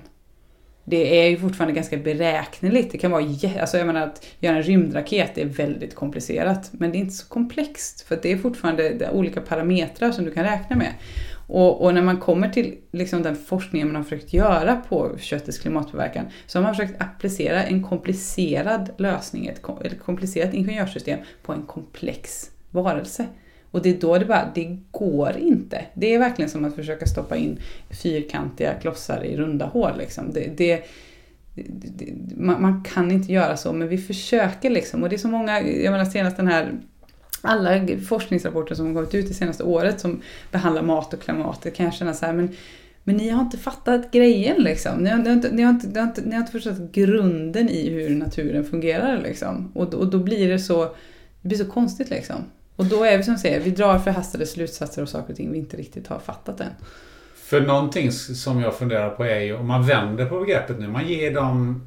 [0.84, 2.92] det är ju fortfarande ganska beräkneligt.
[2.92, 3.24] Det kan vara,
[3.60, 6.70] alltså jag menar att göra en rymdraket är väldigt komplicerat.
[6.72, 10.44] Men det är inte så komplext för det är fortfarande olika parametrar som du kan
[10.44, 10.94] räkna med.
[11.46, 15.58] Och, och, när man kommer till liksom den forskningen man har försökt göra på köttets
[15.58, 21.62] klimatpåverkan så har man försökt applicera en komplicerad lösning, ett, ett komplicerat ingenjörssystem på en
[21.62, 23.26] komplex varelse.
[23.70, 25.84] Och det är då det bara, det går inte.
[25.94, 27.58] Det är verkligen som att försöka stoppa in
[28.02, 29.98] fyrkantiga klossar i runda hål.
[29.98, 30.32] Liksom.
[30.32, 30.84] Det, det,
[31.54, 35.02] det, man, man, kan inte göra så, men vi försöker liksom.
[35.02, 36.72] Och det är så många, jag menar senast den här
[37.42, 41.70] alla forskningsrapporter som har kommit ut det senaste året som behandlar mat och klimat, det
[41.70, 42.48] kan jag känna så här, men,
[43.04, 44.98] men ni har inte fattat grejen liksom.
[44.98, 46.92] Ni har, ni har, inte, ni har, inte, ni har, inte, ni har inte förstått
[46.92, 49.72] grunden i hur naturen fungerar liksom.
[49.74, 50.84] Och, och då blir det så,
[51.42, 52.36] det blir så konstigt liksom.
[52.80, 55.58] Och då är vi som säger, vi drar förhastade slutsatser av saker och ting vi
[55.58, 56.70] inte riktigt har fattat än.
[57.34, 60.88] För någonting som jag funderar på är ju om man vänder på begreppet nu.
[60.88, 61.82] Man ger dem,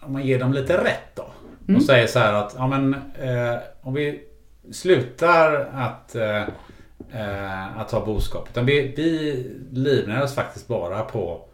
[0.00, 1.30] om man ger dem lite rätt då.
[1.68, 1.76] Mm.
[1.76, 4.20] Och säger så här att ja, men, eh, om vi
[4.72, 6.42] slutar att, eh,
[7.12, 8.48] eh att ha boskap.
[8.50, 11.48] Utan vi, vi livnär oss faktiskt bara på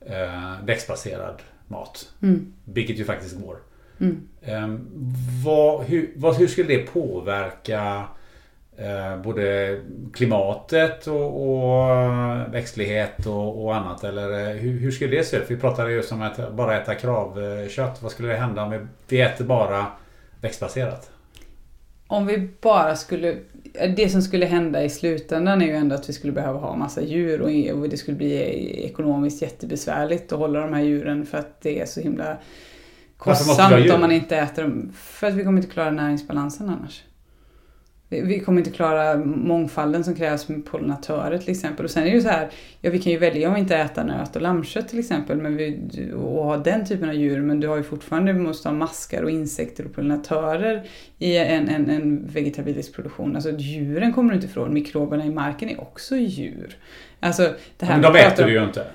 [0.00, 2.12] eh, växtbaserad mat.
[2.22, 2.52] Mm.
[2.64, 3.56] Vilket ju faktiskt går.
[4.42, 4.68] Eh,
[5.44, 8.04] vad, hur, vad, hur skulle det påverka
[8.76, 9.78] eh, både
[10.14, 14.04] klimatet och, och eh, växtlighet och, och annat?
[14.04, 15.50] Eller eh, hur, hur skulle det se ut?
[15.50, 18.02] Vi pratade just om att bara äta kravkött.
[18.02, 19.86] Vad skulle det hända om vi, äter bara
[20.40, 21.10] växtbaserat?
[22.06, 23.36] Om vi bara skulle...
[23.96, 27.02] Det som skulle hända i slutändan är ju ändå att vi skulle behöva ha massa
[27.02, 27.40] djur
[27.72, 28.34] och det skulle bli
[28.84, 32.36] ekonomiskt jättebesvärligt att hålla de här djuren för att det är så himla
[33.18, 34.92] vi kostsamt om man inte äter dem.
[34.94, 37.02] För att vi kommer inte klara näringsbalansen annars.
[38.08, 41.84] Vi- Vi kommer inte klara mångfalden som krävs med pollinatörer till exempel.
[41.84, 42.48] Och sen är det ju så här,
[42.80, 45.78] ja vi kan ju välja om inte äta nöt och lammkött till exempel men vi,
[46.16, 49.22] och ha den typen av djur men du har ju fortfarande, du måste ha maskar
[49.22, 50.86] och insekter och pollinatörer
[51.18, 53.34] i en, en, en vegetabilisk produktion.
[53.36, 56.76] Alltså djuren kommer du inte ifrån, mikroberna i marken är också djur.
[57.20, 58.86] Alltså, det här Men vi de äter du ju inte.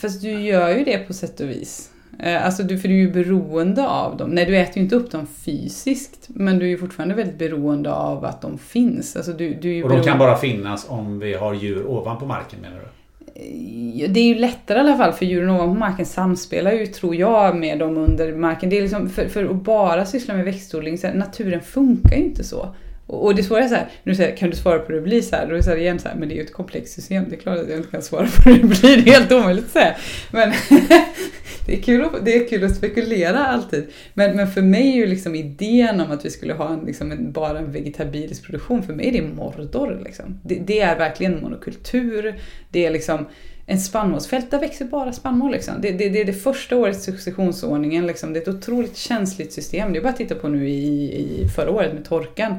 [0.00, 1.90] Fast du gör ju det på sätt och vis.
[2.22, 4.30] Eh, Alltså du, för du är ju beroende av dem.
[4.30, 7.92] Nej, du äter ju inte upp dem fysiskt, men du är ju fortfarande väldigt beroende
[7.92, 9.16] av att de finns.
[9.16, 10.04] Alltså du, du Och de beroende...
[10.08, 12.86] kan bara finnas om vi har djur ovanpå marken menar du?
[14.08, 17.56] Det är ju lättare i alla fall för djuren ovanpå marken samspelar ju, tror jag,
[17.56, 18.70] med dem under marken.
[18.70, 22.22] Det är liksom, för, för att bara syssla med växtodling, så här, naturen funkar ju
[22.24, 22.74] inte så.
[23.10, 25.00] Och, det svåra är så här, nu du säger kan du svara på hur det
[25.00, 25.46] blir så här?
[25.46, 27.24] Då är det så här igen så här, men det är ju ett komplext system.
[27.28, 28.96] Det är klart att jag inte kan svara på hur det blir.
[28.96, 29.96] Det är helt omöjligt att säga.
[30.30, 30.52] Men
[31.66, 33.86] det, är kul att, det är kul att spekulera alltid.
[34.14, 37.12] Men, men för mig är ju liksom idén om att vi skulle ha en, liksom
[37.12, 40.00] en, bara en vegetabilisk produktion, för mig är det Mordor.
[40.04, 40.40] Liksom.
[40.42, 42.34] Det, det är verkligen monokultur.
[42.70, 43.26] Det är liksom
[43.66, 45.52] en spannmålsfält, där växer bara spannmål.
[45.52, 45.74] Liksom.
[45.80, 48.06] Det, det, det är det första årets successionsordningen.
[48.06, 48.32] Liksom.
[48.32, 49.92] Det är ett otroligt känsligt system.
[49.92, 51.12] Det är bara att titta på nu i,
[51.44, 52.54] i förra året med torkan.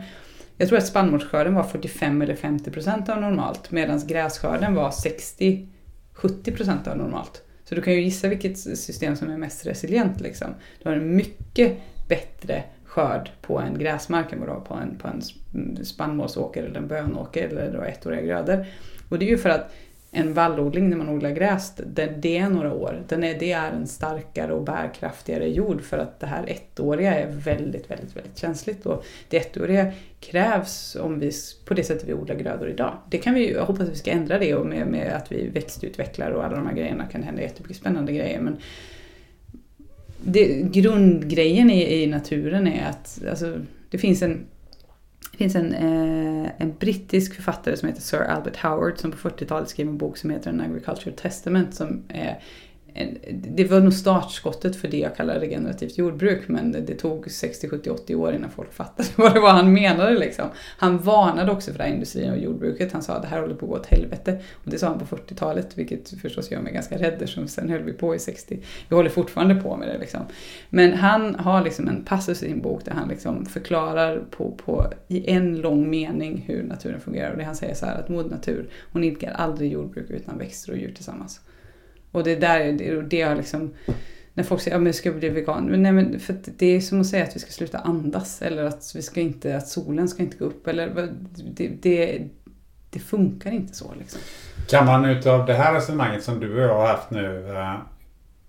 [0.61, 6.55] Jag tror att spannmålsskörden var 45 eller 50 procent av normalt medan grässkörden var 60-70
[6.55, 7.43] procent av normalt.
[7.63, 10.21] Så du kan ju gissa vilket system som är mest resilient.
[10.21, 10.47] Liksom.
[10.83, 11.77] Du har en mycket
[12.09, 15.21] bättre skörd på en gräsmark än vad du har på en, på en
[15.85, 18.65] spannmålsåker eller en bönåker eller ettåriga grödor.
[19.09, 19.73] Och det är ju för att
[20.13, 23.03] en vallodling när man odlar gräs, det, det är några år.
[23.07, 27.31] Den är, det är en starkare och bärkraftigare jord för att det här ettåriga är
[27.31, 28.85] väldigt, väldigt, väldigt känsligt.
[28.85, 31.31] Och det ettåriga krävs om vi,
[31.65, 32.97] på det sättet vi odlar grödor idag.
[33.09, 35.47] Det kan vi, jag hoppas att vi ska ändra det och med, med att vi
[35.47, 38.41] växtutvecklar och alla de här grejerna kan hända jättemycket spännande grejer.
[38.41, 38.57] Men
[40.23, 43.59] det, grundgrejen i, i naturen är att alltså,
[43.89, 44.45] det finns en
[45.41, 49.87] finns en, eh, en brittisk författare som heter Sir Albert Howard som på 40-talet skrev
[49.87, 52.39] en bok som heter An Agricultural Testament som är
[52.93, 57.31] Eh, det var nog startskottet för det jag kallar regenerativt jordbruk men det, det tog
[57.31, 60.19] 60, 70, 80 år innan folk fattade vad det var han menade.
[60.19, 60.45] Liksom.
[60.77, 62.91] Han varnade också för det här industrin och jordbruket.
[62.91, 64.39] Han sa att det här håller på att gå åt helvete.
[64.53, 67.83] Och det sa han på 40-talet vilket förstås gör mig ganska rädd eftersom sen höll
[67.83, 68.59] vi på i 60.
[68.89, 69.97] Vi håller fortfarande på med det.
[69.97, 70.21] Liksom.
[70.69, 74.93] Men han har liksom en passus i sin bok där han liksom förklarar på, på,
[75.07, 77.31] i en lång mening hur naturen fungerar.
[77.31, 80.71] Och det han säger så här att moder natur, hon idkar aldrig jordbruk utan växter
[80.71, 81.41] och djur tillsammans.
[82.11, 83.73] Och det där, det, det har liksom,
[84.33, 85.65] när folk säger att ja, jag ska bli vegan.
[85.65, 88.41] Men nej, men för att det är som att säga att vi ska sluta andas
[88.41, 90.67] eller att, vi ska inte, att solen ska inte gå upp.
[90.67, 91.13] Eller,
[91.55, 92.21] det, det,
[92.89, 93.93] det funkar inte så.
[93.99, 94.21] Liksom.
[94.69, 97.75] Kan man utav det här resonemanget som du och jag har haft nu eh,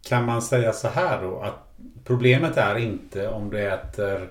[0.08, 1.72] Kan man säga så här då att
[2.04, 4.28] Problemet är inte om du äter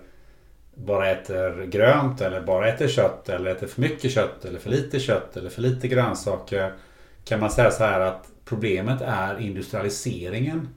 [0.75, 4.99] bara äter grönt eller bara äter kött eller äter för mycket kött eller för lite
[4.99, 6.73] kött eller för lite grönsaker.
[7.25, 10.67] Kan man säga så här att problemet är industrialiseringen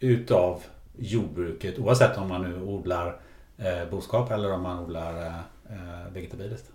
[0.00, 0.62] utav
[0.98, 3.20] jordbruket oavsett om man nu odlar
[3.58, 5.34] eh, boskap eller om man odlar eh,
[5.70, 6.70] eh vegetabiliskt.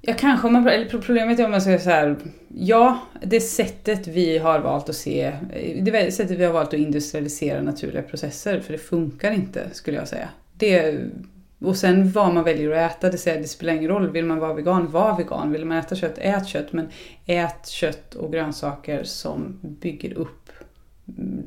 [0.00, 2.16] Ja, kanske om man, eller problemet är om man säger så här.
[2.48, 5.22] Ja, det sättet vi har valt att se,
[5.52, 9.96] eh, det sättet vi har valt att industrialisera naturliga processer, för det funkar inte skulle
[9.96, 10.28] jag säga.
[10.56, 11.00] Det,
[11.60, 14.10] och sen vad man väljer att äta, det, säger, det spelar ingen roll.
[14.10, 15.52] Vill man vara vegan, var vegan.
[15.52, 16.72] Vill man äta kött, ät kött.
[16.72, 16.88] Men
[17.26, 20.50] ät kött och grönsaker som bygger upp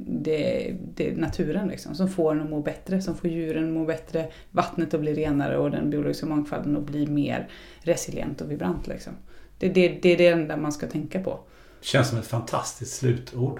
[0.08, 1.96] det, det naturen liksom.
[1.96, 5.14] Som får den att må bättre, som får djuren att må bättre, vattnet att bli
[5.14, 7.50] renare och den biologiska mångfalden att bli mer
[7.82, 9.14] resilient och vibrant liksom.
[9.58, 11.40] Det, det, det är det enda man ska tänka på.
[11.82, 13.60] Känns som ett fantastiskt slutord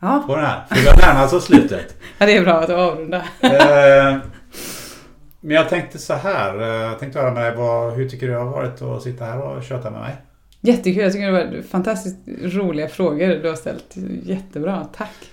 [0.00, 0.64] Ja, på den här.
[0.68, 1.96] För vi har närmat oss slutet.
[2.18, 3.24] ja det är bra att avrunda.
[5.40, 6.60] Men jag tänkte så här.
[6.60, 7.56] eh, Jag tänkte höra med dig.
[7.56, 10.16] Vad, hur tycker du det har varit att sitta här och köta med mig?
[10.60, 13.94] Jättekul, jag tycker det var fantastiskt roliga frågor du har ställt.
[14.22, 15.30] Jättebra, tack.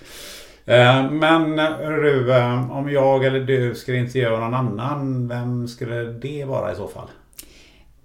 [0.66, 1.56] Eh, Men
[2.02, 6.74] du, eh, om jag eller du skulle intervjua någon annan, vem skulle det vara i
[6.76, 7.08] så fall?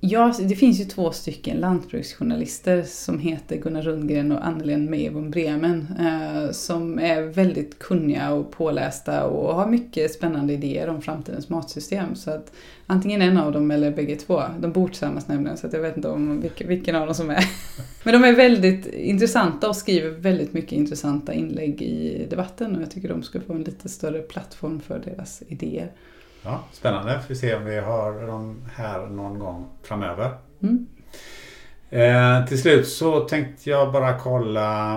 [0.02, 5.88] Ja, det finns ju två stycken lantbruksjournalister som heter Gunnar Rundgren och Annelien Meivon Bremen
[6.00, 12.16] eh, som är väldigt kunniga och pålästa och har mycket spännande idéer om framtidens matsystem.
[12.16, 12.52] Så att
[12.88, 14.42] antingen en av dem eller bägge två.
[14.60, 17.30] De bor tillsammans nämligen så att jag vet inte om vilken, vilken av dem som
[17.30, 17.46] är.
[18.04, 22.92] Men de är väldigt intressanta och skriver väldigt mycket intressanta inlägg i debatten och jag
[22.92, 25.92] tycker de ska få en lite större plattform för deras idéer.
[26.44, 27.20] Ja, spännande.
[27.28, 30.32] Får se om vi har dem här någon gång framöver.
[30.64, 30.88] Mm.
[31.90, 34.96] Eh, till slut så tänkte jag bara kolla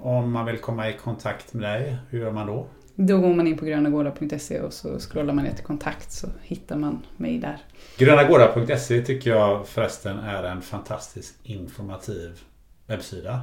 [0.00, 1.96] om man vill komma i kontakt med dig.
[2.10, 2.66] Hur gör man då?
[2.96, 6.76] Då går man in på grönagårdar.se och så scrollar man ner till kontakt så hittar
[6.76, 7.58] man mig där.
[7.98, 12.40] Grönagårdar.se tycker jag förresten är en fantastiskt informativ
[12.86, 13.40] webbsida.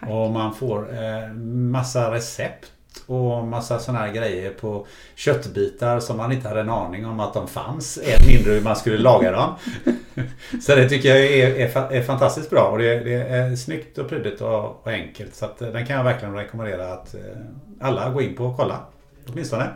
[0.00, 0.10] Tack.
[0.10, 2.72] Och man får eh, massa recept
[3.06, 7.34] och massa sådana här grejer på köttbitar som man inte hade en aning om att
[7.34, 7.98] de fanns.
[7.98, 9.54] Än mindre hur man skulle laga dem.
[10.62, 14.08] Så det tycker jag är, är, är fantastiskt bra och det, det är snyggt och
[14.08, 15.34] prydligt och, och enkelt.
[15.34, 17.20] Så att, eh, den kan jag verkligen rekommendera att eh,
[17.80, 18.78] alla går in på och kolla.
[19.28, 19.68] Åtminstone.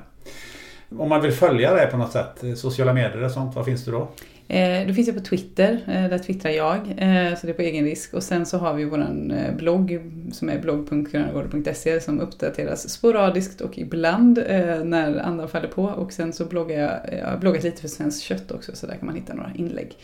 [0.99, 3.85] Om man vill följa det på något sätt, eh, sociala medier och sånt, vad finns
[3.85, 4.09] det då?
[4.49, 7.63] Eh, då finns jag på Twitter, eh, där twittrar jag, eh, så det är på
[7.63, 8.15] egen risk.
[8.15, 10.01] Och sen så har vi vår blogg
[10.33, 14.39] som är blogg.grönagården.se som uppdateras sporadiskt och ibland
[14.85, 15.85] när andan faller på.
[15.85, 18.95] Och sen så bloggar jag, jag har bloggat lite för Svenskt Kött också så där
[18.95, 19.99] kan man hitta några inlägg.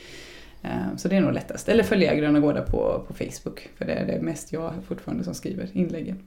[0.96, 1.68] Så det är nog lättast.
[1.68, 5.34] Eller följa Gröna Gårdar på, på Facebook för det är det mest jag fortfarande som
[5.34, 6.18] skriver inläggen.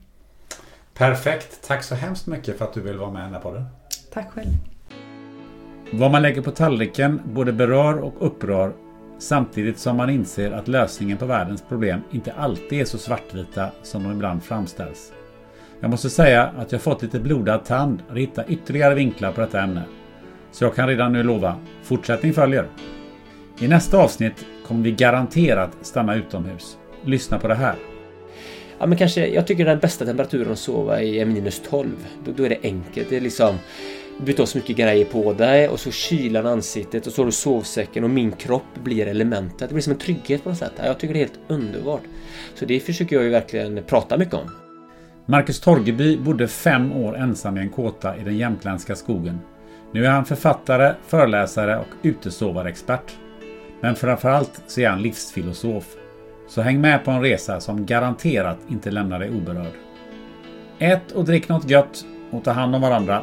[0.94, 1.66] Perfekt.
[1.66, 3.64] Tack så hemskt mycket för att du vill vara med i den här podden.
[4.12, 4.75] Tack själv.
[5.90, 8.72] Vad man lägger på tallriken både berör och upprör
[9.18, 14.02] samtidigt som man inser att lösningen på världens problem inte alltid är så svartvita som
[14.02, 15.12] de ibland framställs.
[15.80, 19.60] Jag måste säga att jag fått lite blodad tand att hitta ytterligare vinklar på detta
[19.60, 19.82] ämne.
[20.52, 22.66] Så jag kan redan nu lova, fortsättning följer.
[23.58, 26.78] I nästa avsnitt kommer vi garanterat stanna utomhus.
[27.04, 27.74] Lyssna på det här.
[28.78, 31.88] Ja, men kanske, jag tycker den bästa temperaturen att sova i är minus 12.
[32.24, 33.10] Då, då är det enkelt.
[33.10, 33.58] Det är liksom
[34.18, 37.32] du av så mycket grejer på dig och så kylan ansiktet och så har du
[37.32, 39.68] sovsäcken och min kropp blir elementet.
[39.68, 40.72] Det blir som en trygghet på något sätt.
[40.84, 42.02] Jag tycker det är helt underbart.
[42.54, 44.50] Så det försöker jag ju verkligen prata mycket om.
[45.26, 49.40] Marcus Torgeby bodde fem år ensam i en kåta i den jämtländska skogen.
[49.92, 53.12] Nu är han författare, föreläsare och utesovarexpert.
[53.80, 55.84] Men framförallt så är han livsfilosof.
[56.48, 59.72] Så häng med på en resa som garanterat inte lämnar dig oberörd.
[60.78, 63.22] Ät och drick något gött och ta hand om varandra.